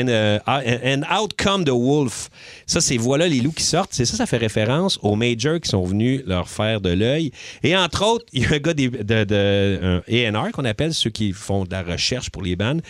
Euh, 0.10 0.39
And, 0.47 0.62
euh, 0.65 0.95
and 0.97 1.01
Out 1.15 1.34
Come 1.41 1.63
the 1.65 1.69
Wolf. 1.69 2.29
Ça, 2.65 2.81
c'est 2.81 2.97
Voilà 2.97 3.27
les 3.27 3.41
loups 3.41 3.51
qui 3.51 3.63
sortent. 3.63 3.91
C'est 3.93 4.05
ça, 4.05 4.17
ça 4.17 4.25
fait 4.25 4.38
référence 4.38 4.99
aux 5.01 5.15
majors 5.15 5.60
qui 5.60 5.69
sont 5.69 5.84
venus 5.84 6.21
leur 6.25 6.49
faire 6.49 6.81
de 6.81 6.89
l'œil. 6.89 7.31
Et 7.63 7.75
entre 7.77 8.05
autres, 8.05 8.25
il 8.34 8.43
y 8.43 8.45
a 8.45 8.51
un 8.53 8.58
gars 8.60 8.73
des- 8.73 8.89
de, 8.89 9.23
de, 9.23 10.01
un 10.08 10.36
A&R 10.36 10.51
qu'on 10.51 10.65
appelle 10.65 10.93
ceux 10.93 11.10
qui 11.10 11.31
font 11.34 11.63
de 11.65 11.71
la 11.71 11.84
recherche 11.84 12.29
pour 12.29 12.41
les 12.41 12.55
bandes, 12.55 12.81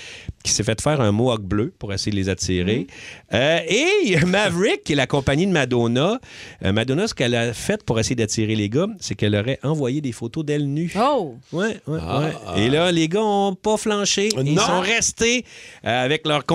qui 0.44 0.52
s'est 0.52 0.64
fait 0.64 0.80
faire 0.82 1.02
un 1.02 1.12
mohawk 1.12 1.42
bleu 1.42 1.74
pour 1.80 1.94
essayer 1.94 2.12
de 2.12 2.18
les 2.18 2.30
attirer. 2.30 2.88
Euh, 3.34 3.60
et 3.68 3.86
il 4.06 4.12
y 4.12 4.16
a 4.16 4.26
Maverick, 4.26 4.84
qui 4.84 4.94
est 4.94 4.96
la 4.96 5.08
compagnie 5.08 5.46
de 5.48 5.52
Madonna. 5.52 6.20
Euh, 6.64 6.72
Madonna, 6.72 7.08
ce 7.08 7.14
qu'elle 7.14 7.36
a 7.36 7.54
fait 7.54 7.84
pour 7.84 8.00
essayer 8.00 8.16
d'attirer 8.16 8.56
les 8.56 8.70
gars, 8.70 8.88
c'est 9.00 9.16
qu'elle 9.16 9.36
aurait 9.36 9.60
envoyé 9.64 10.02
des 10.02 10.12
photos 10.12 10.46
d'elle 10.46 10.68
nue. 10.68 10.94
Oh! 11.00 11.36
Ouais, 11.52 11.80
ouais, 11.88 12.00
Ah. 12.02 12.30
ouais. 12.56 12.62
Et 12.64 12.70
là, 12.70 12.92
les 12.92 13.08
gars 13.08 13.20
n'ont 13.20 13.56
pas 13.56 13.78
flanché. 13.78 14.30
Ils 14.44 14.54
Non. 14.56 14.62
sont 14.62 14.80
restés 14.82 15.46
euh, 15.86 16.06
avec 16.06 16.26
leurs 16.28 16.46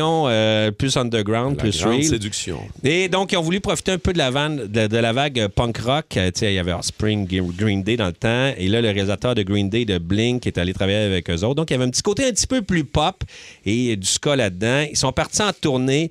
euh, 0.00 0.70
plus 0.70 0.96
underground, 0.96 1.56
La 1.56 1.62
plus 1.62 1.78
grande 1.80 1.92
real. 1.94 2.04
séduction. 2.04 2.60
Et 2.82 3.08
donc, 3.08 3.32
ils 3.32 3.36
ont 3.36 3.42
voulu 3.42 3.60
profiter 3.60 3.92
un 3.92 3.98
peu 3.98 4.12
de 4.12 4.18
la, 4.18 4.30
vanne- 4.30 4.66
de, 4.66 4.86
de 4.86 4.96
la 4.98 5.12
vague 5.12 5.48
punk 5.48 5.78
rock. 5.78 6.16
Euh, 6.16 6.30
il 6.42 6.52
y 6.52 6.58
avait 6.58 6.72
Spring, 6.82 7.26
Green 7.56 7.82
Day 7.82 7.96
dans 7.96 8.06
le 8.06 8.12
temps. 8.12 8.52
Et 8.56 8.68
là, 8.68 8.80
le 8.80 8.88
réalisateur 8.88 9.34
de 9.34 9.42
Green 9.42 9.68
Day, 9.70 9.84
de 9.84 9.98
Blink, 9.98 10.46
est 10.46 10.58
allé 10.58 10.72
travailler 10.74 10.98
avec 10.98 11.30
eux 11.30 11.42
autres. 11.44 11.54
Donc, 11.54 11.70
il 11.70 11.74
y 11.74 11.76
avait 11.76 11.84
un 11.84 11.90
petit 11.90 12.02
côté 12.02 12.24
un 12.26 12.30
petit 12.32 12.46
peu 12.46 12.62
plus 12.62 12.84
pop 12.84 13.22
et 13.64 13.96
du 13.96 14.06
ska 14.06 14.36
là-dedans. 14.36 14.86
Ils 14.90 14.96
sont 14.96 15.12
partis 15.12 15.42
en 15.42 15.52
tournée. 15.52 16.10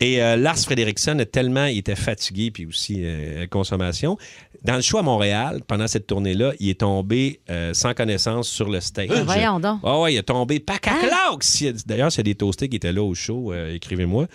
Et 0.00 0.20
euh, 0.20 0.34
Lars 0.36 0.58
Frederiksen 0.58 1.24
tellement, 1.26 1.66
il 1.66 1.78
était 1.78 1.94
fatigué, 1.94 2.50
puis 2.50 2.66
aussi 2.66 3.02
euh, 3.04 3.46
consommation. 3.46 4.18
Dans 4.64 4.76
le 4.76 4.80
show 4.80 4.98
à 4.98 5.02
Montréal, 5.02 5.60
pendant 5.66 5.88
cette 5.88 6.06
tournée-là, 6.06 6.52
il 6.60 6.68
est 6.70 6.80
tombé 6.80 7.40
euh, 7.50 7.74
sans 7.74 7.94
connaissance 7.94 8.48
sur 8.48 8.68
le 8.68 8.80
stage. 8.80 9.08
Ben, 9.08 9.24
voyons 9.24 9.58
donc. 9.58 9.80
Ah 9.82 9.98
ouais, 10.00 10.14
il 10.14 10.16
est 10.18 10.22
tombé 10.22 10.60
pack 10.60 10.86
à 10.86 10.98
claque. 11.00 11.42
Si- 11.42 11.72
D'ailleurs, 11.84 12.12
s'il 12.12 12.20
y 12.20 12.30
a 12.30 12.32
des 12.32 12.34
toastés 12.36 12.68
qui 12.68 12.76
étaient 12.76 12.92
là 12.92 13.02
au 13.02 13.12
show, 13.14 13.52
euh, 13.52 13.74
écrivez-moi. 13.74 14.26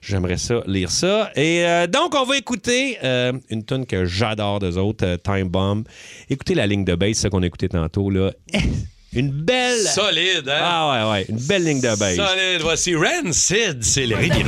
J'aimerais 0.00 0.38
ça, 0.38 0.62
lire 0.66 0.90
ça. 0.90 1.30
Et 1.36 1.64
euh, 1.66 1.86
donc, 1.86 2.14
on 2.14 2.24
va 2.24 2.36
écouter 2.38 2.96
euh, 3.04 3.32
une 3.50 3.64
tune 3.64 3.84
que 3.84 4.06
j'adore 4.06 4.58
d'eux 4.58 4.78
autres, 4.78 5.04
euh, 5.04 5.16
Time 5.18 5.48
Bomb. 5.48 5.84
Écoutez 6.30 6.54
la 6.54 6.66
ligne 6.66 6.84
de 6.84 6.94
bass, 6.94 7.18
ça 7.18 7.28
qu'on 7.28 7.42
a 7.42 7.46
écouté 7.46 7.68
tantôt, 7.68 8.08
là. 8.10 8.30
Une 9.16 9.30
belle... 9.30 9.78
Solide, 9.78 10.48
hein? 10.48 10.58
Ah 10.60 11.06
ouais, 11.06 11.12
ouais, 11.12 11.26
une 11.28 11.36
belle 11.38 11.62
ligne 11.62 11.80
de 11.80 11.94
bass. 11.96 12.16
Solide. 12.16 12.62
Voici 12.62 12.96
Rancid, 12.96 13.84
c'est 13.84 14.06
le 14.06 14.16
Rémi 14.16 14.42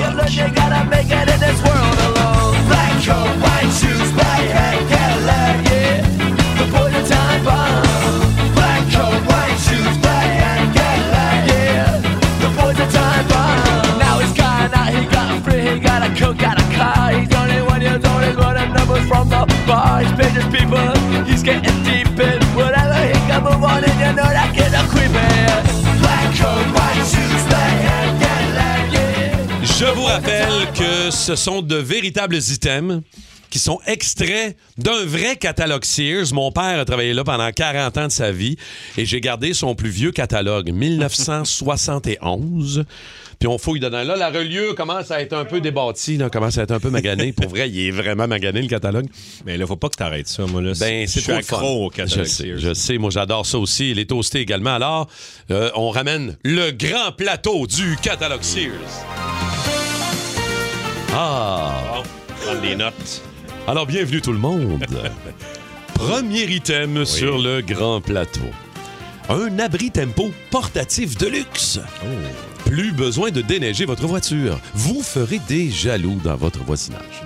Rock. 19.69 20.01
He's 20.01 20.13
business 20.13 20.45
people, 20.55 21.25
he's 21.25 21.43
getting 21.43 21.83
deep 21.83 22.07
in 22.21 22.43
whatever 22.55 22.95
he 23.07 23.13
can 23.27 23.43
move 23.43 23.65
on 23.65 23.83
and 23.83 23.99
you 23.99 24.13
know 24.15 24.29
that 24.29 24.53
kid 24.55 24.73
a 24.75 24.85
creepy 24.93 25.15
Black 26.01 26.37
coat, 26.37 26.67
white 26.77 27.05
shoes, 27.09 27.47
black 27.49 27.81
hat, 27.81 28.01
yeah 28.01 28.06
Je 29.87 29.91
vous 29.93 30.03
rappelle 30.05 30.73
que 30.77 31.11
ce 31.13 31.37
sont 31.37 31.63
de 31.63 31.77
véritables 31.77 32.37
items 32.37 33.03
qui 33.51 33.61
sont 33.61 33.79
extraits 33.87 34.57
d'un 34.77 35.05
vrai 35.05 35.37
catalogue 35.37 35.85
Sears. 35.85 36.33
Mon 36.35 36.51
père 36.51 36.81
a 36.81 36.85
travaillé 36.85 37.13
là 37.15 37.23
pendant 37.23 37.49
40 37.53 37.97
ans 37.97 38.07
de 38.09 38.13
sa 38.13 38.33
vie 38.33 38.57
et 38.99 39.07
j'ai 39.07 39.21
gardé 39.21 39.55
son 39.55 39.77
plus 39.77 39.91
vieux 39.91 40.11
catalogue, 40.11 40.73
1971. 40.73 42.85
Puis 43.39 43.47
on 43.49 43.59
fouille 43.59 43.79
dedans. 43.81 44.03
Là, 44.03 44.17
la 44.17 44.31
reliure 44.31 44.75
commence 44.75 45.11
à 45.13 45.21
être 45.23 45.35
un 45.35 45.45
peu 45.45 45.61
débattie, 45.61 46.17
là, 46.17 46.31
commence 46.31 46.59
à 46.59 46.63
être 46.63 46.73
un 46.73 46.81
peu 46.81 46.91
magané. 46.91 47.33
Pour 47.33 47.49
vrai, 47.51 47.69
il 47.71 47.79
est 47.87 47.91
vraiment 47.93 48.27
magané, 48.27 48.61
le 48.63 48.69
catalogue. 48.69 49.07
Mais 49.45 49.57
là, 49.57 49.65
faut 49.67 49.77
pas 49.77 49.89
que 49.91 49.95
t'arrêtes 49.97 50.27
ça, 50.29 50.45
moi. 50.47 50.61
Là, 50.63 50.73
Ben, 50.81 51.07
c'est 51.07 51.21
trop 51.23 51.35
fun. 51.35 51.39
accro 51.39 51.87
au 51.87 51.91
catalogue 51.91 52.25
Je 52.25 52.29
sais, 52.31 52.43
Sears. 52.45 52.59
je 52.59 52.75
sais, 52.75 52.99
moi 52.99 53.11
j'adore 53.11 53.47
ça 53.47 53.59
aussi. 53.59 53.95
Les 53.95 54.07
toastés 54.07 54.41
également. 54.41 54.75
Alors, 54.75 55.07
euh, 55.53 55.71
on 55.77 55.91
ramène 55.91 56.37
le 56.45 56.73
grand 56.73 57.13
plateau 57.17 57.67
du 57.69 57.97
catalogue 58.03 58.43
Sears. 58.43 58.73
Ah! 61.13 62.03
Prendre 62.43 62.61
des 62.61 62.77
notes. 62.77 63.23
Alors, 63.67 63.87
bienvenue 63.87 64.21
tout 64.21 64.33
le 64.33 64.39
monde. 64.39 64.85
Premier 65.95 66.45
item 66.45 67.05
sur 67.05 67.39
le 67.39 67.63
grand 67.63 68.01
plateau. 68.01 68.41
Un 69.29 69.59
abri 69.59 69.91
tempo 69.91 70.31
portatif 70.51 71.17
de 71.17 71.27
luxe. 71.27 71.81
Plus 72.67 72.93
besoin 72.93 73.31
de 73.31 73.41
déneiger 73.41 73.85
votre 73.87 74.07
voiture. 74.07 74.59
Vous 74.75 75.03
ferez 75.03 75.41
des 75.49 75.71
jaloux 75.71 76.19
dans 76.23 76.37
votre 76.37 76.63
voisinage. 76.65 77.23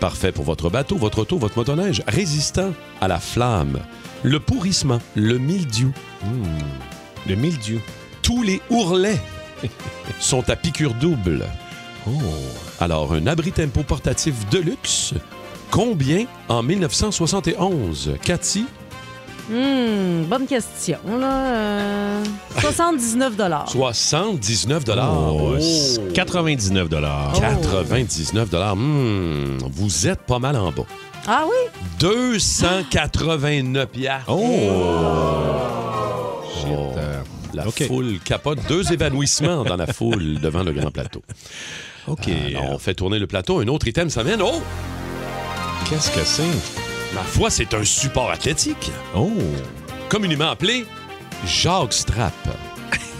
Parfait 0.00 0.32
pour 0.32 0.44
votre 0.44 0.70
bateau, 0.70 0.96
votre 0.96 1.18
auto, 1.20 1.38
votre 1.38 1.58
motoneige. 1.58 2.02
Résistant 2.06 2.72
à 3.00 3.08
la 3.08 3.18
flamme, 3.18 3.80
le 4.22 4.40
pourrissement, 4.40 5.00
le 5.16 5.38
mildiou. 5.38 5.92
Le 7.28 7.34
mildiou. 7.34 7.80
Tous 8.22 8.42
les 8.42 8.60
ourlets 8.70 9.20
sont 10.20 10.48
à 10.48 10.56
piqûre 10.56 10.94
double. 10.94 11.44
Alors, 12.80 13.12
un 13.14 13.26
abri 13.26 13.52
tempo 13.52 13.82
portatif 13.82 14.48
de 14.50 14.58
luxe, 14.58 15.14
combien 15.70 16.26
en 16.48 16.62
1971? 16.62 18.14
Cathy? 18.22 18.66
Hmm, 19.50 20.22
bonne 20.28 20.46
question, 20.46 20.98
là. 21.18 21.54
Euh, 21.54 22.24
79 22.60 23.34
79 23.68 24.84
Oh, 24.88 25.56
Oh. 25.56 26.08
99 26.14 26.88
99 26.88 28.48
Hmm, 28.76 29.58
vous 29.70 30.06
êtes 30.08 30.20
pas 30.22 30.38
mal 30.38 30.56
en 30.56 30.70
bas. 30.72 30.84
Ah 31.26 31.44
oui? 31.46 31.70
289 32.00 33.86
piastres. 33.88 34.28
Oh! 34.32 35.32
La 37.54 37.64
foule 37.64 38.18
capote. 38.24 38.58
Deux 38.68 38.92
évanouissements 38.92 39.62
dans 39.64 39.76
la 39.76 39.86
foule 39.86 40.40
devant 40.40 40.62
le 40.62 40.72
grand 40.72 40.90
plateau. 40.90 41.22
OK. 42.08 42.28
Alors, 42.48 42.70
on 42.70 42.78
fait 42.78 42.94
tourner 42.94 43.18
le 43.18 43.26
plateau. 43.26 43.60
Un 43.60 43.68
autre 43.68 43.86
item 43.88 44.10
s'amène. 44.10 44.42
Oh! 44.42 44.62
Qu'est-ce 45.88 46.10
que 46.10 46.24
c'est? 46.24 47.14
Ma 47.14 47.22
foi, 47.22 47.50
c'est 47.50 47.74
un 47.74 47.84
support 47.84 48.30
athlétique. 48.30 48.90
Oh! 49.14 49.30
Communément 50.08 50.50
appelé 50.50 50.86
Jacques 51.46 51.92
Strap. 51.92 52.32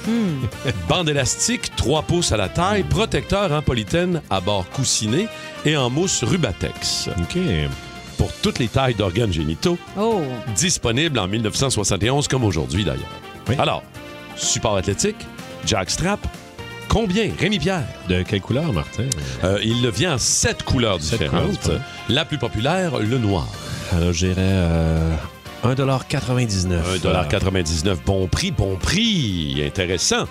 Bande 0.88 1.08
élastique, 1.08 1.74
3 1.76 2.02
pouces 2.02 2.32
à 2.32 2.36
la 2.36 2.48
taille, 2.48 2.82
protecteur 2.82 3.52
en 3.52 3.62
polythène 3.62 4.20
à 4.30 4.40
bord 4.40 4.68
coussiné 4.70 5.28
et 5.64 5.76
en 5.76 5.90
mousse 5.90 6.24
Rubatex. 6.24 7.08
OK. 7.20 7.38
Pour 8.18 8.32
toutes 8.42 8.58
les 8.58 8.68
tailles 8.68 8.94
d'organes 8.94 9.32
génitaux, 9.32 9.78
Oh! 9.98 10.20
disponible 10.56 11.18
en 11.18 11.28
1971 11.28 12.26
comme 12.28 12.44
aujourd'hui 12.44 12.84
d'ailleurs. 12.84 13.60
Alors, 13.60 13.82
support 14.36 14.76
athlétique, 14.76 15.16
Jack 15.66 15.90
Strap, 15.90 16.20
combien, 16.92 17.30
Rémi 17.40 17.58
Pierre? 17.58 17.84
De 18.08 18.22
quelle 18.22 18.42
couleur, 18.42 18.70
Martin? 18.72 19.04
Euh, 19.44 19.58
il 19.64 19.80
le 19.82 19.90
vient 19.90 20.14
en 20.14 20.18
sept 20.18 20.62
couleurs 20.62 21.00
Sept 21.00 21.20
différentes. 21.20 21.58
couleurs, 21.60 21.80
La 22.10 22.24
plus 22.26 22.36
populaire, 22.36 22.98
le 22.98 23.16
noir. 23.18 23.48
Alors, 23.92 24.12
je 24.12 24.26
dirais 24.26 24.34
euh, 24.38 25.14
1,99 25.64 27.00
1,99 27.02 27.96
Bon 28.04 28.26
prix, 28.28 28.50
bon 28.50 28.76
prix. 28.76 29.62
Intéressant. 29.66 30.24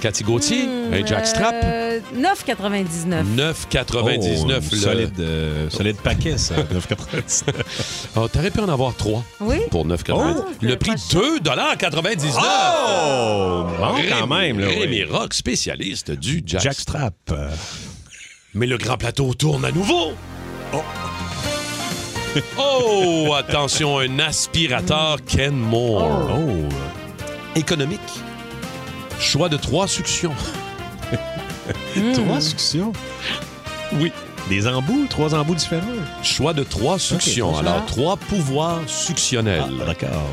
Cathy 0.00 0.22
Gauthier, 0.22 0.64
Hmm, 0.64 0.94
un 0.94 1.04
Jack 1.06 1.26
Strap. 1.26 1.54
euh, 1.64 1.98
9,99. 2.14 3.24
9,99. 3.36 4.38
Oh, 4.42 4.46
le- 4.48 4.76
solide, 4.78 5.20
euh, 5.20 5.68
solide 5.70 5.96
paquet, 5.96 6.38
ça. 6.38 6.54
9,99. 6.72 7.44
Oh, 8.16 8.28
T'aurais 8.28 8.50
pu 8.50 8.60
en 8.60 8.68
avoir 8.68 8.94
trois 8.94 9.24
Oui? 9.40 9.56
pour 9.70 9.84
9,99. 9.86 10.34
Oh, 10.38 10.44
le 10.60 10.76
prix 10.76 10.92
pas 10.92 10.96
2,99 10.96 12.34
Oh! 12.38 13.66
Bon, 13.78 13.94
quand 14.08 14.26
même, 14.28 14.60
là, 14.60 14.68
oui. 14.68 14.78
Rémi 14.80 15.02
Rock, 15.04 15.34
spécialiste 15.34 16.12
du 16.12 16.42
Jack, 16.46 16.62
Jack 16.62 16.74
Strap. 16.74 17.14
Mais 18.54 18.66
le 18.66 18.78
grand 18.78 18.96
plateau 18.96 19.34
tourne 19.34 19.64
à 19.64 19.72
nouveau. 19.72 20.12
Oh, 22.58 23.32
attention, 23.36 23.98
un 23.98 24.18
aspirateur 24.20 25.16
Kenmore. 25.26 26.30
Oh. 26.30 26.68
Économique. 27.58 28.00
Choix 29.18 29.48
de 29.48 29.56
trois 29.56 29.86
suctions. 29.88 30.34
Trois 32.14 32.40
suctions? 32.40 32.92
Oui. 33.94 34.12
Des 34.48 34.66
embouts, 34.66 35.06
trois 35.10 35.34
embouts 35.34 35.54
différents? 35.54 35.82
Choix 36.22 36.54
de 36.54 36.62
trois 36.62 36.98
suctions. 36.98 37.56
Alors, 37.58 37.84
trois 37.86 38.16
pouvoirs 38.16 38.80
suctionnels. 38.86 39.64
Ah, 39.82 39.84
D'accord. 39.84 40.30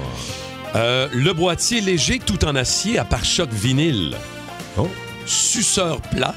Euh, 0.76 1.08
le 1.14 1.34
boîtier 1.34 1.82
léger 1.82 2.20
tout 2.20 2.46
en 2.46 2.56
acier 2.56 2.98
à 2.98 3.04
pare-choc 3.06 3.50
vinyle. 3.52 4.16
Oh. 4.78 4.88
Suceur 5.26 6.00
plat. 6.02 6.36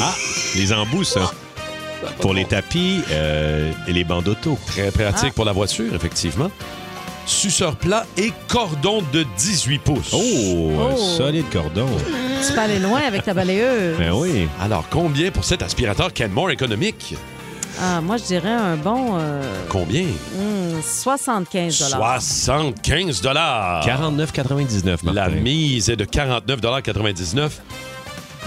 Ah, 0.00 0.14
les 0.56 0.72
embouts, 0.72 1.04
ça. 1.04 1.30
Pour 2.20 2.34
les 2.34 2.44
tapis 2.44 3.00
euh, 3.10 3.72
et 3.88 3.92
les 3.92 4.04
bancs 4.04 4.22
d'auto. 4.24 4.58
Très 4.66 4.90
pratique 4.90 5.32
pour 5.32 5.46
la 5.46 5.52
voiture, 5.52 5.94
effectivement. 5.94 6.50
Suceur 7.26 7.76
plat 7.76 8.04
et 8.18 8.32
cordon 8.48 9.02
de 9.12 9.24
18 9.38 9.78
pouces. 9.78 10.10
Oh, 10.12 10.70
un 10.78 10.94
Oh. 10.94 10.96
solide 11.16 11.46
cordon. 11.50 11.86
Tu 12.46 12.52
peux 12.52 12.60
aller 12.60 12.78
loin 12.78 13.00
avec 13.00 13.24
ta 13.24 13.32
balayeuse. 13.32 13.96
Ben 13.98 14.12
oui. 14.12 14.46
Alors, 14.60 14.84
combien 14.90 15.30
pour 15.30 15.44
cet 15.44 15.62
aspirateur 15.62 16.12
Kenmore 16.12 16.50
économique? 16.50 17.14
Ah, 17.80 18.00
moi, 18.00 18.18
je 18.18 18.24
dirais 18.24 18.50
un 18.52 18.76
bon 18.76 19.16
euh, 19.18 19.42
Combien? 19.68 20.04
hmm, 20.04 20.80
75 20.82 21.72
75 21.74 23.20
dollars. 23.22 23.84
49,99, 23.84 25.02
Martin. 25.02 25.12
La 25.12 25.28
mise 25.28 25.88
est 25.90 25.96
de 25.96 26.04
49,99 26.04 27.50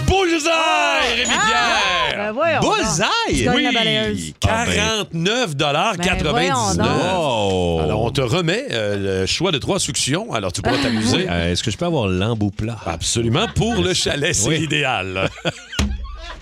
Bullseye, 0.06 1.14
Rémi 1.16 1.24
Pierre! 1.26 2.16
Ben 2.16 2.32
voyons 2.32 2.60
donc. 2.60 2.76
Bullseye! 2.76 3.04
Tu 3.28 3.44
gagnes 3.44 3.62
la 3.62 3.68
Oui, 3.68 3.74
balayeuse. 3.74 4.32
49 4.40 5.56
dollars 5.56 5.94
Ben, 5.96 6.16
voyons 6.30 6.74
donc. 6.74 6.86
Oh! 7.16 7.80
Alors, 7.82 8.02
on 8.02 8.10
te 8.10 8.20
remet 8.20 8.66
euh, 8.70 9.20
le 9.22 9.26
choix 9.26 9.52
de 9.52 9.58
trois 9.58 9.78
suctions. 9.80 10.32
Alors, 10.32 10.52
tu 10.52 10.62
pourras 10.62 10.78
t'amuser. 10.78 11.26
Euh, 11.28 11.52
Est-ce 11.52 11.62
que 11.62 11.70
je 11.70 11.76
peux 11.76 11.86
avoir 11.86 12.06
l'embout 12.08 12.50
plat? 12.50 12.76
Absolument. 12.86 13.46
Pour 13.54 13.82
le 13.82 13.94
chalet, 13.94 14.34
c'est 14.34 14.48
Oui. 14.48 14.58
l'idéal. 14.60 15.28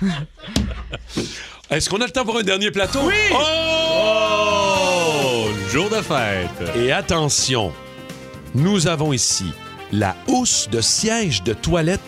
Est-ce 1.71 1.91
qu'on 1.91 2.01
a 2.01 2.05
le 2.07 2.13
temps 2.13 2.25
pour 2.25 2.39
un 2.39 2.43
dernier 2.43 2.71
plateau? 2.71 3.01
Oui! 3.05 3.15
Oh! 3.33 5.49
Jour 5.73 5.89
de 5.91 5.97
fête. 5.97 6.77
Et 6.77 6.93
attention, 6.93 7.73
nous 8.55 8.87
avons 8.87 9.13
ici 9.13 9.47
la 9.93 10.15
housse 10.29 10.69
de 10.71 10.81
siège 10.81 11.43
de 11.43 11.53
toilette 11.53 12.01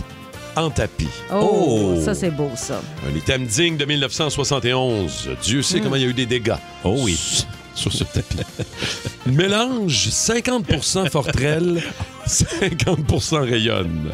en 0.64 0.70
tapis. 0.70 1.09
Oh, 1.32 1.94
Oh. 1.96 2.00
ça, 2.04 2.14
c'est 2.14 2.30
beau, 2.30 2.50
ça. 2.56 2.80
Un 3.11 3.16
item 3.16 3.46
digne 3.46 3.76
de 3.76 3.84
1971. 3.84 5.30
Dieu 5.42 5.62
sait 5.62 5.80
comment 5.80 5.96
il 5.96 6.02
y 6.02 6.04
a 6.04 6.09
eu 6.09 6.14
des 6.14 6.26
dégâts. 6.26 6.54
Oh 6.84 6.96
oui. 7.00 7.44
Sur 7.74 7.92
ce 7.92 8.02
tapis. 8.04 8.38
Mélange 9.26 10.09
50% 10.09 11.11
Fortrel, 11.11 11.80
50% 12.26 13.48
Rayonne. 13.48 14.11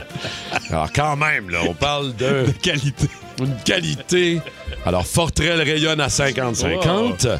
Alors, 0.68 0.92
quand 0.92 1.16
même, 1.16 1.48
là, 1.50 1.60
on 1.66 1.72
parle 1.74 2.14
de. 2.16 2.44
Qualité. 2.62 3.08
Une 3.40 3.56
qualité. 3.64 4.40
Alors, 4.84 5.06
Fortrel 5.06 5.60
rayonne 5.62 6.00
à 6.00 6.08
50-50. 6.08 7.38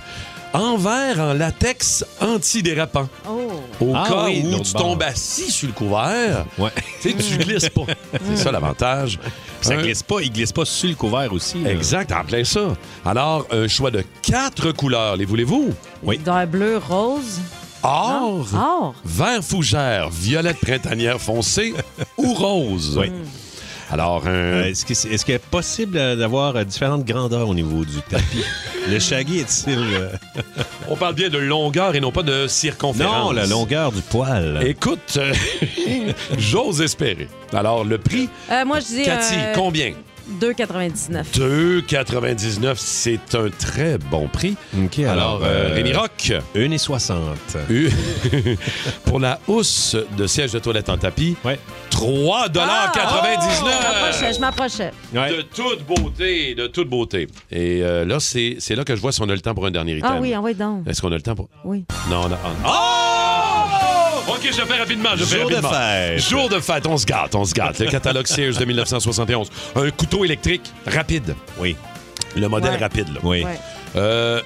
En 0.54 0.76
verre, 0.76 1.18
en 1.20 1.32
latex 1.34 2.04
antidérapant. 2.20 3.08
Oh. 3.28 3.50
Au 3.80 3.92
Ah 3.94 4.04
cas 4.08 4.24
oui, 4.26 4.42
où 4.46 4.60
tu 4.60 4.72
bord. 4.72 4.82
tombes 4.82 5.02
assis 5.02 5.50
sur 5.50 5.66
le 5.66 5.74
couvert, 5.74 6.46
Ouais. 6.56 6.70
tu 7.02 7.10
sais, 7.10 7.16
tu 7.16 7.36
glisses 7.38 7.68
pas. 7.68 7.82
C'est 8.24 8.36
ça 8.36 8.52
l'avantage. 8.52 9.18
Ça 9.60 9.74
Un- 9.74 9.82
glisse 9.82 10.02
pas, 10.04 10.20
il 10.22 10.30
glisse 10.32 10.52
pas 10.52 10.64
sur 10.64 10.88
le 10.88 10.94
couvert 10.94 11.32
aussi. 11.32 11.60
là. 11.62 11.72
Exact, 11.72 12.12
en 12.12 12.24
plein 12.24 12.44
ça. 12.44 12.60
Alors, 13.04 13.46
un 13.50 13.66
choix 13.66 13.90
de 13.90 14.04
quatre 14.22 14.70
couleurs, 14.72 15.16
les 15.16 15.24
voulez-vous? 15.24 15.70
Oui. 16.04 16.18
D'un 16.18 16.46
bleu 16.46 16.78
rose. 16.78 17.40
Or, 17.82 18.46
Or. 18.54 18.94
vert 19.04 19.42
fougère, 19.42 20.08
violette 20.08 20.58
printanière 20.60 21.20
foncée 21.20 21.74
ou 22.16 22.32
rose? 22.32 22.96
Oui. 22.98 23.10
Alors, 23.94 24.26
un... 24.26 24.30
Euh, 24.30 24.64
Est-ce 24.64 24.84
que 24.84 24.92
c'est- 24.92 25.08
est-ce 25.08 25.24
qu'il 25.24 25.34
est 25.34 25.38
possible 25.38 25.96
euh, 25.96 26.16
d'avoir 26.16 26.56
euh, 26.56 26.64
différentes 26.64 27.04
grandeurs 27.04 27.48
au 27.48 27.54
niveau 27.54 27.84
du 27.84 28.02
tapis? 28.10 28.42
le 28.90 28.98
shaggy 28.98 29.38
est-il... 29.38 29.78
euh, 29.78 30.08
on 30.88 30.96
parle 30.96 31.14
bien 31.14 31.28
de 31.28 31.38
longueur 31.38 31.94
et 31.94 32.00
non 32.00 32.10
pas 32.10 32.24
de 32.24 32.48
circonférence. 32.48 33.26
Non, 33.26 33.30
la 33.30 33.46
longueur 33.46 33.92
du 33.92 34.02
poil. 34.02 34.60
Écoute, 34.66 35.16
euh, 35.16 35.32
j'ose 36.38 36.80
espérer. 36.82 37.28
Alors, 37.52 37.84
le 37.84 37.98
prix, 37.98 38.28
Euh, 38.50 38.64
moi, 38.64 38.80
je 38.80 38.86
dis 38.86 39.02
Cathy, 39.04 39.34
euh, 39.36 39.52
combien? 39.54 39.92
2,99. 40.40 41.24
2,99, 41.34 42.74
c'est 42.76 43.34
un 43.34 43.48
très 43.50 43.98
bon 43.98 44.28
prix. 44.28 44.56
OK, 44.76 44.98
Alors, 45.00 45.40
euh, 45.44 45.72
Rémi 45.74 45.92
Rock, 45.92 46.32
1,60. 46.54 47.16
eu- 47.70 47.90
pour 49.04 49.20
la 49.20 49.38
housse 49.48 49.96
de 50.16 50.26
siège 50.26 50.52
de 50.52 50.58
toilette 50.58 50.88
en 50.88 50.96
tapis, 50.98 51.36
Ouais. 51.44 51.58
3,99 51.90 53.50
Je 53.58 53.64
m'approchais, 53.64 54.32
je 54.34 54.40
m'approchais. 54.40 54.90
Ouais. 55.14 55.36
De 55.36 55.42
toute 55.42 55.84
beauté, 55.86 56.54
de 56.54 56.66
toute 56.66 56.88
beauté. 56.88 57.26
Et 57.50 57.82
euh, 57.82 58.04
là, 58.04 58.18
c'est 58.20 58.56
c'est 58.58 58.74
là 58.74 58.84
que 58.84 58.94
je 58.96 59.00
vois 59.00 59.12
si 59.12 59.20
on 59.22 59.28
a 59.28 59.34
le 59.34 59.40
temps 59.40 59.54
pour 59.54 59.66
un 59.66 59.70
dernier 59.70 59.96
item. 59.96 60.10
Ah 60.12 60.18
oui, 60.20 60.36
envoie 60.36 60.54
donc. 60.54 60.86
Est-ce 60.88 61.00
qu'on 61.00 61.12
a 61.12 61.16
le 61.16 61.22
temps 61.22 61.34
pour... 61.34 61.48
Oui. 61.64 61.84
Non, 62.10 62.22
on 62.26 62.32
a... 62.32 62.38
Oh! 62.66 63.13
OK, 64.26 64.40
je 64.46 64.52
fais 64.62 64.78
rapidement, 64.78 65.10
je 65.14 65.20
le 65.20 65.26
fais 65.26 65.40
Jour 65.40 65.50
de 65.50 65.56
fête. 65.56 66.18
Jour 66.20 66.48
de 66.48 66.60
fête, 66.60 66.86
on 66.86 66.96
se 66.96 67.04
gâte, 67.04 67.34
on 67.34 67.44
se 67.44 67.52
gâte. 67.52 67.78
Le 67.78 67.90
catalogue 67.90 68.26
Sears 68.34 68.54
de 68.58 68.64
1971. 68.64 69.50
Un 69.76 69.90
couteau 69.90 70.24
électrique 70.24 70.72
rapide. 70.86 71.34
Oui. 71.58 71.76
Le 72.36 72.48
modèle 72.48 72.72
Ouais. 72.72 72.78
rapide, 72.78 73.08
là. 73.14 73.20
Oui. 73.22 73.44
Ouais. 73.44 73.58
Euh, 73.96 74.40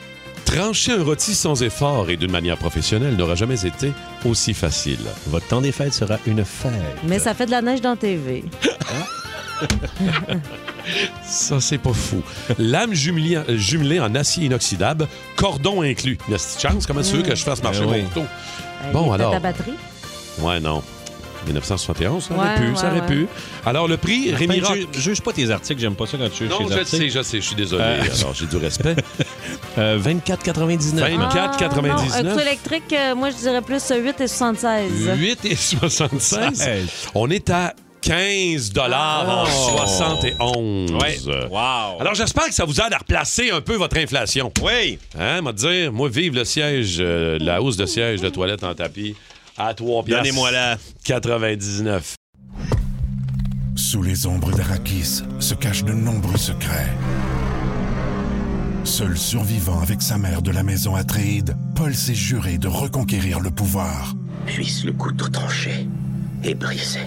trancher 0.45 0.93
un 0.93 1.03
rôti 1.05 1.35
sans 1.35 1.63
effort 1.63 2.11
et 2.11 2.17
d'une 2.17 2.31
manière 2.33 2.57
professionnelle 2.59 3.17
n'aura 3.17 3.35
jamais 3.37 3.65
été 3.67 3.93
aussi 4.25 4.53
facile. 4.53 4.99
Votre 5.29 5.47
temps 5.47 5.61
des 5.61 5.73
fêtes 5.73 5.95
sera 5.95 6.19
une 6.27 6.45
fête. 6.45 6.73
Mais 7.05 7.19
ça 7.21 7.33
fait 7.35 7.47
de 7.47 7.53
la 7.53 7.63
neige 7.63 7.81
dans 7.81 7.97
TV. 7.97 8.45
Ça, 11.23 11.61
c'est 11.61 11.79
pas 11.79 11.93
fou. 11.93 12.23
Lame 12.59 12.95
jumelée, 12.95 13.37
euh, 13.37 13.57
jumelée 13.59 14.01
en 14.01 14.15
acier 14.15 14.47
inoxydable, 14.47 15.07
cordon 15.37 15.83
inclus. 15.83 16.17
Petite 16.17 16.61
chance, 16.61 16.87
comment 16.87 17.03
tu 17.03 17.17
veux 17.17 17.23
que 17.23 17.35
je 17.35 17.43
fasse 17.43 17.63
marcher 17.63 17.81
Ben 17.81 17.87
mon 17.87 17.93
oui. 17.93 18.03
couteau? 18.05 18.25
Euh, 18.85 18.93
Bon, 18.93 19.13
alors. 19.13 19.33
ta 19.33 19.41
batterie. 19.41 19.75
Ouais, 20.41 20.61
non. 20.61 20.83
1971, 21.47 22.25
ça 22.25 22.35
Ouais, 22.35 22.41
aurait 22.41 22.55
pu, 22.57 22.69
ouais, 22.71 22.77
ça 22.77 22.89
aurait 22.91 23.01
ouais. 23.01 23.07
pu. 23.07 23.27
Alors, 23.65 23.87
le 23.89 23.97
prix, 23.97 24.35
Rémi 24.35 24.61
Rock. 24.61 24.77
ju- 24.77 25.01
juge 25.01 25.21
pas 25.23 25.33
tes 25.33 25.49
articles, 25.51 25.81
j'aime 25.81 25.95
pas 25.95 26.05
ça 26.07 26.19
quand 26.19 26.29
tu 26.31 26.45
juges 26.45 26.51
Non, 26.51 26.59
tes 26.59 26.65
je 26.65 26.69
le 26.71 26.81
articles. 26.81 26.97
sais, 27.03 27.09
je 27.11 27.23
sais, 27.23 27.41
je 27.41 27.47
suis 27.47 27.55
désolé. 27.57 27.85
Euh, 27.85 28.03
Alors, 28.21 28.35
j'ai 28.35 28.47
du 28.47 28.57
respect. 28.57 28.97
Euh, 29.79 29.97
24,99. 29.99 30.99
24. 31.17 31.35
Ah, 31.37 31.57
4,99. 31.57 31.83
non, 31.83 31.93
Un 32.13 32.23
couteau 32.33 32.41
électrique, 32.41 32.93
euh, 32.93 33.15
moi, 33.15 33.31
je 33.31 33.37
dirais 33.37 33.63
plus 33.63 33.81
8,76. 33.89 35.15
8 35.17 35.45
et 35.45 35.55
76. 35.55 36.61
Ouais. 36.61 36.85
On 37.15 37.31
est 37.31 37.49
à 37.51 37.75
15 38.01 38.73
dollars 38.73 39.29
en 39.29 39.45
Oh. 39.45 39.87
71. 39.87 40.93
Ouais. 40.93 41.17
Wow. 41.51 42.01
Alors, 42.01 42.15
j'espère 42.15 42.47
que 42.47 42.55
ça 42.55 42.65
vous 42.65 42.81
aide 42.81 42.93
à 42.93 42.99
replacer 42.99 43.51
un 43.51 43.61
peu 43.61 43.75
votre 43.77 43.97
inflation. 43.99 44.53
oui. 44.63 44.99
Hein, 45.19 45.43
m'a 45.43 45.53
dire, 45.53 45.93
moi, 45.93 46.09
vive 46.09 46.35
le 46.35 46.45
siège, 46.45 46.99
euh, 47.01 47.39
la 47.41 47.61
hausse 47.63 47.77
de 47.77 47.87
siège 47.87 48.21
de 48.21 48.29
toilette 48.29 48.65
en 48.65 48.75
tapis 48.75 49.15
à 49.57 49.75
3 49.75 50.05
piastres. 50.05 50.23
Donnez-moi 50.25 50.51
la. 50.51 50.77
99. 51.05 52.15
Sous 53.77 54.03
les 54.03 54.27
ombres 54.27 54.51
d'Arakis 54.53 55.23
se 55.41 55.55
cachent 55.55 55.85
de 55.85 55.93
nombreux 55.93 56.37
secrets. 56.37 56.89
Seul 58.85 59.17
survivant 59.19 59.81
avec 59.81 60.01
sa 60.03 60.19
mère 60.19 60.41
de 60.43 60.51
la 60.51 60.63
maison 60.63 60.95
Atréide, 60.95 61.57
Paul 61.75 61.95
s'est 61.95 62.15
juré 62.15 62.59
de 62.59 62.69
reconquérir 62.69 63.41
le 63.41 63.51
pouvoir. 63.51 64.15
Puisse 64.47 64.85
le 64.85 64.93
couteau 64.93 65.29
tranché 65.29 65.87
et 66.43 66.55
brisé. 66.55 67.01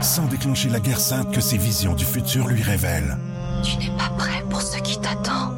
Sans 0.00 0.26
déclencher 0.26 0.68
la 0.68 0.80
guerre 0.80 1.00
sainte 1.00 1.32
que 1.32 1.40
ses 1.40 1.56
visions 1.56 1.94
du 1.94 2.04
futur 2.04 2.48
lui 2.48 2.62
révèlent. 2.62 3.16
Tu 3.62 3.76
n'es 3.78 3.96
pas 3.96 4.10
prêt 4.18 4.42
pour 4.50 4.60
ce 4.60 4.78
qui 4.78 5.00
t'attend. 5.00 5.54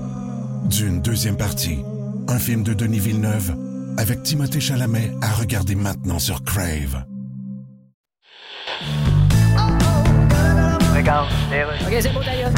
D'une 0.66 1.00
deuxième 1.00 1.36
partie, 1.36 1.80
un 2.28 2.38
film 2.38 2.62
de 2.62 2.74
Denis 2.74 2.98
Villeneuve 2.98 3.54
avec 3.96 4.22
Timothée 4.22 4.60
Chalamet 4.60 5.12
à 5.22 5.32
regarder 5.32 5.74
maintenant 5.74 6.18
sur 6.18 6.42
Crave. 6.42 7.04
Regarde, 10.94 11.28
OK, 11.86 11.96
c'est 12.00 12.12
beau 12.12 12.22
d'ailleurs. 12.24 12.52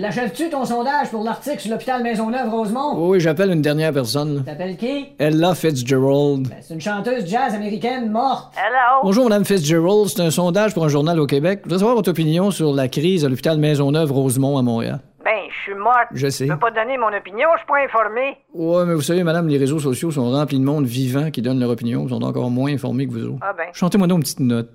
L'achèves-tu 0.00 0.48
ton 0.48 0.64
sondage 0.64 1.10
pour 1.10 1.22
l'article 1.22 1.60
sur 1.60 1.70
l'hôpital 1.72 2.02
Maisonneuve-Rosemont? 2.02 3.06
Oui, 3.06 3.20
j'appelle 3.20 3.50
une 3.50 3.60
dernière 3.60 3.92
personne. 3.92 4.42
T'appelles 4.46 4.78
qui? 4.78 5.08
Ella 5.18 5.54
Fitzgerald. 5.54 6.48
Ben, 6.48 6.56
c'est 6.62 6.72
une 6.72 6.80
chanteuse 6.80 7.26
jazz 7.26 7.54
américaine 7.54 8.10
morte. 8.10 8.54
Hello? 8.56 9.00
Bonjour, 9.02 9.24
Madame 9.24 9.44
Fitzgerald. 9.44 10.08
C'est 10.08 10.22
un 10.22 10.30
sondage 10.30 10.72
pour 10.72 10.86
un 10.86 10.88
journal 10.88 11.20
au 11.20 11.26
Québec. 11.26 11.58
Je 11.58 11.64
voudrais 11.64 11.78
savoir 11.80 11.96
votre 11.96 12.10
opinion 12.12 12.50
sur 12.50 12.72
la 12.72 12.88
crise 12.88 13.26
à 13.26 13.28
l'hôpital 13.28 13.58
Maisonneuve-Rosemont 13.58 14.56
à 14.56 14.62
Montréal. 14.62 15.00
Ben, 15.22 15.36
je 15.50 15.62
suis 15.64 15.74
morte. 15.74 16.08
Je 16.14 16.28
sais. 16.28 16.46
Je 16.46 16.52
peux 16.54 16.58
pas 16.58 16.70
donner 16.70 16.96
mon 16.96 17.14
opinion, 17.14 17.48
je 17.56 17.58
suis 17.58 17.66
pas 17.66 17.84
informé. 17.84 18.38
Ouais, 18.54 18.86
mais 18.86 18.94
vous 18.94 19.02
savez, 19.02 19.22
Madame, 19.22 19.48
les 19.48 19.58
réseaux 19.58 19.80
sociaux 19.80 20.10
sont 20.10 20.30
remplis 20.30 20.58
de 20.58 20.64
monde 20.64 20.86
vivant 20.86 21.30
qui 21.30 21.42
donne 21.42 21.60
leur 21.60 21.68
opinion. 21.68 22.04
Ils 22.04 22.08
sont 22.08 22.24
encore 22.24 22.48
moins 22.48 22.72
informés 22.72 23.06
que 23.06 23.12
vous 23.12 23.26
autres. 23.26 23.38
Ah 23.42 23.52
ben. 23.54 23.66
Chantez-moi 23.74 24.06
donc 24.06 24.20
une 24.20 24.22
petite 24.22 24.40
note. 24.40 24.70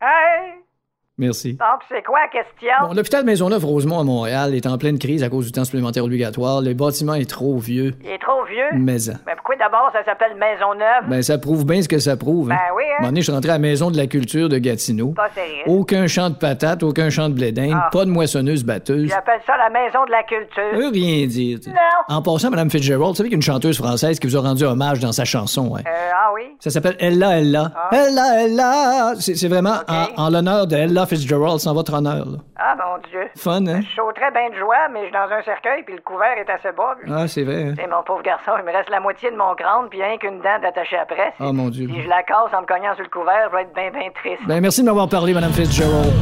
Hey! 0.00 0.62
Merci. 1.18 1.52
Donc, 1.54 1.80
c'est 1.90 2.02
quoi 2.04 2.18
la 2.20 2.28
question? 2.28 2.88
Bon, 2.88 2.94
l'hôpital 2.94 3.22
Maisonneuve-Rosemont 3.24 4.00
à 4.00 4.02
Montréal 4.02 4.54
est 4.54 4.66
en 4.66 4.78
pleine 4.78 4.98
crise 4.98 5.22
à 5.22 5.28
cause 5.28 5.44
du 5.44 5.52
temps 5.52 5.64
supplémentaire 5.64 6.04
obligatoire. 6.04 6.62
Le 6.62 6.72
bâtiment 6.72 7.12
est 7.14 7.28
trop 7.28 7.58
vieux. 7.58 7.92
Il 8.02 8.08
est 8.10 8.18
trop 8.18 8.42
vieux? 8.46 8.78
Mais, 8.80 9.10
euh, 9.10 9.12
Mais 9.26 9.34
pourquoi 9.36 9.56
d'abord 9.56 9.90
ça 9.92 10.02
s'appelle 10.06 10.32
Maisonneuve? 10.38 11.10
ben, 11.10 11.22
ça 11.22 11.36
prouve 11.36 11.66
bien 11.66 11.82
ce 11.82 11.88
que 11.88 11.98
ça 11.98 12.16
prouve. 12.16 12.50
hein. 12.50 12.56
Ben 12.56 12.74
oui, 12.74 12.82
hein? 12.84 12.94
Un 12.98 13.02
moment 13.02 13.08
donné, 13.10 13.20
je 13.20 13.24
suis 13.26 13.32
rentré 13.32 13.50
à 13.50 13.54
la 13.54 13.58
Maison 13.58 13.90
de 13.90 13.96
la 13.98 14.06
Culture 14.06 14.48
de 14.48 14.56
Gatineau. 14.56 15.08
Pas 15.12 15.28
sérieux. 15.34 15.64
Aucun 15.66 16.06
champ 16.06 16.30
de 16.30 16.34
patates, 16.34 16.82
aucun 16.82 17.10
champ 17.10 17.28
de 17.28 17.34
blé 17.34 17.52
d'Inde, 17.52 17.74
Ah. 17.76 17.90
pas 17.92 18.06
de 18.06 18.10
moissonneuse-batteuse. 18.10 19.10
J'appelle 19.10 19.40
ça 19.46 19.52
la 19.58 19.68
Maison 19.68 20.04
de 20.06 20.10
la 20.10 20.22
Culture. 20.22 20.74
Veut 20.74 20.88
rien 20.88 21.26
dire. 21.26 21.58
Non. 21.66 22.16
En 22.16 22.22
passant, 22.22 22.48
Mme 22.50 22.70
Fitzgerald, 22.70 23.10
vous 23.10 23.14
savez 23.16 23.28
qu'il 23.28 23.34
y 23.34 23.36
a 23.36 23.42
une 23.42 23.42
chanteuse 23.42 23.76
française 23.76 24.18
qui 24.18 24.26
vous 24.28 24.36
a 24.38 24.40
rendu 24.40 24.64
hommage 24.64 24.98
dans 25.00 25.12
sa 25.12 25.26
chanson. 25.26 25.76
Hein? 25.76 25.82
Euh, 25.86 26.10
ah 26.14 26.30
oui? 26.34 26.56
Ça 26.58 26.70
s'appelle 26.70 26.96
Ella, 26.98 27.38
Ella. 27.38 27.70
Ella, 27.92 28.44
Ella. 28.46 29.12
C'est 29.20 29.48
vraiment 29.48 29.74
en, 29.88 30.06
en 30.16 30.30
l'honneur 30.30 30.66
de 30.66 30.76
Ella 30.76 31.01
Fitzgerald, 31.06 31.58
sans 31.60 31.74
votre 31.74 31.92
honneur. 31.94 32.24
là. 32.26 32.38
Ah, 32.56 32.74
mon 32.76 32.98
Dieu. 33.10 33.28
Fun, 33.36 33.66
hein? 33.66 33.80
Je 33.82 33.94
sauterais 33.96 34.30
bien 34.32 34.50
de 34.50 34.56
joie, 34.56 34.88
mais 34.92 35.00
je 35.00 35.04
suis 35.06 35.12
dans 35.12 35.30
un 35.34 35.42
cercueil, 35.42 35.82
puis 35.84 35.94
le 35.94 36.02
couvert 36.02 36.36
est 36.38 36.50
assez 36.50 36.74
bas. 36.76 36.94
Ah, 37.10 37.26
c'est 37.28 37.42
vrai. 37.44 37.62
hein? 37.70 37.74
C'est 37.76 37.86
mon 37.88 38.02
pauvre 38.04 38.22
garçon, 38.22 38.52
il 38.58 38.64
me 38.64 38.72
reste 38.72 38.90
la 38.90 39.00
moitié 39.00 39.30
de 39.30 39.36
mon 39.36 39.54
crâne, 39.54 39.88
puis 39.90 40.02
rien 40.02 40.16
qu'une 40.18 40.38
dent 40.40 40.58
d'attacher 40.62 40.96
après. 40.98 41.32
Ah, 41.40 41.52
mon 41.52 41.68
Dieu. 41.68 41.88
Si 41.92 42.02
je 42.02 42.08
la 42.08 42.22
casse 42.22 42.52
en 42.56 42.62
me 42.62 42.66
cognant 42.66 42.94
sur 42.94 43.04
le 43.04 43.10
couvert, 43.10 43.48
je 43.50 43.56
vais 43.56 43.62
être 43.62 43.74
bien, 43.74 43.90
bien 43.90 44.10
triste. 44.22 44.42
Ben, 44.46 44.60
merci 44.60 44.80
de 44.80 44.86
m'avoir 44.86 45.08
parlé, 45.08 45.32
Mme 45.34 45.52
Fitzgerald. 45.52 46.12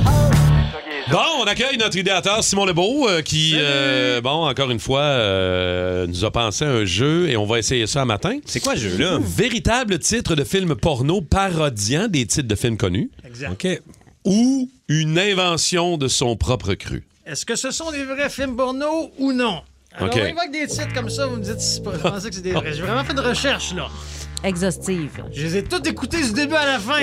Bon, 1.10 1.18
on 1.40 1.44
accueille 1.44 1.76
notre 1.78 1.96
idéateur 1.96 2.44
Simon 2.44 2.66
Lebeau 2.66 3.08
euh, 3.08 3.20
qui, 3.22 3.54
euh, 3.56 4.20
bon, 4.20 4.46
encore 4.46 4.70
une 4.70 4.78
fois, 4.78 5.00
euh, 5.00 6.06
nous 6.06 6.24
a 6.24 6.30
pensé 6.30 6.64
un 6.64 6.84
jeu 6.84 7.28
et 7.28 7.36
on 7.36 7.44
va 7.46 7.58
essayer 7.58 7.86
ça 7.88 8.02
un 8.02 8.04
matin. 8.04 8.38
C'est 8.44 8.60
quoi 8.60 8.74
ce 8.76 8.80
jeu-là? 8.88 9.18
Véritable 9.20 9.98
titre 9.98 10.36
de 10.36 10.44
film 10.44 10.76
porno 10.76 11.20
parodiant 11.20 12.06
des 12.06 12.26
titres 12.26 12.46
de 12.46 12.54
films 12.54 12.76
connus. 12.76 13.10
Exact. 13.26 13.50
OK. 13.52 13.80
Ou 14.24 14.68
une 14.88 15.18
invention 15.18 15.96
de 15.96 16.08
son 16.08 16.36
propre 16.36 16.74
cru. 16.74 17.04
Est-ce 17.26 17.46
que 17.46 17.56
ce 17.56 17.70
sont 17.70 17.90
des 17.90 18.04
vrais 18.04 18.28
films 18.28 18.56
porno 18.56 19.10
ou 19.18 19.32
non? 19.32 19.62
Alors, 19.96 20.14
on 20.14 20.18
avec 20.38 20.52
des 20.52 20.66
titres 20.66 20.92
comme 20.94 21.10
ça, 21.10 21.26
vous 21.26 21.36
me 21.36 21.42
dites 21.42 21.60
si 21.60 21.74
c'est 21.76 21.82
pas- 21.82 21.92
je 21.94 21.98
pensais 21.98 22.28
que 22.28 22.34
c'est 22.34 22.42
des 22.42 22.52
vrais. 22.52 22.72
J'ai 22.72 22.82
vraiment 22.82 23.02
fait 23.04 23.14
de 23.14 23.20
recherche, 23.20 23.74
là. 23.74 23.88
Exhaustive. 24.44 25.22
Je 25.32 25.42
les 25.42 25.56
ai 25.58 25.64
tous 25.64 25.82
écoutés 25.88 26.22
du 26.22 26.32
début 26.32 26.54
à 26.54 26.64
la 26.64 26.78
fin. 26.78 27.00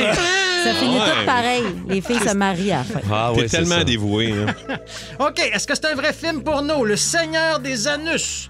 Ça 0.63 0.73
finit 0.73 0.95
Ouais. 0.97 1.05
tout 1.19 1.25
pareil. 1.25 1.63
Les 1.87 2.01
filles 2.01 2.19
se 2.19 2.33
marient 2.33 2.71
à 2.71 2.77
la 2.79 2.83
fin. 2.83 2.99
Ah 3.11 3.31
T'es 3.33 3.41
ouais, 3.41 3.47
c'est 3.47 3.57
tellement 3.57 3.75
ça. 3.77 3.83
dévoué. 3.83 4.31
hein. 4.33 4.77
OK, 5.19 5.39
est-ce 5.39 5.67
que 5.67 5.75
c'est 5.75 5.85
un 5.85 5.95
vrai 5.95 6.13
film 6.13 6.41
porno? 6.43 6.83
Le 6.83 6.95
Seigneur 6.95 7.59
des 7.59 7.87
Anus. 7.87 8.49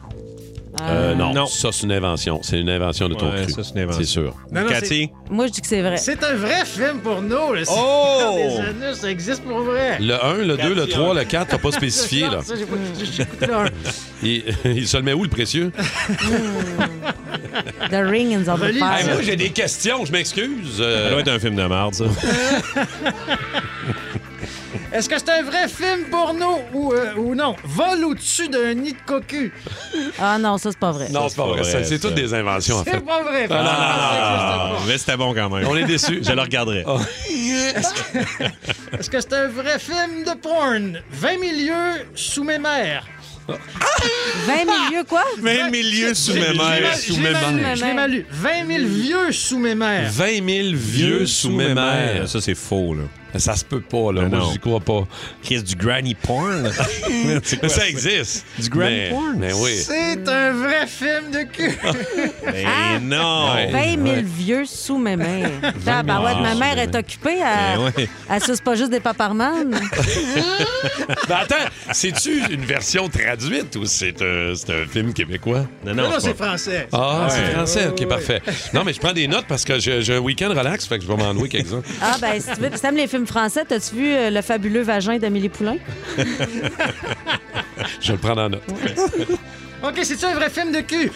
Euh, 0.82 1.15
non, 1.15 1.34
non. 1.34 1.45
ça 1.47 1.70
c'est 1.72 1.84
une 1.86 1.91
invention. 1.91 2.39
C'est 2.43 2.59
une 2.59 2.70
invention 2.70 3.09
de 3.09 3.15
ton 3.15 3.32
Ouais, 3.32 3.43
cru. 3.43 3.51
ça, 3.51 3.63
c'est 3.63 3.72
une 3.74 3.80
invention. 3.82 3.99
C'est 4.01 4.07
sûr. 4.07 4.36
Non, 4.51 4.61
non, 4.61 4.68
Cathy? 4.70 5.09
Moi, 5.30 5.47
je 5.47 5.51
dis 5.53 5.61
que 5.61 5.68
c'est 5.68 5.82
vrai. 5.82 5.97
C'est 5.97 6.24
un 6.24 6.36
vrai 6.36 6.65
film 6.65 6.99
porno, 6.99 7.53
le 7.53 7.63
Oh! 7.70 8.36
Des 8.36 8.59
Anus. 8.88 8.97
Ça 8.99 9.09
existe 9.09 9.43
pour 9.43 9.59
vrai. 9.61 9.97
Le 9.99 10.13
1, 10.24 10.34
le 10.45 10.57
2, 10.57 10.74
le 10.76 10.88
3, 10.88 11.13
le 11.15 11.24
4, 11.24 11.47
t'as 11.49 11.57
pas 11.57 11.72
spécifié, 11.72 12.22
là. 12.30 12.41
Ça, 12.43 12.55
j'ai 12.55 12.65
pas- 12.65 12.76
j'ai- 12.99 13.05
j'ai 13.05 13.24
écouté 13.24 13.45
le 13.47 13.53
un. 13.55 13.65
Il, 14.24 14.43
il 14.65 14.88
se 14.88 14.97
le 14.97 15.03
met 15.03 15.13
où, 15.13 15.24
le 15.24 15.30
précieux? 15.30 15.72
The 17.89 17.93
Ring 17.93 18.34
in 18.34 18.41
the 18.41 18.57
Fire. 18.57 18.74
moi, 19.13 19.22
j'ai 19.22 19.36
des 19.36 19.49
questions, 19.49 20.05
je 20.05 20.11
m'excuse. 20.11 20.78
Ça 20.78 20.84
Euh, 20.84 21.11
doit 21.11 21.20
être 21.22 21.28
un 21.32 21.39
film 21.39 21.55
de 21.55 21.63
merde, 21.63 21.93
ça. 21.93 22.05
Est-ce 24.93 25.09
que 25.09 25.17
c'est 25.17 25.29
un 25.29 25.43
vrai 25.43 25.67
film 25.67 26.05
porno 26.09 26.59
ou, 26.73 26.93
euh, 26.93 27.13
ou 27.17 27.35
non? 27.35 27.55
Vol 27.63 28.05
au-dessus 28.05 28.47
d'un 28.47 28.73
nid 28.73 28.93
de 28.93 28.97
cocu. 29.05 29.51
Ah 30.17 30.38
non, 30.39 30.57
ça, 30.57 30.71
c'est 30.71 30.79
pas 30.79 30.91
vrai. 30.91 31.09
non, 31.09 31.27
c'est 31.27 31.35
pas 31.35 31.47
vrai. 31.47 31.63
ça. 31.63 31.83
C'est 31.83 31.99
toutes 31.99 32.15
des 32.15 32.33
inventions, 32.33 32.77
en 32.77 32.83
C'est 32.83 33.05
pas 33.05 33.21
vrai. 33.23 33.47
Ah, 33.51 34.71
mais 34.88 34.97
c'était 34.97 35.17
bon 35.17 35.33
quand 35.33 35.49
même. 35.49 35.67
On 35.67 35.75
est 35.75 35.83
déçus. 35.83 36.21
Je 36.23 36.31
le 36.31 36.41
regarderai. 36.41 36.85
Est-ce 38.97 39.09
que 39.09 39.19
c'est 39.19 39.33
un 39.33 39.47
vrai 39.47 39.77
film 39.77 40.23
de 40.25 40.35
porn? 40.38 41.01
20 41.11 41.38
milieux 41.39 42.05
sous 42.15 42.43
mes 42.43 42.57
mers. 42.57 43.05
20 43.47 43.55
milieux, 44.65 45.03
quoi? 45.07 45.23
20 45.39 45.69
milieux 45.69 46.13
sous 46.13 46.33
mes 46.33 46.53
mères. 46.53 46.97
sous 46.97 47.17
mes 47.17 47.31
mères. 47.31 47.75
Je 47.75 47.85
l'ai 47.85 47.93
mal 47.93 48.11
lu. 48.11 48.25
20 48.29 48.49
000 48.67 48.79
vieux 48.88 49.31
sous 49.31 49.59
mes 49.59 49.75
mères. 49.75 50.09
20 50.11 50.25
000 50.45 50.67
vieux 50.73 51.25
sous 51.25 51.51
mes 51.51 51.73
mères. 51.73 52.27
Ça, 52.27 52.41
c'est 52.41 52.55
faux, 52.55 52.93
là. 52.93 53.03
Ça 53.39 53.55
se 53.55 53.65
peut 53.65 53.81
pas, 53.81 54.11
là. 54.11 54.23
Mais 54.23 54.38
Moi, 54.38 54.49
j'y 54.51 54.59
crois 54.59 54.79
pas. 54.79 55.03
Qu'est-ce 55.43 55.63
du 55.63 55.75
granny 55.75 56.15
porn? 56.15 56.69
C'est 57.43 57.57
quoi 57.59 57.63
Mais 57.63 57.69
ça 57.69 57.88
existe. 57.88 58.45
Du 58.59 58.69
granny 58.69 58.95
Mais- 58.95 59.09
porn? 59.09 59.35
Mais 59.38 59.53
oui. 59.53 59.75
C'est 59.77 60.27
un 60.27 60.51
vrai 60.53 60.88
film 60.88 61.31
de 61.31 61.43
cul. 61.43 61.77
Mais 62.45 62.65
Ah! 62.65 62.99
non! 63.01 63.53
Ouais. 63.55 63.95
20 63.95 64.05
000 64.05 64.15
vieux 64.25 64.65
sous 64.65 64.97
mes 64.97 65.15
mains. 65.15 65.49
Tabarouette, 65.85 66.38
ma 66.41 66.55
mère 66.55 66.77
est 66.79 66.95
occupée 66.95 67.41
à. 67.41 67.77
Ben 67.77 67.91
ouais. 67.97 68.09
Elle 68.29 68.43
suce 68.43 68.61
pas 68.61 68.75
juste 68.75 68.91
des 68.91 68.99
paparmanes. 68.99 69.79
Ben 71.27 71.35
attends, 71.41 71.55
c'est-tu 71.91 72.41
une 72.51 72.65
version 72.65 73.07
traduite 73.09 73.75
ou 73.75 73.85
c'est 73.85 74.21
un, 74.21 74.53
c'est 74.55 74.71
un 74.71 74.85
film 74.85 75.13
québécois? 75.13 75.65
Non, 75.85 75.93
Non, 75.93 76.03
non, 76.03 76.09
non, 76.11 76.15
c'est 76.19 76.33
pas- 76.33 76.47
français. 76.47 76.88
Ah, 76.91 77.27
c'est 77.29 77.39
Ouais. 77.41 77.51
français. 77.51 77.79
Ouais, 77.85 77.88
OK, 77.91 77.99
ouais. 77.99 78.05
parfait. 78.05 78.41
Non, 78.73 78.83
mais 78.83 78.93
je 78.93 78.99
prends 78.99 79.13
des 79.13 79.27
notes 79.27 79.45
parce 79.47 79.63
que 79.63 79.79
j'ai 79.79 80.15
un 80.15 80.19
week-end 80.19 80.49
relax, 80.49 80.85
fait 80.88 80.97
que 80.97 81.03
je 81.03 81.07
vais 81.07 81.17
m'en 81.17 81.33
louer 81.33 81.49
quelques-uns. 81.49 81.81
Ah, 82.01 82.15
ben, 82.21 82.39
si 82.39 82.47
tu 82.53 82.61
veux, 82.61 82.69
si 82.73 82.81
t'aimes 82.81 82.95
les 82.95 83.07
films 83.07 83.26
français, 83.28 83.63
t'as-tu 83.67 83.95
vu 83.95 84.13
euh, 84.13 84.30
Le 84.30 84.41
fabuleux 84.41 84.82
vagin 84.82 85.17
d'Amélie 85.17 85.49
Poulain? 85.49 85.78
Je 86.17 88.07
vais 88.07 88.13
le 88.13 88.17
prendre 88.17 88.41
en 88.41 88.49
note. 88.49 88.63
OK, 89.84 89.99
c'est-tu 90.03 90.25
un 90.25 90.34
vrai 90.36 90.49
film 90.49 90.71
de 90.71 90.82
cul? 90.82 91.11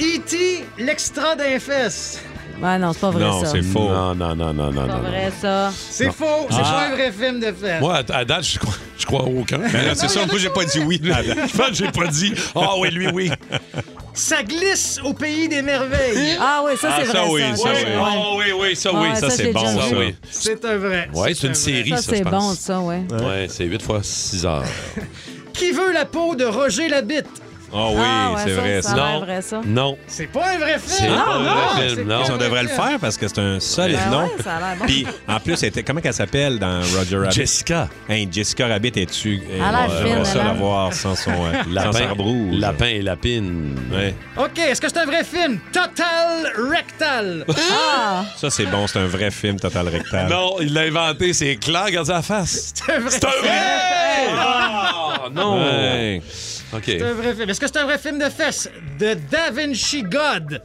E.T. 0.00 0.64
l'extra 0.78 1.36
d'un 1.36 1.58
fesse. 1.58 2.20
Ah 2.64 2.78
non, 2.78 2.92
c'est 2.92 3.00
pas 3.00 3.10
vrai, 3.10 3.24
Non, 3.24 3.40
ça. 3.40 3.50
c'est 3.50 3.62
faux. 3.62 3.88
Non, 3.88 4.14
non, 4.14 4.36
non, 4.36 4.52
non, 4.54 4.70
non, 4.70 4.82
C'est 4.82 4.86
pas 4.88 4.96
non. 4.96 5.02
vrai, 5.08 5.32
ça. 5.40 5.72
C'est 5.74 6.12
faux. 6.12 6.46
C'est 6.50 6.60
pas 6.60 6.86
un 6.86 6.94
vrai 6.94 7.10
film 7.10 7.40
de 7.40 7.46
fesses. 7.52 7.80
Moi, 7.80 7.96
à, 7.96 8.16
à 8.16 8.24
date, 8.24 8.44
je 8.44 8.58
crois, 8.58 8.74
je 8.98 9.04
crois 9.06 9.24
aucun. 9.24 9.58
Là, 9.58 9.94
c'est 9.94 10.08
ça, 10.08 10.26
moi, 10.26 10.38
j'ai 10.38 10.50
pas 10.50 10.64
dit 10.64 10.78
oui. 10.86 11.00
Je 11.04 11.56
pense 11.56 11.68
que 11.70 11.74
j'ai 11.74 11.90
pas 11.90 12.06
dit. 12.06 12.32
Ah 12.54 12.74
oui, 12.78 12.90
lui, 12.90 13.08
oui. 13.10 13.30
Ça 14.14 14.42
glisse 14.42 15.00
au 15.02 15.14
pays 15.14 15.48
des 15.48 15.62
merveilles. 15.62 16.36
Ah 16.38 16.62
oui, 16.66 16.72
ça, 16.76 16.88
Ah, 16.92 17.00
c'est 17.00 17.06
ça, 17.12 17.22
vrai, 17.22 17.30
oui, 17.30 17.42
ça. 17.56 17.70
oui. 17.72 17.78
Oh 17.98 18.34
oui, 18.38 18.44
oui, 18.60 18.76
ça, 18.76 18.90
Ah, 18.94 19.00
oui. 19.02 19.16
Ça, 19.18 19.30
c'est 19.30 19.52
bon, 19.52 19.66
ça. 19.66 19.96
oui. 19.96 20.14
C'est 20.30 20.64
un 20.66 20.76
vrai. 20.76 21.08
Ouais, 21.14 21.32
c'est 21.34 21.46
une 21.46 21.54
série, 21.54 21.90
Ça, 21.90 22.02
c'est 22.02 22.22
bon, 22.24 22.54
ça, 22.54 22.80
ouais. 22.80 23.02
Ouais, 23.10 23.46
c'est 23.48 23.64
8 23.64 23.80
fois 23.82 24.00
6 24.02 24.44
heures. 24.44 24.64
Qui 25.54 25.72
veut 25.72 25.92
la 25.92 26.04
peau 26.04 26.34
de 26.34 26.44
Roger 26.44 26.88
Labitte? 26.88 27.26
Oh 27.74 27.92
oui, 27.94 28.02
Ah, 28.04 28.32
ouais, 28.34 28.40
c'est 28.44 28.54
ça, 28.54 28.60
vrai, 28.60 28.82
ça 28.82 28.88
ça. 28.90 28.96
Non. 28.96 29.20
vrai, 29.20 29.42
ça. 29.42 29.60
Non. 29.64 29.98
C'est 30.06 30.26
pas 30.26 30.52
un 30.54 30.58
vrai 30.58 30.76
C'est 30.84 31.04
film. 31.04 31.14
pas 31.16 31.22
un 31.32 31.38
vrai 31.42 31.54
c'est 31.88 31.88
film, 31.96 32.08
non. 32.08 32.16
On 32.16 32.22
vrai 32.24 32.38
devrait 32.38 32.62
le 32.64 32.68
film. 32.68 32.80
faire 32.82 32.98
parce 33.00 33.16
que 33.16 33.28
c'est 33.28 33.38
un 33.38 33.60
solide 33.60 33.98
Ben 34.04 34.10
nom. 34.10 34.22
ouais, 34.24 34.42
ça 34.44 34.56
a 34.56 34.60
l'air 34.60 34.76
bon. 34.78 34.84
Puis, 34.86 35.06
en 35.28 35.40
plus, 35.40 35.62
elle 35.62 35.68
était- 35.70 35.82
comment 35.82 36.00
qu'elle 36.02 36.12
s'appelle 36.12 36.58
dans 36.58 36.80
Roger 36.96 37.16
Rabbit? 37.18 37.32
Jessica. 37.34 37.88
Hey, 38.08 38.28
Jessica 38.30 38.66
Rabbit? 38.68 38.92
Elle 38.96 39.02
fine, 39.88 40.08
J'aimerais 40.08 40.24
ça 40.26 40.32
elle 40.34 40.40
a- 40.40 40.44
la 40.44 40.52
voir 40.52 40.92
sans 40.92 41.14
son, 41.14 41.30
euh, 41.30 41.52
sans 41.64 41.70
Lapin, 41.70 41.92
sa 41.92 42.08
rouge. 42.12 42.54
lapin 42.58 42.86
et 42.86 43.00
lapine. 43.02 43.74
Ouais. 43.90 44.14
OK, 44.36 44.58
est-ce 44.58 44.80
que 44.80 44.88
c'est 44.88 44.98
un 44.98 45.06
vrai 45.06 45.24
film? 45.24 45.58
Total 45.72 46.52
Rectal. 46.70 47.44
Ah! 47.72 48.24
Ça, 48.36 48.50
c'est 48.50 48.66
bon. 48.66 48.86
C'est 48.86 48.98
un 48.98 49.06
vrai 49.06 49.30
film 49.30 49.58
Total 49.58 49.88
Rectal. 49.88 50.28
Non, 50.28 50.56
il 50.60 50.74
l'a 50.74 50.82
inventé, 50.82 51.32
c'est 51.32 51.56
clair, 51.56 51.84
regarde 51.86 52.08
la 52.08 52.22
face. 52.22 52.72
C'est 52.74 52.92
un 52.92 52.98
vrai 53.00 53.10
C'est 53.10 53.24
un 53.24 53.30
film. 53.30 53.42
vrai! 53.44 54.28
Ah, 54.36 55.28
non! 55.34 55.58
Ouais. 55.62 56.22
C'est 56.98 57.02
un 57.02 57.12
vrai 57.12 57.34
film. 57.34 57.50
Est-ce 57.50 57.60
que 57.60 57.66
c'est 57.66 57.78
un 57.78 57.84
vrai 57.84 57.98
film 57.98 58.18
de 58.18 58.28
fesses? 58.28 58.68
De 58.98 59.14
Da 59.30 59.50
Vinci 59.50 60.02
God. 60.02 60.62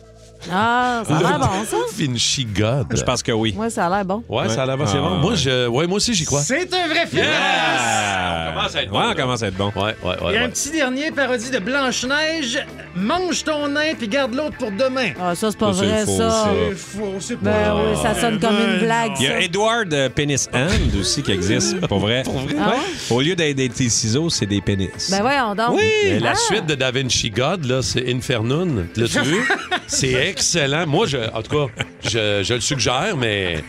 Ah, 0.52 1.04
ça 1.08 1.18
a 1.18 1.20
l'air 1.22 1.40
bon, 1.40 1.46
ça. 1.70 1.78
Vinci 1.98 2.46
God. 2.46 2.88
Je 2.96 3.04
pense 3.04 3.22
que 3.24 3.32
oui. 3.32 3.54
Ouais, 3.58 3.70
ça 3.70 3.88
a 3.88 3.90
l'air 3.90 4.06
bon. 4.06 4.24
Ouais, 4.30 4.48
ça 4.50 4.64
a 4.64 4.66
l'air 4.66 4.78
c'est 4.88 4.98
Ah, 4.98 5.02
bon. 5.02 5.10
Moi, 5.18 5.32
ouais. 5.32 5.38
je... 5.38 5.68
ouais, 5.68 5.88
moi 5.88 5.98
aussi, 5.98 6.14
j'y 6.14 6.26
crois. 6.26 6.42
C'est 6.42 6.74
un 6.74 6.88
vrai 6.88 7.06
film. 7.08 7.26
Ah! 7.28 8.50
On 8.50 8.54
commence 8.58 8.76
à 8.76 8.82
être 8.82 8.92
ouais, 8.92 8.98
bon, 8.98 9.00
on 9.04 9.08
là. 9.10 9.16
commence 9.16 9.44
à 9.44 9.48
être 9.48 9.56
bon. 9.58 9.72
Ouais, 9.76 9.82
ouais, 9.84 9.96
Il 10.04 10.08
y 10.08 10.26
ouais. 10.26 10.38
a 10.38 10.40
un 10.40 10.44
ouais. 10.46 10.50
petit 10.50 10.72
dernier 10.72 11.12
parodie 11.12 11.50
de 11.50 11.60
Blanche-Neige. 11.60 12.66
Mange 12.96 13.44
ton 13.44 13.68
nain 13.68 13.94
puis 13.98 14.08
garde 14.08 14.34
l'autre 14.34 14.58
pour 14.58 14.72
demain. 14.72 15.12
Ah, 15.22 15.36
ça, 15.36 15.52
c'est 15.52 15.58
pas 15.60 15.74
Ça, 15.74 15.84
vrai, 15.84 16.06
faux, 16.06 16.18
ça. 16.18 16.30
ça. 16.30 16.50
C'est 16.70 16.76
faux, 16.76 17.16
c'est 17.20 17.36
pas 17.38 17.50
Ben 17.52 17.74
oui, 17.76 17.98
ça 18.02 18.20
sonne 18.20 18.40
comme 18.40 18.56
une 18.56 18.80
blague, 18.80 19.12
Il 19.20 19.26
y 19.26 19.28
a. 19.28 19.42
Edward 19.42 19.94
euh, 19.94 20.10
Penis 20.10 20.48
Hand 20.54 20.96
aussi 21.00 21.22
qui 21.22 21.32
existe, 21.32 21.80
pour 21.88 22.00
vrai. 22.00 22.24
Ah 22.28 22.70
ouais? 22.70 22.76
Au 23.16 23.22
lieu 23.22 23.36
d'être 23.36 23.56
des 23.58 23.70
petits 23.70 23.90
ciseaux, 23.90 24.30
c'est 24.30 24.46
des 24.48 24.62
pénis. 24.62 24.90
Ben 25.12 25.22
voyons 25.22 25.54
donc. 25.56 25.76
Mais 25.78 26.20
la 26.20 26.32
Ah. 26.32 26.36
suite 26.36 26.66
de 26.66 26.76
Da 26.76 26.92
Vinci 26.92 27.30
God, 27.30 27.66
là, 27.66 27.82
c'est 27.82 28.12
Infernun. 28.12 28.86
L'as-tu 28.96 29.20
vu? 29.24 29.48
C'est 29.88 30.14
excellent. 30.30 30.86
Moi, 30.86 31.06
je, 31.08 31.18
en 31.34 31.42
tout 31.42 31.52
cas, 31.68 31.74
je, 32.04 32.44
je 32.44 32.54
le 32.54 32.60
suggère, 32.62 33.16
mais 33.18 33.64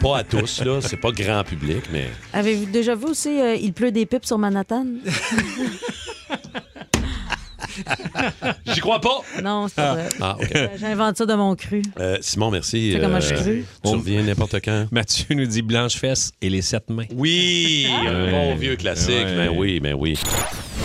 pas 0.00 0.18
à 0.18 0.24
tous. 0.24 0.62
là. 0.64 0.80
C'est 0.80 0.96
pas 0.98 1.10
grand 1.10 1.42
public, 1.44 1.84
mais. 1.92 2.08
Avez-vous 2.32 2.66
déjà 2.66 2.94
vu 2.94 3.06
aussi 3.06 3.40
euh, 3.40 3.54
Il 3.54 3.72
pleut 3.72 3.90
des 3.92 4.06
pipes 4.06 4.26
sur 4.26 4.38
Manhattan? 4.38 4.86
J'y 8.66 8.80
crois 8.80 9.00
pas. 9.00 9.20
Non, 9.42 9.66
c'est 9.68 9.74
pas 9.76 9.94
vrai. 9.94 10.08
Ah, 10.20 10.36
OK. 10.40 10.52
J'invente 10.78 11.16
ça 11.16 11.26
de 11.26 11.34
mon 11.34 11.56
cru. 11.56 11.82
Euh, 11.98 12.18
Simon, 12.20 12.50
merci. 12.50 12.92
C'est 12.92 13.00
comment 13.00 13.20
je 13.20 13.26
suis 13.26 13.36
cru. 13.36 13.64
Tu 13.84 13.90
reviens 13.90 14.22
n'importe 14.22 14.56
quand. 14.64 14.86
Mathieu 14.92 15.34
nous 15.34 15.46
dit 15.46 15.62
blanche 15.62 15.94
fesse 15.96 16.32
et 16.40 16.50
les 16.50 16.62
sept 16.62 16.88
mains. 16.90 17.06
Oui, 17.14 17.88
un 18.06 18.30
bon 18.30 18.54
vieux 18.56 18.76
classique. 18.76 19.14
Ouais. 19.14 19.36
Ben 19.48 19.50
oui, 19.56 19.80
ben 19.80 19.94
oui. 19.94 20.18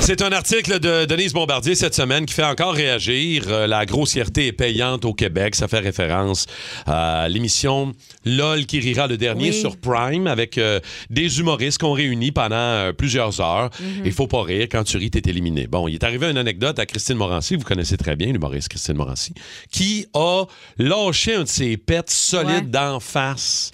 C'est 0.02 0.24
un 0.24 0.32
article 0.32 0.80
de 0.80 1.06
Denise 1.06 1.34
Bombardier 1.34 1.76
cette 1.76 1.94
semaine 1.94 2.26
qui 2.26 2.34
fait 2.34 2.44
encore 2.44 2.74
réagir. 2.74 3.44
Euh, 3.48 3.68
la 3.68 3.86
grossièreté 3.86 4.48
est 4.48 4.52
payante 4.54 5.06
au 5.06 5.14
Québec. 5.14 5.54
Ça 5.54 5.68
fait 5.68 5.78
référence 5.80 6.48
à 6.88 7.28
l'émission 7.30 7.94
LOL 8.26 8.66
qui 8.66 8.80
rira 8.80 9.06
le 9.06 9.18
dernier 9.18 9.52
Oui. 9.52 9.60
sur 9.60 9.78
Prime 9.78 10.26
avec 10.26 10.58
euh, 10.58 10.80
des 11.12 11.40
humoristes 11.40 11.78
qu'on 11.78 11.92
réunit 11.94 12.32
pendant 12.32 12.56
euh, 12.56 12.92
plusieurs 12.92 13.40
heures. 13.40 13.70
Mhm. 13.80 14.02
Il 14.06 14.12
faut 14.12 14.26
pas 14.26 14.42
rire. 14.42 14.66
Quand 14.72 14.84
tu 14.84 14.98
ris, 14.98 15.12
t'es 15.12 15.30
éliminé. 15.30 15.68
Bon, 15.68 15.88
il 15.88 15.94
est 15.94 16.04
arrivé 16.04 16.26
une 16.28 16.38
anecdote 16.38 16.80
à 16.80 16.88
Christine 16.88 17.16
Morancy. 17.18 17.56
Vous 17.56 17.64
connaissez 17.64 17.98
très 17.98 18.16
bien 18.16 18.32
l'humoriste 18.32 18.70
Christine 18.70 18.96
Morancy 18.96 19.34
qui 19.72 20.08
a 20.16 20.46
lâché 20.80 21.36
un 21.36 21.44
de 21.44 21.48
ses 21.48 21.78
pets 21.78 22.10
solides 22.10 22.50
Ouais. 22.50 22.62
d'en 22.62 23.00
face 23.00 23.72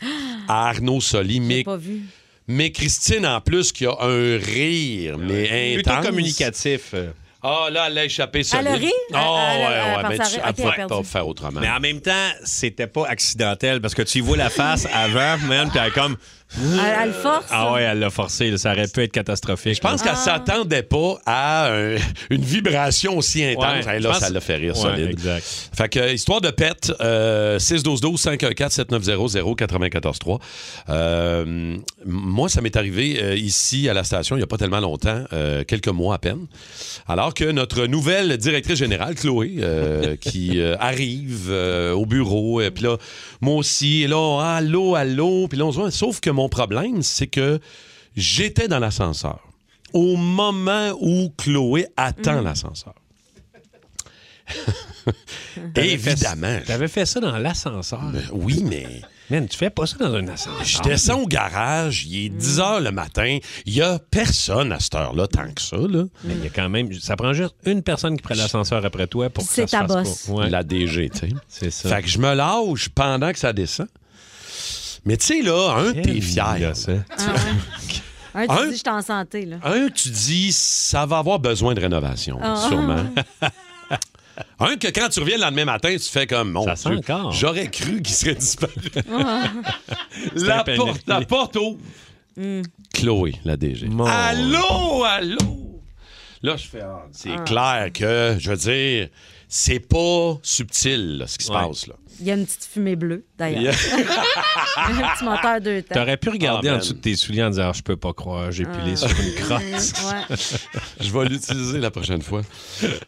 à 0.49 0.67
Arnaud 0.69 0.99
Soli. 0.99 1.63
Pas 1.63 1.78
vu. 1.78 2.01
Mais 2.47 2.71
Christine, 2.71 3.25
en 3.25 3.41
plus, 3.41 3.71
qui 3.71 3.85
a 3.85 3.95
un 3.99 4.37
rire, 4.37 5.17
mais 5.17 5.73
Plutôt 5.75 5.91
intense. 5.91 6.05
communicatif. 6.05 6.81
euh. 6.93 7.11
Ah, 7.47 7.67
là, 7.71 7.85
elle 7.87 7.97
a 7.99 8.05
échappé 8.05 8.41
ça. 8.41 8.57
Elle 8.59 8.67
a 8.67 8.73
ri? 8.73 8.91
Oh, 8.91 9.13
Elle- 9.13 9.19
ouais, 9.19 9.19
elle- 9.19 9.97
ouais, 9.97 10.09
mais 10.09 10.19
à 10.21 10.25
tu- 10.27 10.35
elle 10.43 10.49
Ok, 10.49 10.55
pouvait 10.55 10.87
pas 10.87 11.03
faire 11.03 11.27
autrement. 11.27 11.59
Mais 11.61 11.69
en 11.69 11.79
même 11.79 12.01
temps, 12.01 12.29
c'était 12.43 12.87
pas 12.87 13.05
accidentel 13.07 13.81
parce 13.81 13.93
que 13.93 14.01
tu 14.01 14.17
y 14.17 14.21
vois 14.21 14.35
la 14.37 14.49
face 14.49 14.87
avant, 14.93 15.37
man, 15.45 15.69
puis 15.69 15.79
elle 15.79 15.89
est 15.89 15.91
comme. 15.91 16.17
Elle, 16.58 16.80
elle 17.03 17.14
force. 17.14 17.45
Ah 17.51 17.74
ouais, 17.74 17.84
elle 17.84 17.99
l'a 17.99 18.10
forcé. 18.10 18.49
là. 18.51 18.58
Ça 18.58 18.72
aurait 18.72 18.88
pu 18.88 19.03
être 19.03 19.12
catastrophique. 19.12 19.76
Je 19.76 19.82
pense 19.82 20.01
Ah. 20.03 20.08
qu'elle 20.08 20.16
s'attendait 20.18 20.84
pas 20.84 21.18
à 21.26 21.72
un- 21.72 21.95
une 22.30 22.41
vibration 22.41 23.18
aussi 23.18 23.43
intense. 23.43 23.86
Ouais, 23.86 23.95
Hey, 23.95 24.01
je 24.01 24.08
là, 24.08 24.12
pense- 24.12 24.20
ça 24.20 24.30
l'a 24.30 24.39
fait 24.41 24.56
rire 24.56 24.76
Ouais, 24.76 24.82
solide. 24.82 25.10
exact. 25.12 25.70
Fait 25.76 25.89
que, 25.89 26.14
histoire 26.14 26.41
de 26.41 26.49
pète, 26.51 26.91
euh, 27.01 27.60
612-12-514-7900-943. 27.60 30.39
Euh, 30.89 31.78
moi, 32.06 32.49
ça 32.49 32.62
m'est 32.62 32.76
arrivé 32.76 33.20
euh, 33.22 33.36
ici 33.36 33.89
à 33.89 33.93
la 33.93 34.03
station 34.03 34.36
il 34.36 34.39
n'y 34.39 34.43
a 34.43 34.47
pas 34.47 34.58
tellement 34.58 34.80
longtemps, 34.80 35.24
euh, 35.34 35.64
quelques 35.64 35.88
mois 35.88 36.16
à 36.16 36.20
peine. 36.20 36.45
Alors 37.08 37.34
que 37.34 37.45
notre 37.45 37.86
nouvelle 37.88 38.38
directrice 38.38 38.78
générale, 38.80 39.16
Chloé, 39.16 39.56
euh, 39.60 40.16
qui 40.22 40.60
euh, 40.60 40.76
arrive 40.80 41.47
euh, 41.49 41.93
au 41.93 42.06
bureau, 42.06 42.62
et 42.62 42.72
puis 42.72 42.84
là, 42.84 42.97
moi 43.41 43.56
aussi, 43.56 44.03
et 44.03 44.08
là, 44.08 44.41
allô, 44.56 44.95
allô, 44.95 45.47
puis 45.47 45.58
là, 45.58 45.66
on 45.66 45.72
se 45.72 45.80
voit. 45.80 45.91
Sauf 45.91 46.20
que 46.20 46.30
mon 46.30 46.44
problème, 46.49 47.01
c'est 47.03 47.27
que 47.27 47.59
j'étais 48.15 48.67
dans 48.67 48.79
l'ascenseur 48.79 49.39
au 49.93 50.15
moment 50.17 50.91
où 50.99 51.31
Chloé 51.37 51.87
attend 51.97 52.41
l'ascenseur. 52.41 52.93
T'avais 55.73 55.97
fait- 55.97 56.11
Évidemment. 56.11 56.59
T'avais 56.65 56.87
fait 56.87 57.05
ça 57.05 57.19
dans 57.19 57.37
l'ascenseur? 57.37 58.01
oui, 58.33 58.63
mais. 58.63 59.01
Man, 59.31 59.47
tu 59.47 59.57
fais 59.57 59.71
pas 59.71 59.87
ça 59.87 59.97
dans 59.97 60.13
un 60.13 60.27
ascenseur. 60.27 60.63
Je 60.63 60.79
descends 60.83 61.21
au 61.21 61.25
garage, 61.25 62.05
il 62.05 62.25
est 62.25 62.29
10 62.29 62.59
h 62.59 62.83
le 62.83 62.91
matin, 62.91 63.39
il 63.65 63.73
y 63.73 63.81
a 63.81 63.97
personne 63.97 64.71
à 64.71 64.79
cette 64.79 64.93
heure-là 64.93 65.25
tant 65.27 65.51
que 65.51 65.61
ça. 65.61 65.77
Là. 65.77 66.03
Mais 66.25 66.35
il 66.35 66.43
y 66.43 66.47
a 66.47 66.49
quand 66.51 66.69
même. 66.69 66.93
Ça 66.93 67.15
prend 67.15 67.33
juste 67.33 67.55
une 67.65 67.81
personne 67.81 68.15
qui 68.17 68.21
prend 68.21 68.35
l'ascenseur 68.35 68.85
après 68.85 69.07
toi 69.07 69.31
pour 69.31 69.43
que 69.47 69.51
C'est 69.51 69.67
ça 69.67 69.79
se 69.79 69.87
ta 69.87 69.87
fasse 69.95 70.07
boss. 70.07 70.25
pas. 70.27 70.33
Ouais. 70.43 70.49
La 70.51 70.63
DG, 70.63 71.09
tu 71.09 71.17
sais. 71.17 71.29
C'est 71.47 71.71
ça. 71.71 71.89
Fait 71.89 72.03
que 72.03 72.07
je 72.07 72.19
me 72.19 72.35
lâche 72.35 72.89
pendant 72.89 73.31
que 73.31 73.39
ça 73.39 73.51
descend. 73.51 73.87
Mais 75.06 75.18
tu 75.18 75.26
sais, 75.28 75.41
là, 75.41 75.76
un, 75.78 75.93
t'es 75.93 76.20
fier. 76.22 76.43
Ah 76.45 76.53
ouais. 76.89 76.99
Un, 78.38 78.47
tu 78.47 78.51
Un- 78.51 78.66
dis, 78.66 78.72
je 78.74 78.78
suis 78.80 78.89
en 78.89 79.01
santé, 79.01 79.45
là. 79.45 79.58
Un, 79.64 79.88
tu 79.88 80.10
dis, 80.10 80.51
ça 80.51 81.06
va 81.06 81.20
avoir 81.20 81.39
besoin 81.39 81.74
de 81.74 81.80
rénovation, 81.80 82.38
Ah. 82.41 82.66
sûrement. 82.68 83.06
Un, 84.60 84.76
que 84.76 84.88
quand 84.89 85.08
tu 85.08 85.22
reviens 85.22 85.38
le 85.38 85.43
lendemain 85.43 85.64
matin, 85.64 85.91
tu 85.93 86.10
fais 86.10 86.28
comme, 86.28 86.51
mon 86.51 86.66
Ça 86.66 86.76
sent 86.76 86.89
Dieu, 86.89 86.97
encore. 86.99 87.32
j'aurais 87.32 87.70
cru 87.72 88.01
qu'il 88.01 88.14
serait 88.14 88.36
disparu. 88.36 88.74
Ah. 89.10 89.43
La, 90.36 90.64
porte, 90.66 91.01
la 91.08 91.16
fini. 91.16 91.26
porte 91.28 91.56
ouvre. 91.56 91.78
Hmm. 92.36 92.62
Chloé, 92.93 93.36
la 93.45 93.56
DG. 93.56 93.88
Mon- 93.88 94.03
Allô, 94.06 95.03
allô? 95.06 95.82
Là, 96.41 96.58
je 96.58 96.68
fais, 96.68 96.82
ah, 96.82 97.06
c'est 97.14 97.32
Ah. 97.38 97.41
clair 97.43 97.89
que, 97.93 98.36
je 98.38 98.49
veux 98.49 98.58
dire, 98.58 99.08
c'est 99.47 99.80
pas 99.80 100.38
subtil, 100.43 101.20
là, 101.20 101.28
ce 101.28 101.38
qui 101.38 101.45
se 101.45 101.51
Ouais. 101.53 101.66
passe, 101.66 101.88
là. 101.88 101.95
Il 102.20 102.26
y 102.28 102.32
a 102.32 102.36
une 102.36 102.45
petite 102.45 102.66
fumée 102.72 102.95
bleue, 102.95 103.26
d'ailleurs. 103.38 103.61
Yeah. 103.61 103.72
un 104.78 105.16
petit 105.16 105.24
moteur 105.26 105.59
deux 105.61 105.82
temps. 105.82 105.95
T'aurais 105.95 106.18
pu 106.18 106.30
regarder 106.30 106.70
Ah, 106.70 106.76
en 106.76 106.78
dessous 106.78 106.93
de 106.93 106.99
tes 106.99 107.16
souliers 107.16 107.43
en 107.43 107.49
disant 107.49 107.70
Ah, 107.70 107.74
Je 107.76 107.82
peux 107.82 107.97
pas 107.97 108.13
croire, 108.13 108.51
j'ai 108.51 108.63
pilé 108.66 108.93
Ah. 108.93 108.95
sur 108.95 109.09
une 109.20 109.34
crotte. 109.36 109.61
Ouais. 109.61 110.36
Je 111.01 111.11
vais 111.11 111.26
l'utiliser 111.26 111.80
la 111.80 111.91
prochaine 111.91 112.22
fois. 112.22 112.41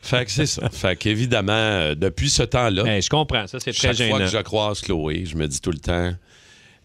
Fait 0.02 0.26
que 0.26 0.32
c'est 0.32 0.46
ça. 0.46 0.70
Fait 0.70 0.96
qu'évidemment, 0.98 1.52
euh, 1.54 1.96
depuis 1.96 2.30
ce 2.30 2.44
temps-là, 2.44 2.84
Hey, 2.86 3.02
je 3.02 3.10
comprends, 3.10 3.48
ça 3.48 3.60
c'est 3.60 3.72
très 3.72 3.94
chaque 3.94 3.96
fois 3.98 4.06
gênant. 4.06 4.18
que 4.32 4.38
je 4.38 4.38
croise 4.44 4.82
Chloé, 4.82 5.26
je 5.26 5.36
me 5.36 5.48
dis 5.48 5.62
tout 5.62 5.72
le 5.72 5.80
temps, 5.80 6.12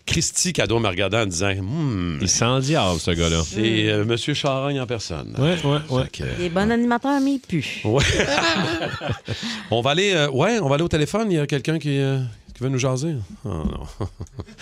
Christy 0.05 0.53
Cadeau 0.53 0.78
me 0.80 0.88
regardait 0.88 1.18
en 1.18 1.26
disant, 1.26 1.53
Hmm, 1.55 2.18
Il 2.20 2.28
sent 2.28 2.44
le 2.44 2.61
diable, 2.61 2.98
ce 2.98 3.11
gars-là. 3.12 3.42
c'est 3.46 3.88
euh, 3.88 4.05
Monsieur 4.05 4.34
Charogne 4.34 4.80
en 4.80 4.86
personne. 4.86 5.34
Ouais, 5.38 5.57
ouais, 5.64 5.78
ouais. 5.90 6.03
Fait 6.05 6.11
que, 6.11 6.24
Il 6.38 6.44
est 6.46 6.48
bon 6.48 6.70
animateur, 6.70 7.20
mais 7.20 7.32
il 7.34 7.38
pue. 7.40 7.80
ouais. 7.84 8.03
on 9.70 9.80
va 9.80 9.90
aller, 9.90 10.12
euh, 10.14 10.28
ouais, 10.30 10.59
on 10.61 10.68
va 10.68 10.74
aller 10.74 10.84
au 10.84 10.88
téléphone. 10.88 11.30
Il 11.30 11.36
y 11.36 11.40
a 11.40 11.46
quelqu'un 11.46 11.78
qui, 11.78 11.98
euh, 11.98 12.18
qui 12.63 12.67
veut 12.69 12.73
nous 12.73 12.79
jaser? 12.79 13.15
Oh 13.45 13.49
non. 13.49 13.65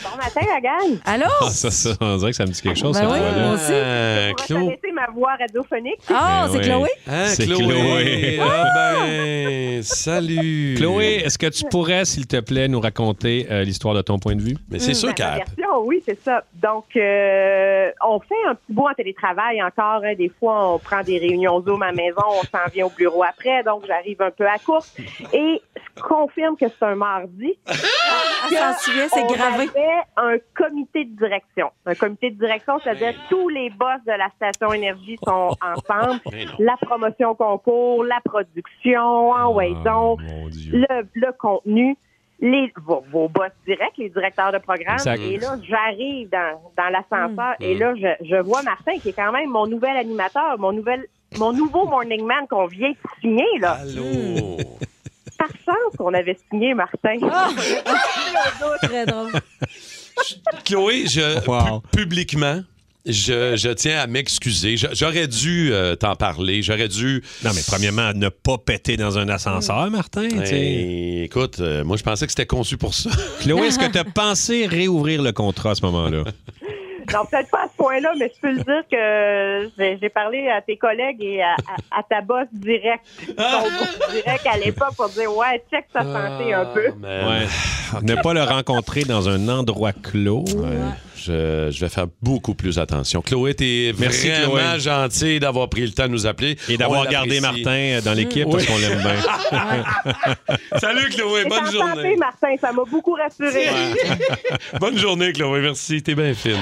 Bon 0.02 0.16
matin, 0.16 0.40
la 0.48 0.60
gang. 0.60 0.98
Allô? 1.04 1.26
Ah, 1.42 1.50
ça, 1.50 1.70
ça, 1.70 1.90
on 2.00 2.16
dirait 2.16 2.30
que 2.30 2.36
ça 2.36 2.46
me 2.46 2.50
dit 2.52 2.60
quelque 2.62 2.78
chose, 2.78 2.98
Ben 2.98 3.06
oui, 3.10 3.18
moi 3.42 3.52
aussi. 3.54 3.72
Euh, 3.72 4.32
Chlo- 4.48 4.76
ma 4.94 5.06
voix 5.12 5.36
radiophonique? 5.38 6.00
Ah, 6.12 6.46
Ben 6.46 6.52
c'est 6.52 6.58
oui. 6.58 6.64
Chloé? 6.64 6.88
Hein, 7.06 7.26
C'est 7.26 7.46
Chloé. 7.46 7.58
Chloé. 7.64 8.40
Ah 8.42 8.64
ben, 8.74 9.82
salut. 9.82 10.74
Chloé, 10.78 11.22
est-ce 11.24 11.38
que 11.38 11.46
tu 11.46 11.64
pourrais, 11.70 12.04
s'il 12.04 12.26
te 12.26 12.40
plaît, 12.40 12.68
nous 12.68 12.80
raconter 12.80 13.46
euh, 13.50 13.62
l'histoire 13.62 13.94
de 13.94 14.02
ton 14.02 14.18
point 14.18 14.34
de 14.36 14.42
vue? 14.42 14.56
Mais 14.70 14.78
c'est 14.78 14.94
sûr 14.94 15.08
Ben, 15.10 15.14
qu'elle. 15.14 15.44
version, 15.56 15.78
oui, 15.84 16.02
c'est 16.06 16.18
ça. 16.22 16.42
Donc, 16.54 16.84
euh, 16.96 17.90
on 18.06 18.18
fait 18.20 18.34
un 18.48 18.54
petit 18.54 18.72
bout 18.72 18.86
en 18.90 18.94
télétravail 18.94 19.62
encore. 19.62 20.02
hein. 20.04 20.14
Des 20.18 20.30
fois, 20.40 20.74
on 20.74 20.78
prend 20.78 21.02
des 21.02 21.18
réunions 21.18 21.62
Zoom 21.62 21.82
à 21.82 21.86
la 21.86 21.92
maison, 21.92 22.22
on 22.28 22.42
s'en 22.42 22.64
vient 22.72 22.86
au 22.86 22.90
bureau 22.90 23.22
après. 23.22 23.62
Donc, 23.64 23.84
j'arrive 23.86 24.20
un 24.22 24.30
peu 24.30 24.46
à 24.46 24.58
course. 24.58 24.94
Et 25.32 25.62
confirme 26.00 26.56
que 26.56 26.66
c'est 26.68 26.84
un 26.84 26.94
mardi. 26.94 27.58
Souvient, 28.80 29.08
c'est 29.08 29.26
gravé. 29.26 29.68
avait 29.68 30.02
un 30.16 30.36
comité 30.56 31.04
de 31.04 31.16
direction. 31.16 31.70
Un 31.86 31.94
comité 31.94 32.30
de 32.30 32.38
direction, 32.38 32.78
c'est-à-dire 32.82 33.14
tous 33.28 33.48
les 33.48 33.70
boss 33.70 34.00
de 34.06 34.12
la 34.12 34.28
station 34.36 34.72
énergie 34.72 35.16
sont 35.24 35.54
ensemble. 35.62 36.20
Mais 36.32 36.46
non. 36.46 36.52
La 36.58 36.76
promotion 36.80 37.34
concours, 37.34 38.04
la 38.04 38.20
production, 38.24 39.30
en 39.30 39.54
Dieu. 40.50 40.86
le, 40.88 41.08
le 41.14 41.32
contenu, 41.38 41.96
les, 42.40 42.72
vos, 42.84 43.04
vos 43.10 43.28
boss 43.28 43.50
directs, 43.66 43.98
les 43.98 44.08
directeurs 44.08 44.52
de 44.52 44.58
programme. 44.58 44.94
Exact. 44.94 45.20
Et 45.20 45.36
là, 45.36 45.56
j'arrive 45.62 46.30
dans, 46.30 46.60
dans 46.76 46.88
l'ascenseur 46.88 47.54
Mm. 47.60 47.62
et 47.62 47.74
là, 47.74 47.94
je, 47.94 48.24
je 48.26 48.36
vois 48.36 48.62
Martin, 48.62 48.98
qui 49.00 49.10
est 49.10 49.12
quand 49.12 49.32
même 49.32 49.50
mon 49.50 49.66
nouvel 49.66 49.96
animateur, 49.96 50.58
mon 50.58 50.72
nouvel 50.72 51.06
mon 51.38 51.52
nouveau 51.52 51.86
Morning 51.86 52.24
Man 52.24 52.46
qu'on 52.48 52.66
vient 52.66 52.90
de 52.90 52.96
signer, 53.20 53.46
là. 53.60 53.78
Allô. 53.82 54.56
Par 55.40 55.48
chance 55.64 55.96
qu'on 55.96 56.12
avait 56.14 56.36
signé 56.50 56.74
Martin. 56.74 57.16
Ah! 57.32 57.48
Très 58.82 59.06
drôle. 59.06 59.32
Chloé, 60.64 61.06
je, 61.06 61.46
Wow. 61.48 61.80
pu- 61.92 62.00
publiquement, 62.00 62.60
je, 63.06 63.56
je 63.56 63.70
tiens 63.70 63.98
à 64.00 64.06
m'excuser. 64.06 64.76
J'aurais 64.92 65.26
dû 65.26 65.70
euh, 65.72 65.96
t'en 65.96 66.14
parler. 66.14 66.62
J'aurais 66.62 66.88
dû. 66.88 67.22
Non, 67.42 67.52
mais 67.54 67.62
premièrement, 67.66 68.12
ne 68.14 68.28
pas 68.28 68.58
péter 68.58 68.96
dans 68.98 69.16
un 69.18 69.28
ascenseur, 69.30 69.90
Martin. 69.90 70.28
sais. 70.44 70.54
Hey, 70.54 71.22
écoute, 71.22 71.58
euh, 71.60 71.84
moi, 71.84 71.96
je 71.96 72.02
pensais 72.02 72.26
que 72.26 72.32
c'était 72.32 72.44
conçu 72.46 72.76
pour 72.76 72.92
ça. 72.92 73.08
Chloé, 73.40 73.68
est-ce 73.68 73.78
que 73.78 73.90
tu 73.90 73.98
as 73.98 74.04
pensé 74.14 74.66
réouvrir 74.66 75.22
le 75.22 75.32
contrat 75.32 75.70
à 75.70 75.74
ce 75.74 75.82
moment-là? 75.86 76.24
Non, 77.12 77.24
peut-être 77.30 77.50
pas 77.50 77.62
à 77.64 77.68
ce 77.70 77.76
point-là, 77.76 78.12
mais 78.18 78.32
je 78.34 78.40
peux 78.40 78.52
le 78.52 78.62
dire 78.62 78.82
que 78.90 79.96
j'ai 80.00 80.08
parlé 80.08 80.48
à 80.48 80.60
tes 80.60 80.76
collègues 80.76 81.22
et 81.22 81.42
à, 81.42 81.52
à- 81.52 81.98
à 82.00 82.02
ta 82.02 82.20
boss 82.20 82.46
direct, 82.52 83.04
ton 83.26 83.62
boss 83.62 83.98
direct 84.12 84.46
à 84.46 84.56
l'époque 84.58 84.94
pour 84.96 85.08
dire 85.08 85.34
ouais, 85.36 85.62
check 85.70 85.86
sa 85.92 86.02
santé 86.02 86.52
un 86.52 86.66
peu. 86.66 86.86
Ouais. 86.88 87.46
Ne 88.02 88.14
pas 88.22 88.34
le 88.34 88.42
rencontrer 88.42 89.02
dans 89.04 89.28
un 89.28 89.48
endroit 89.48 89.92
clos. 89.92 90.44
Je, 91.22 91.68
je 91.70 91.80
vais 91.80 91.90
faire 91.90 92.06
beaucoup 92.22 92.54
plus 92.54 92.78
attention. 92.78 93.20
Chloé, 93.20 93.52
t'es 93.52 93.92
Merci, 93.98 94.30
vraiment 94.30 94.54
Chloé. 94.54 94.80
gentil 94.80 95.38
d'avoir 95.38 95.68
pris 95.68 95.82
le 95.82 95.90
temps 95.90 96.04
de 96.06 96.12
nous 96.12 96.26
appeler. 96.26 96.56
Et 96.70 96.78
d'avoir 96.78 97.06
gardé. 97.08 97.40
Martin 97.40 97.98
dans 98.02 98.14
l'équipe 98.14 98.48
parce 98.50 98.64
qu'on 98.64 98.78
l'aime 98.78 98.98
bien. 99.00 99.16
Salut, 100.78 101.10
Chloé. 101.10 101.42
Et 101.42 101.44
Bonne 101.48 101.70
journée. 101.70 101.94
santé, 101.94 102.16
Martin, 102.16 102.48
ça 102.58 102.72
m'a 102.72 102.84
beaucoup 102.90 103.12
rassuré. 103.14 103.66
Bonne 104.80 104.96
journée, 104.96 105.32
Chloé. 105.34 105.60
Merci. 105.60 106.02
T'es 106.02 106.14
bien 106.14 106.32
fine. 106.32 106.56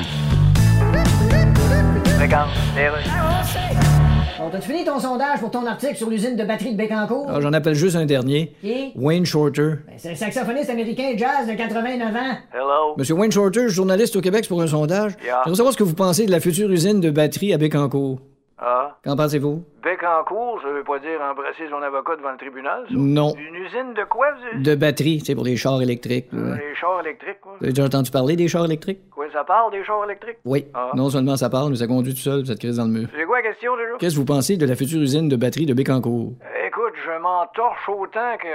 Bon, 4.38 4.50
t'as-tu 4.50 4.68
fini 4.70 4.84
ton 4.84 4.98
sondage 5.00 5.40
pour 5.40 5.50
ton 5.50 5.64
article 5.66 5.96
sur 5.96 6.10
l'usine 6.10 6.36
de 6.36 6.44
batterie 6.44 6.72
de 6.72 6.76
Bécancourt? 6.76 7.26
Ah, 7.26 7.40
J'en 7.40 7.54
appelle 7.54 7.74
juste 7.74 7.96
un 7.96 8.04
dernier. 8.04 8.52
Qui? 8.60 8.92
Wayne 8.96 9.24
Shorter. 9.24 9.76
Ben, 9.86 9.94
c'est 9.96 10.10
le 10.10 10.14
saxophoniste 10.14 10.68
américain 10.68 11.12
jazz 11.16 11.46
de 11.48 11.54
89 11.54 12.14
ans. 12.14 12.36
Hello. 12.52 12.94
Monsieur 12.98 13.14
Wayne 13.14 13.32
Shorter, 13.32 13.68
journaliste 13.70 14.14
au 14.16 14.20
Québec 14.20 14.40
c'est 14.44 14.48
pour 14.48 14.60
un 14.60 14.66
sondage. 14.66 15.12
Yeah. 15.24 15.40
J'aimerais 15.44 15.56
savoir 15.56 15.72
ce 15.72 15.78
que 15.78 15.84
vous 15.84 15.94
pensez 15.94 16.26
de 16.26 16.30
la 16.30 16.40
future 16.40 16.70
usine 16.70 17.00
de 17.00 17.08
batterie 17.10 17.54
à 17.54 17.56
Bécancourt. 17.58 18.20
Ah. 18.60 18.96
Qu'en 19.04 19.14
pensez-vous? 19.16 19.62
Bec 19.82 20.02
en 20.02 20.24
cours, 20.24 20.60
ça 20.62 20.68
veut 20.68 20.82
pas 20.82 20.98
dire 20.98 21.20
embrasser 21.22 21.68
son 21.70 21.80
avocat 21.80 22.16
devant 22.16 22.32
le 22.32 22.36
tribunal, 22.38 22.84
ça? 22.88 22.94
Non. 22.94 23.32
Une 23.36 23.54
usine 23.54 23.94
de 23.94 24.02
quoi, 24.04 24.26
vous 24.32 24.62
De 24.62 24.74
batterie, 24.74 25.22
c'est 25.24 25.34
pour 25.34 25.44
les 25.44 25.56
chars 25.56 25.80
électriques. 25.80 26.26
Les 26.32 26.74
chars 26.74 27.00
électriques, 27.00 27.40
quoi. 27.40 27.52
Vous 27.58 27.64
avez 27.64 27.72
déjà 27.72 27.86
entendu 27.86 28.10
parler 28.10 28.34
des 28.34 28.48
chars 28.48 28.64
électriques? 28.64 28.98
Quoi, 29.10 29.26
ça 29.32 29.44
parle 29.44 29.70
des 29.70 29.84
chars 29.84 30.04
électriques? 30.04 30.38
Oui. 30.44 30.66
Ah. 30.74 30.90
Non 30.94 31.08
seulement 31.08 31.36
ça 31.36 31.48
parle, 31.48 31.70
mais 31.70 31.76
ça 31.76 31.86
conduit 31.86 32.14
tout 32.14 32.20
seul, 32.20 32.44
cette 32.46 32.58
crise 32.58 32.78
dans 32.78 32.84
le 32.86 32.90
mur. 32.90 33.08
C'est 33.16 33.24
quoi 33.24 33.40
la 33.40 33.48
question, 33.48 33.76
déjà? 33.76 33.96
Qu'est-ce 33.98 34.14
que 34.14 34.20
vous 34.20 34.26
pensez 34.26 34.56
de 34.56 34.66
la 34.66 34.74
future 34.74 35.00
usine 35.00 35.28
de 35.28 35.36
batterie 35.36 35.66
de 35.66 35.74
Bécancourt? 35.74 36.32
Écoute, 36.66 36.94
je 37.06 37.22
m'en 37.22 37.46
torche 37.54 37.88
autant 37.88 38.36
que... 38.42 38.48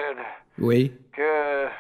Oui. 0.60 0.92
que... 1.16 1.22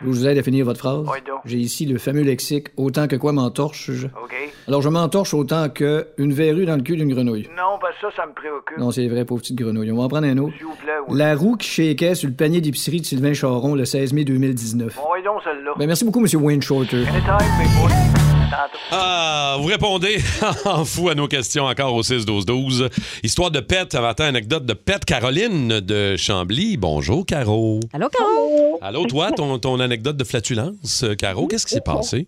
Je 0.01 0.07
vous 0.07 0.28
aide 0.28 0.38
à 0.38 0.43
finir 0.43 0.65
votre 0.65 0.80
phrase. 0.80 1.07
Ouais, 1.07 1.21
donc. 1.26 1.39
J'ai 1.45 1.57
ici 1.57 1.86
le 1.86 1.97
fameux 1.97 2.21
lexique 2.21 2.67
autant 2.78 3.07
que 3.07 3.15
quoi 3.15 3.32
m'entorche. 3.32 3.89
je- 3.91 4.07
OK. 4.07 4.34
Alors 4.67 4.82
je 4.82 4.89
m'entorche 4.89 5.34
autant 5.34 5.69
que 5.69 6.07
une 6.17 6.34
verrue 6.34 6.65
dans 6.65 6.76
le 6.76 6.82
cul 6.82 6.95
d'une 6.97 7.13
grenouille. 7.13 7.47
Non, 7.57 7.78
parce 7.82 7.95
que 7.95 8.01
ça, 8.11 8.15
ça 8.17 8.26
me 8.28 8.34
préoccupe. 8.34 8.78
Non, 8.78 8.91
c'est 8.91 9.07
vrai, 9.07 9.26
pauvre 9.26 9.41
petite 9.41 9.55
grenouille. 9.57 9.91
On 9.91 9.97
va 9.97 10.03
en 10.03 10.07
prendre 10.09 10.28
un 10.28 10.38
autre. 10.38 10.53
S'il 10.57 10.65
vous 10.65 10.76
plaît, 10.76 10.91
oui. 11.07 11.17
La 11.17 11.36
roue 11.36 11.55
qui 11.55 11.67
shakeait 11.67 12.15
sur 12.15 12.28
le 12.30 12.36
panier 12.36 12.61
d'épicerie 12.61 13.01
de 13.01 13.05
Sylvain 13.05 13.34
Charon 13.34 13.76
le 13.76 13.86
16 13.86 14.13
mai 14.13 14.24
2019. 14.24 14.95
Bon, 14.95 15.11
ouais, 15.13 15.24
donc, 15.24 15.41
celle-là. 15.43 15.74
Ben, 15.78 15.88
merci 15.88 16.05
beaucoup, 16.05 16.19
M. 16.26 16.28
Wayne 16.43 16.61
Shorter. 16.61 17.05
Anytime. 17.07 18.32
Tantôt. 18.54 18.78
Ah, 18.91 19.58
vous 19.60 19.68
répondez 19.68 20.18
en 20.66 20.86
fou 20.86 21.10
à 21.10 21.16
nos 21.16 21.28
questions 21.28 21.64
encore 21.64 21.95
au 21.95 22.01
6-12-12. 22.01 22.91
Histoire 23.24 23.49
de 23.49 23.60
pète, 23.60 23.95
matin, 23.95 24.26
anecdote 24.26 24.66
de 24.66 24.74
pète. 24.74 25.06
Caroline 25.06 25.80
de 25.80 26.16
Chambly. 26.18 26.78
Bonjour, 26.78 27.26
Caro. 27.26 27.80
Allô, 27.93 28.10
Caro? 28.10 28.80
Allô, 28.82 29.06
toi, 29.06 29.32
ton, 29.32 29.58
ton 29.58 29.80
anecdote 29.80 30.18
de 30.18 30.24
flatulence. 30.24 31.04
Euh, 31.04 31.16
Caro, 31.16 31.47
qu'est-ce 31.47 31.66
qui 31.66 31.74
s'est 31.74 31.82
passé? 31.82 32.28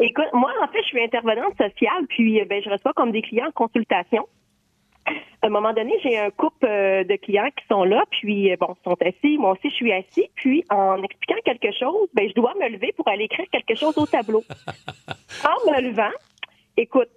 Écoute, 0.00 0.26
moi, 0.32 0.50
en 0.62 0.66
fait, 0.68 0.80
je 0.82 0.86
suis 0.86 1.02
intervenante 1.02 1.52
sociale, 1.52 2.06
puis 2.08 2.40
euh, 2.40 2.46
ben, 2.48 2.62
je 2.64 2.70
reçois 2.70 2.92
comme 2.94 3.12
des 3.12 3.20
clients 3.20 3.48
en 3.48 3.52
consultation. 3.52 4.26
À 5.42 5.46
un 5.46 5.50
moment 5.50 5.72
donné, 5.72 5.92
j'ai 6.02 6.18
un 6.18 6.30
couple 6.30 6.66
euh, 6.66 7.04
de 7.04 7.16
clients 7.16 7.50
qui 7.56 7.64
sont 7.68 7.84
là, 7.84 8.04
puis 8.10 8.50
euh, 8.50 8.56
bon, 8.58 8.74
ils 8.80 8.84
sont 8.84 8.96
assis, 9.00 9.38
moi 9.38 9.52
aussi 9.52 9.70
je 9.70 9.74
suis 9.74 9.92
assis, 9.92 10.28
puis 10.34 10.64
en 10.70 11.02
expliquant 11.02 11.40
quelque 11.44 11.72
chose, 11.78 12.08
ben 12.14 12.28
je 12.28 12.34
dois 12.34 12.54
me 12.60 12.68
lever 12.68 12.92
pour 12.96 13.06
aller 13.08 13.24
écrire 13.24 13.46
quelque 13.52 13.74
chose 13.78 13.96
au 13.98 14.06
tableau. 14.06 14.42
en 15.44 15.70
me 15.72 15.80
levant, 15.82 16.10
écoute, 16.76 17.08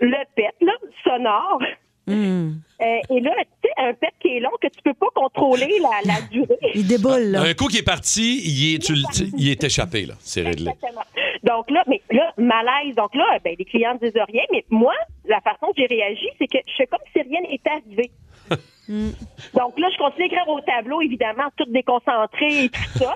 le 0.00 0.16
pet, 0.34 0.54
là, 0.60 0.72
sonore, 1.04 1.60
Hmm. 2.08 2.52
euh, 2.80 2.84
et 3.10 3.20
là, 3.20 3.32
tu 3.62 3.68
sais, 3.68 3.72
un 3.76 3.92
pet 3.92 4.08
qui 4.18 4.28
est 4.28 4.40
long 4.40 4.48
que 4.62 4.68
tu 4.68 4.80
peux 4.82 4.94
pas 4.94 5.08
contrôler 5.14 5.78
la, 5.78 5.90
la 6.14 6.20
durée. 6.30 6.56
Il 6.74 6.86
déboule, 6.86 7.32
là. 7.32 7.42
Un 7.42 7.52
coup 7.52 7.66
qui 7.66 7.76
est 7.76 7.82
parti, 7.82 8.40
il 8.46 8.76
est, 8.76 8.78
tu 8.78 8.94
il 9.36 9.50
est 9.50 9.62
échappé, 9.62 10.06
là. 10.06 10.14
C'est 10.20 10.40
réglé. 10.40 10.70
Exactement. 10.70 11.02
Donc 11.42 11.70
là, 11.70 11.84
mais 11.86 12.00
là, 12.10 12.32
malaise. 12.38 12.94
Donc 12.96 13.14
là, 13.14 13.38
ben, 13.44 13.54
les 13.58 13.64
clients 13.66 13.92
ne 13.92 13.98
disent 13.98 14.22
rien, 14.26 14.42
mais 14.50 14.64
moi, 14.70 14.94
j'ai 15.78 15.86
réagi, 15.86 16.26
c'est 16.38 16.46
que 16.46 16.58
je 16.66 16.72
fais 16.76 16.86
comme 16.86 17.00
si 17.12 17.22
rien 17.22 17.40
n'était 17.42 17.70
arrivé. 17.70 18.10
Donc 19.54 19.78
là, 19.78 19.88
je 19.92 19.98
continue 19.98 20.28
d'écrire 20.28 20.48
au 20.48 20.60
tableau, 20.60 21.00
évidemment, 21.00 21.48
tout 21.56 21.66
déconcentré 21.66 22.64
et 22.64 22.68
tout 22.70 22.98
ça. 22.98 23.14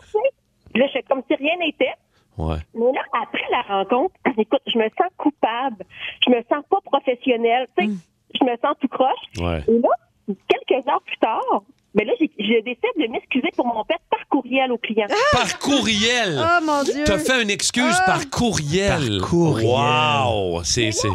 Là, 0.74 0.86
je 0.86 0.92
fais 0.92 1.02
comme 1.02 1.22
si 1.28 1.34
rien 1.34 1.56
n'était. 1.58 1.94
Ouais. 2.38 2.56
Mais 2.74 2.92
là, 2.92 3.02
après 3.22 3.44
la 3.50 3.62
rencontre, 3.62 4.14
écoute, 4.38 4.62
je 4.66 4.78
me 4.78 4.84
sens 4.84 5.10
coupable. 5.16 5.84
Je 6.24 6.30
me 6.30 6.42
sens 6.48 6.64
pas 6.68 6.80
professionnelle. 6.84 7.66
Tu 7.78 7.86
sais, 7.86 7.92
je 8.40 8.44
me 8.44 8.56
sens 8.58 8.76
tout 8.80 8.88
croche. 8.88 9.10
Ouais. 9.38 9.60
Et 9.68 9.78
là, 9.78 10.34
quelques 10.48 10.86
heures 10.88 11.02
plus 11.02 11.18
tard, 11.18 11.62
ben 11.94 12.06
là, 12.06 12.12
j'ai- 12.20 12.30
je 12.38 12.62
décide 12.64 12.96
de 12.98 13.06
m'excuser 13.12 13.48
pour 13.56 13.66
mon 13.66 13.84
pet 13.84 13.96
par 14.10 14.26
courriel 14.28 14.72
au 14.72 14.78
client. 14.78 15.06
Par 15.32 15.58
courriel! 15.58 16.40
Oh, 16.42 16.64
mon 16.64 16.82
Dieu! 16.84 17.04
T'as 17.04 17.18
fait 17.18 17.42
une 17.42 17.50
excuse 17.50 18.00
par 18.06 18.28
courriel. 18.30 19.18
Par 19.20 19.28
courriel. 19.28 19.68
Wow! 19.70 20.62
C'est, 20.64 20.90
c'est... 20.92 21.08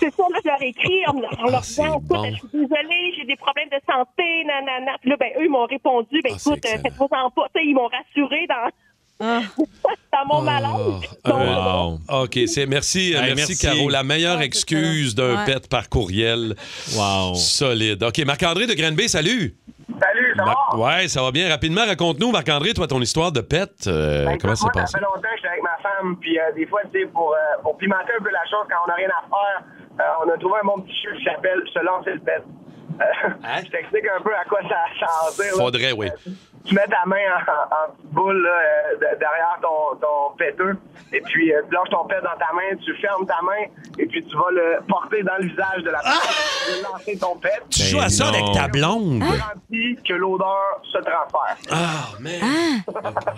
C'est 0.00 0.14
ça, 0.14 0.22
là, 0.30 0.38
je 0.44 0.48
leur 0.48 0.62
ai 0.62 0.68
écrit 0.68 1.00
en, 1.06 1.16
en 1.16 1.50
leur 1.50 1.62
disant, 1.62 1.94
écoute, 1.96 2.02
bon. 2.08 2.24
je 2.30 2.36
suis 2.36 2.48
désolée, 2.52 3.14
j'ai 3.16 3.24
des 3.24 3.36
problèmes 3.36 3.70
de 3.70 3.80
santé, 3.90 4.44
nanana. 4.44 4.92
Puis 5.00 5.08
là, 5.08 5.16
ben, 5.18 5.30
eux, 5.38 5.44
ils 5.46 5.50
m'ont 5.50 5.64
répondu, 5.64 6.20
ben, 6.22 6.34
écoute, 6.34 6.62
euh, 6.66 6.78
faites-vous-en 6.82 7.30
pas. 7.30 7.46
Tu 7.54 7.60
sais, 7.60 7.66
ils 7.66 7.74
m'ont 7.74 7.88
rassuré 7.88 8.46
dans, 8.48 8.70
dans 10.12 10.26
mon 10.34 10.42
malaise. 10.42 11.08
Wow. 11.26 11.98
OK, 12.22 12.38
c'est 12.46 12.66
merci, 12.66 13.14
euh, 13.14 13.22
Hey, 13.22 13.34
merci, 13.34 13.52
merci. 13.52 13.66
Caro. 13.66 13.88
La 13.88 14.02
meilleure 14.02 14.42
excuse 14.42 15.14
d'un 15.14 15.38
Ouais. 15.38 15.44
pet 15.54 15.66
par 15.68 15.88
courriel. 15.88 16.54
Wow. 16.94 17.34
Solide. 17.34 18.02
OK, 18.02 18.18
Marc-André 18.26 18.66
de 18.66 18.74
Granby, 18.74 19.08
salut. 19.08 19.56
Ça 20.38 20.44
va? 20.44 20.76
Ouais, 20.78 21.08
ça 21.08 21.22
va 21.22 21.30
bien. 21.30 21.48
Rapidement, 21.48 21.84
raconte-nous, 21.86 22.30
Marc-André, 22.30 22.72
toi, 22.74 22.86
ton 22.86 23.00
histoire 23.00 23.32
de 23.32 23.40
pet. 23.40 23.70
euh, 23.86 24.24
Ben, 24.26 24.38
comment 24.38 24.54
ça 24.54 24.66
s'est 24.66 24.70
passé? 24.72 24.92
Ça 24.92 24.98
fait 24.98 25.04
longtemps 25.04 25.20
que 25.20 25.36
j'étais 25.36 25.48
avec 25.48 25.62
ma 25.62 25.76
femme, 25.82 26.16
puis 26.20 26.38
euh, 26.38 26.52
des 26.54 26.66
fois, 26.66 26.80
tu 26.92 27.00
sais, 27.00 27.06
pour, 27.06 27.32
euh, 27.32 27.62
pour 27.62 27.76
pimenter 27.78 28.12
un 28.18 28.22
peu 28.22 28.30
la 28.30 28.44
chose, 28.50 28.66
quand 28.70 28.76
on 28.84 28.88
n'a 28.88 28.94
rien 28.94 29.08
à 29.08 29.22
faire, 29.28 30.16
on 30.24 30.28
a 30.30 30.38
trouvé 30.38 30.54
un 30.62 30.66
bon 30.66 30.80
petit 30.82 30.94
jeu 31.02 31.16
qui 31.18 31.24
s'appelle 31.24 31.60
Se 31.74 31.78
lancer 31.84 32.10
le 32.12 32.20
pet. 32.20 32.42
Euh, 33.00 33.04
Je 33.64 33.70
t'explique 33.70 34.04
un 34.16 34.22
peu 34.22 34.34
à 34.34 34.44
quoi 34.44 34.60
ça, 34.62 34.76
ça 35.00 35.06
en 35.06 35.42
là. 35.42 35.50
Faudrait, 35.56 35.92
oui. 35.92 36.08
Tu 36.64 36.74
mets 36.74 36.86
ta 36.86 37.04
main 37.06 37.16
en, 37.36 37.92
petite 37.92 38.10
boule 38.12 38.42
là, 38.42 38.50
euh, 38.50 38.94
de- 38.96 39.18
derrière 39.18 39.58
ton, 39.62 39.96
ton 40.00 40.36
péteux, 40.36 40.76
et 41.12 41.20
puis 41.22 41.52
euh, 41.54 41.62
tu 41.68 41.74
lâches 41.74 41.88
ton 41.90 42.04
pet 42.04 42.16
dans 42.22 42.36
ta 42.38 42.52
main, 42.54 42.76
tu 42.84 42.94
fermes 42.96 43.26
ta 43.26 43.40
main, 43.42 43.64
et 43.98 44.06
puis 44.06 44.22
tu 44.24 44.36
vas 44.36 44.50
le 44.52 44.78
porter 44.86 45.22
dans 45.22 45.36
le 45.38 45.48
visage 45.48 45.82
de 45.82 45.90
la 45.90 46.00
personne. 46.00 46.20
Tu 46.66 46.72
veux 46.72 46.82
lancer 46.92 47.18
ton 47.18 47.36
pet. 47.36 47.62
Tu 47.70 47.82
joues 47.84 48.00
à 48.00 48.08
ça 48.10 48.28
avec 48.28 48.44
ta 48.52 48.68
blonde? 48.68 49.20
Garantis 49.20 49.98
que 50.06 50.12
l'odeur 50.14 50.80
se 50.92 50.98
transfère. 50.98 51.56
Ah, 51.70 52.08
man. 52.20 52.82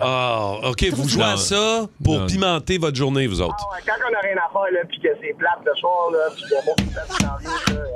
Ah, 0.01 0.53
OK, 0.69 0.83
vous 0.93 1.07
jouez 1.07 1.23
à 1.23 1.37
ça 1.37 1.85
pour 2.03 2.19
Non. 2.19 2.25
pimenter 2.27 2.77
votre 2.77 2.95
journée, 2.97 3.27
vous 3.27 3.41
autres. 3.41 3.55
Ouais, 3.73 3.79
quand 3.85 3.93
on 4.07 4.11
n'a 4.11 4.19
rien 4.19 4.35
à 4.35 4.49
faire, 4.51 4.71
là, 4.73 4.79
puis 4.89 4.99
que 4.99 5.07
c'est 5.21 5.33
plate 5.37 5.59
le 5.65 5.73
soir, 5.75 6.09
là, 6.11 6.19
puis 6.35 6.43
que 6.43 6.65
bon, 6.65 6.75
là. 7.21 7.37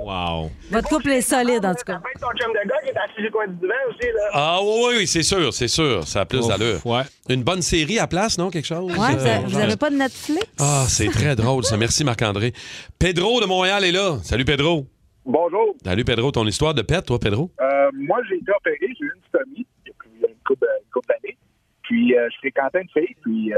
Wow. 0.05 0.51
Votre 0.71 0.87
couple 0.89 1.09
est 1.11 1.21
solide, 1.21 1.65
en 1.65 1.73
tout 1.73 1.83
cas. 1.85 1.93
Ça 1.93 1.99
peut 1.99 2.09
être 2.15 2.21
ton 2.21 2.37
chum 2.37 2.51
de 2.53 2.67
gars 2.69 2.75
qui 2.83 2.89
est 2.89 2.97
assis 2.97 3.13
sur 3.15 3.23
le 3.23 3.31
coin 3.31 3.47
du 3.47 3.55
divan 3.55 3.73
aussi, 3.89 4.07
là. 4.07 4.29
Ah, 4.33 4.57
oui, 4.61 4.69
oui, 4.89 4.93
oui, 4.99 5.07
c'est 5.07 5.23
sûr, 5.25 5.53
c'est 5.53 5.67
sûr. 5.67 6.07
Ça 6.07 6.21
a 6.21 6.25
plus 6.25 6.39
Ouf, 6.39 6.47
d'allure. 6.47 6.85
ouais. 6.85 7.01
Une 7.29 7.43
bonne 7.43 7.61
série 7.61 7.99
à 7.99 8.07
place, 8.07 8.37
non? 8.37 8.49
Quelque 8.49 8.65
chose? 8.65 8.85
Ouais, 8.91 9.15
vous, 9.15 9.25
Euh, 9.25 9.35
avez, 9.35 9.45
vous 9.45 9.57
avez 9.57 9.75
pas 9.75 9.89
de 9.89 9.95
Netflix? 9.95 10.45
Ah, 10.59 10.85
c'est 10.87 11.09
très 11.09 11.35
drôle, 11.35 11.63
ça. 11.65 11.75
Merci, 11.77 12.03
Marc-André. 12.03 12.53
Pedro 12.97 13.41
de 13.41 13.45
Montréal 13.45 13.83
est 13.83 13.91
là. 13.91 14.17
Salut, 14.23 14.45
Pedro. 14.45 14.85
Bonjour. 15.25 15.75
Salut, 15.83 16.05
Pedro. 16.05 16.31
Ton 16.31 16.45
histoire 16.47 16.73
de 16.73 16.81
pet, 16.83 17.01
toi, 17.01 17.19
Pedro? 17.19 17.49
Euh, 17.59 17.89
moi, 17.93 18.19
j'ai 18.29 18.35
été 18.35 18.51
opéré, 18.55 18.77
j'ai 18.81 19.05
eu 19.05 19.11
une 19.15 19.21
stomie 19.27 19.65
depuis 19.85 20.09
une 20.19 20.35
couple, 20.45 20.67
une 20.85 20.91
couple 20.93 21.07
d'années. 21.09 21.37
Puis, 21.83 22.15
euh, 22.17 22.27
je 22.31 22.37
fréquentais 22.37 22.81
une 22.81 22.89
fille, 22.89 23.15
puis 23.23 23.53
euh, 23.53 23.57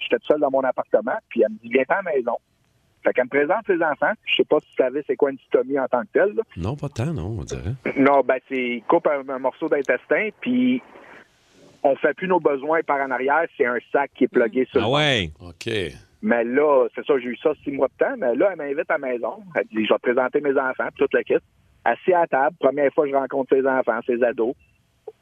j'étais 0.00 0.16
tout 0.20 0.26
seul 0.32 0.40
dans 0.40 0.50
mon 0.50 0.60
appartement, 0.62 1.18
puis 1.28 1.42
elle 1.44 1.52
me 1.52 1.58
dit, 1.58 1.68
viens 1.72 1.84
à 1.88 2.02
la 2.02 2.12
maison. 2.14 2.36
Fait 3.04 3.12
qu'elle 3.12 3.24
me 3.24 3.30
présente 3.30 3.64
ses 3.66 3.76
enfants. 3.82 4.12
Je 4.26 4.36
sais 4.36 4.44
pas 4.44 4.58
si 4.60 4.66
tu 4.76 4.82
savais 4.82 5.04
c'est 5.06 5.14
quoi 5.16 5.30
une 5.30 5.38
stomie 5.46 5.78
en 5.78 5.86
tant 5.86 6.02
que 6.02 6.08
telle. 6.12 6.34
là. 6.34 6.42
Non, 6.56 6.74
pas 6.76 6.88
tant, 6.88 7.06
non, 7.12 7.36
on 7.40 7.44
dirait. 7.44 7.74
Non, 7.96 8.22
ben, 8.26 8.38
c'est 8.48 8.82
coupe 8.88 9.06
un, 9.06 9.28
un 9.32 9.38
morceau 9.38 9.68
d'intestin, 9.68 10.30
puis 10.40 10.82
on 11.82 11.96
fait 11.96 12.14
plus 12.14 12.28
nos 12.28 12.40
besoins 12.40 12.80
par 12.82 13.00
en 13.00 13.10
arrière, 13.10 13.46
c'est 13.56 13.66
un 13.66 13.78
sac 13.92 14.10
qui 14.14 14.24
est 14.24 14.28
plugué 14.28 14.66
sur 14.70 14.80
le 14.80 14.86
Ah 14.86 14.90
ouais. 14.90 15.30
OK. 15.40 15.70
Mais 16.20 16.42
là, 16.44 16.88
c'est 16.94 17.06
ça, 17.06 17.14
j'ai 17.18 17.28
eu 17.28 17.36
ça 17.36 17.52
six 17.62 17.70
mois 17.70 17.88
de 17.88 18.04
temps. 18.04 18.16
Mais 18.18 18.34
là, 18.34 18.48
elle 18.52 18.58
m'invite 18.58 18.90
à 18.90 18.98
la 18.98 18.98
maison. 18.98 19.34
Elle 19.54 19.64
dit, 19.66 19.84
je 19.84 19.92
vais 19.92 19.98
te 19.98 20.02
présenter 20.02 20.40
mes 20.40 20.58
enfants, 20.58 20.88
puis 20.88 20.98
toute 20.98 21.14
la 21.14 21.22
kit. 21.22 21.34
Assis 21.84 22.12
à 22.12 22.20
la 22.20 22.26
table, 22.26 22.56
première 22.58 22.92
fois 22.92 23.04
que 23.04 23.10
je 23.10 23.16
rencontre 23.16 23.54
ses 23.54 23.66
enfants, 23.66 24.00
ses 24.06 24.22
ados. 24.22 24.54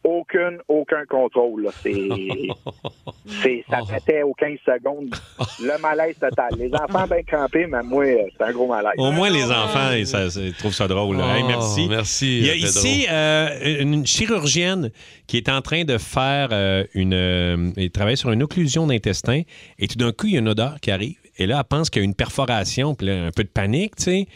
Aucune, 0.08 0.58
aucun 0.68 1.04
contrôle. 1.08 1.64
là. 1.64 1.70
C'est, 1.82 1.92
c'est, 3.42 3.64
ça 3.68 3.78
mettait 3.90 4.22
aux 4.22 4.34
15 4.34 4.58
secondes. 4.64 5.12
Le 5.60 5.80
malaise 5.82 6.14
total. 6.20 6.50
Les 6.58 6.70
enfants 6.74 7.06
bien 7.08 7.22
crampés, 7.26 7.66
mais 7.66 7.82
moi, 7.82 8.04
euh, 8.04 8.18
c'est 8.36 8.44
un 8.44 8.52
gros 8.52 8.68
malaise. 8.68 8.92
Au 8.98 9.10
moins, 9.10 9.30
les 9.30 9.44
enfants, 9.50 9.90
ils, 9.92 10.06
ça- 10.06 10.26
ils 10.40 10.54
trouvent 10.54 10.72
ça 10.74 10.86
drôle. 10.86 11.16
Hey, 11.20 11.42
Oh, 11.42 11.48
merci. 11.48 11.86
merci, 11.88 12.38
Il 12.38 12.46
y 12.46 12.50
a 12.50 12.52
Pedro. 12.52 12.68
ici 12.68 13.06
euh, 13.10 13.80
une 13.80 14.06
chirurgienne 14.06 14.90
qui 15.26 15.38
est 15.38 15.48
en 15.48 15.60
train 15.60 15.82
de 15.84 15.98
faire 15.98 16.50
euh, 16.52 16.84
une. 16.94 17.12
euh, 17.14 17.70
elle 17.76 17.90
travaille 17.90 18.16
sur 18.16 18.30
une 18.30 18.42
occlusion 18.44 18.86
d'intestin 18.86 19.42
et 19.78 19.88
tout 19.88 19.96
d'un 19.98 20.12
coup, 20.12 20.26
il 20.28 20.34
y 20.34 20.36
a 20.36 20.40
une 20.40 20.48
odeur 20.48 20.78
qui 20.80 20.90
arrive. 20.92 21.16
Et 21.38 21.46
là, 21.46 21.58
elle 21.58 21.64
pense 21.68 21.90
qu'il 21.90 22.00
y 22.00 22.04
a 22.04 22.06
une 22.06 22.14
perforation, 22.14 22.94
puis 22.94 23.08
là, 23.08 23.24
un 23.26 23.30
peu 23.32 23.42
de 23.44 23.48
panique, 23.48 23.96
tu 23.96 24.04
sais. 24.04 24.26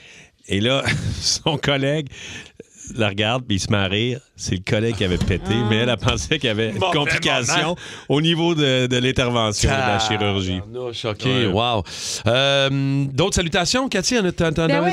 Et 0.49 0.61
là, 0.61 0.83
son 1.21 1.57
collègue 1.59 2.09
la 2.97 3.09
regarde, 3.09 3.45
puis 3.47 3.57
il 3.57 3.61
se 3.61 3.71
met 3.71 3.79
à 3.79 3.87
rire. 3.87 4.21
C'est 4.37 4.55
le 4.57 4.63
collègue 4.69 4.97
qui 4.97 5.05
avait 5.05 5.19
pété, 5.19 5.55
mais 5.69 5.77
elle 5.79 5.91
a 5.91 5.97
pensé 5.97 6.39
qu'il 6.39 6.49
y 6.49 6.51
avait 6.51 6.71
une 6.71 6.79
complication 6.79 7.61
moment. 7.61 7.77
au 8.09 8.21
niveau 8.21 8.55
de, 8.55 8.87
de 8.87 8.97
l'intervention, 8.97 9.69
de 9.71 9.75
la 9.75 9.99
chirurgie. 9.99 10.61
Ouais. 10.73 11.47
wow. 11.47 11.83
Euh, 12.27 13.05
D'autres 13.13 13.35
salutations, 13.37 13.89
Cathy? 13.89 14.19
En, 14.19 14.31
t'en, 14.33 14.53
t'en 14.53 14.67
Ben 14.67 14.83
oui, 14.83 14.93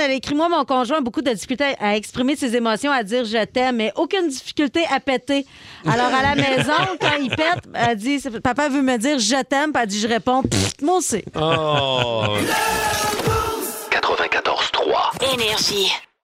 elle 0.00 0.10
écrit 0.12 0.34
Moi, 0.34 0.48
mon 0.48 0.64
conjoint 0.64 0.98
a 0.98 1.00
beaucoup 1.00 1.22
de 1.22 1.30
difficultés 1.30 1.74
à 1.80 1.96
exprimer 1.96 2.34
ses 2.36 2.56
émotions, 2.56 2.90
à 2.90 3.02
dire 3.02 3.24
je 3.24 3.44
t'aime, 3.44 3.76
mais 3.76 3.92
aucune 3.96 4.28
difficulté 4.28 4.80
à 4.92 4.98
péter. 5.00 5.46
Alors, 5.86 6.06
à 6.12 6.22
la 6.22 6.34
maison, 6.56 6.72
quand 7.00 7.16
il 7.20 7.30
pète, 7.30 7.64
elle 7.74 7.96
dit 7.96 8.18
Papa 8.42 8.68
veut 8.68 8.82
me 8.82 8.96
dire 8.98 9.18
je 9.18 9.42
t'aime, 9.44 9.72
puis 9.72 9.82
elle 9.82 9.88
dit 9.88 10.00
Je 10.00 10.08
réponds 10.08 10.42
Pfft, 10.42 10.82
Moi 10.82 10.98
aussi. 10.98 11.22
Oh! 11.36 12.36
94.3. 13.90 15.34
Énergie. 15.34 15.92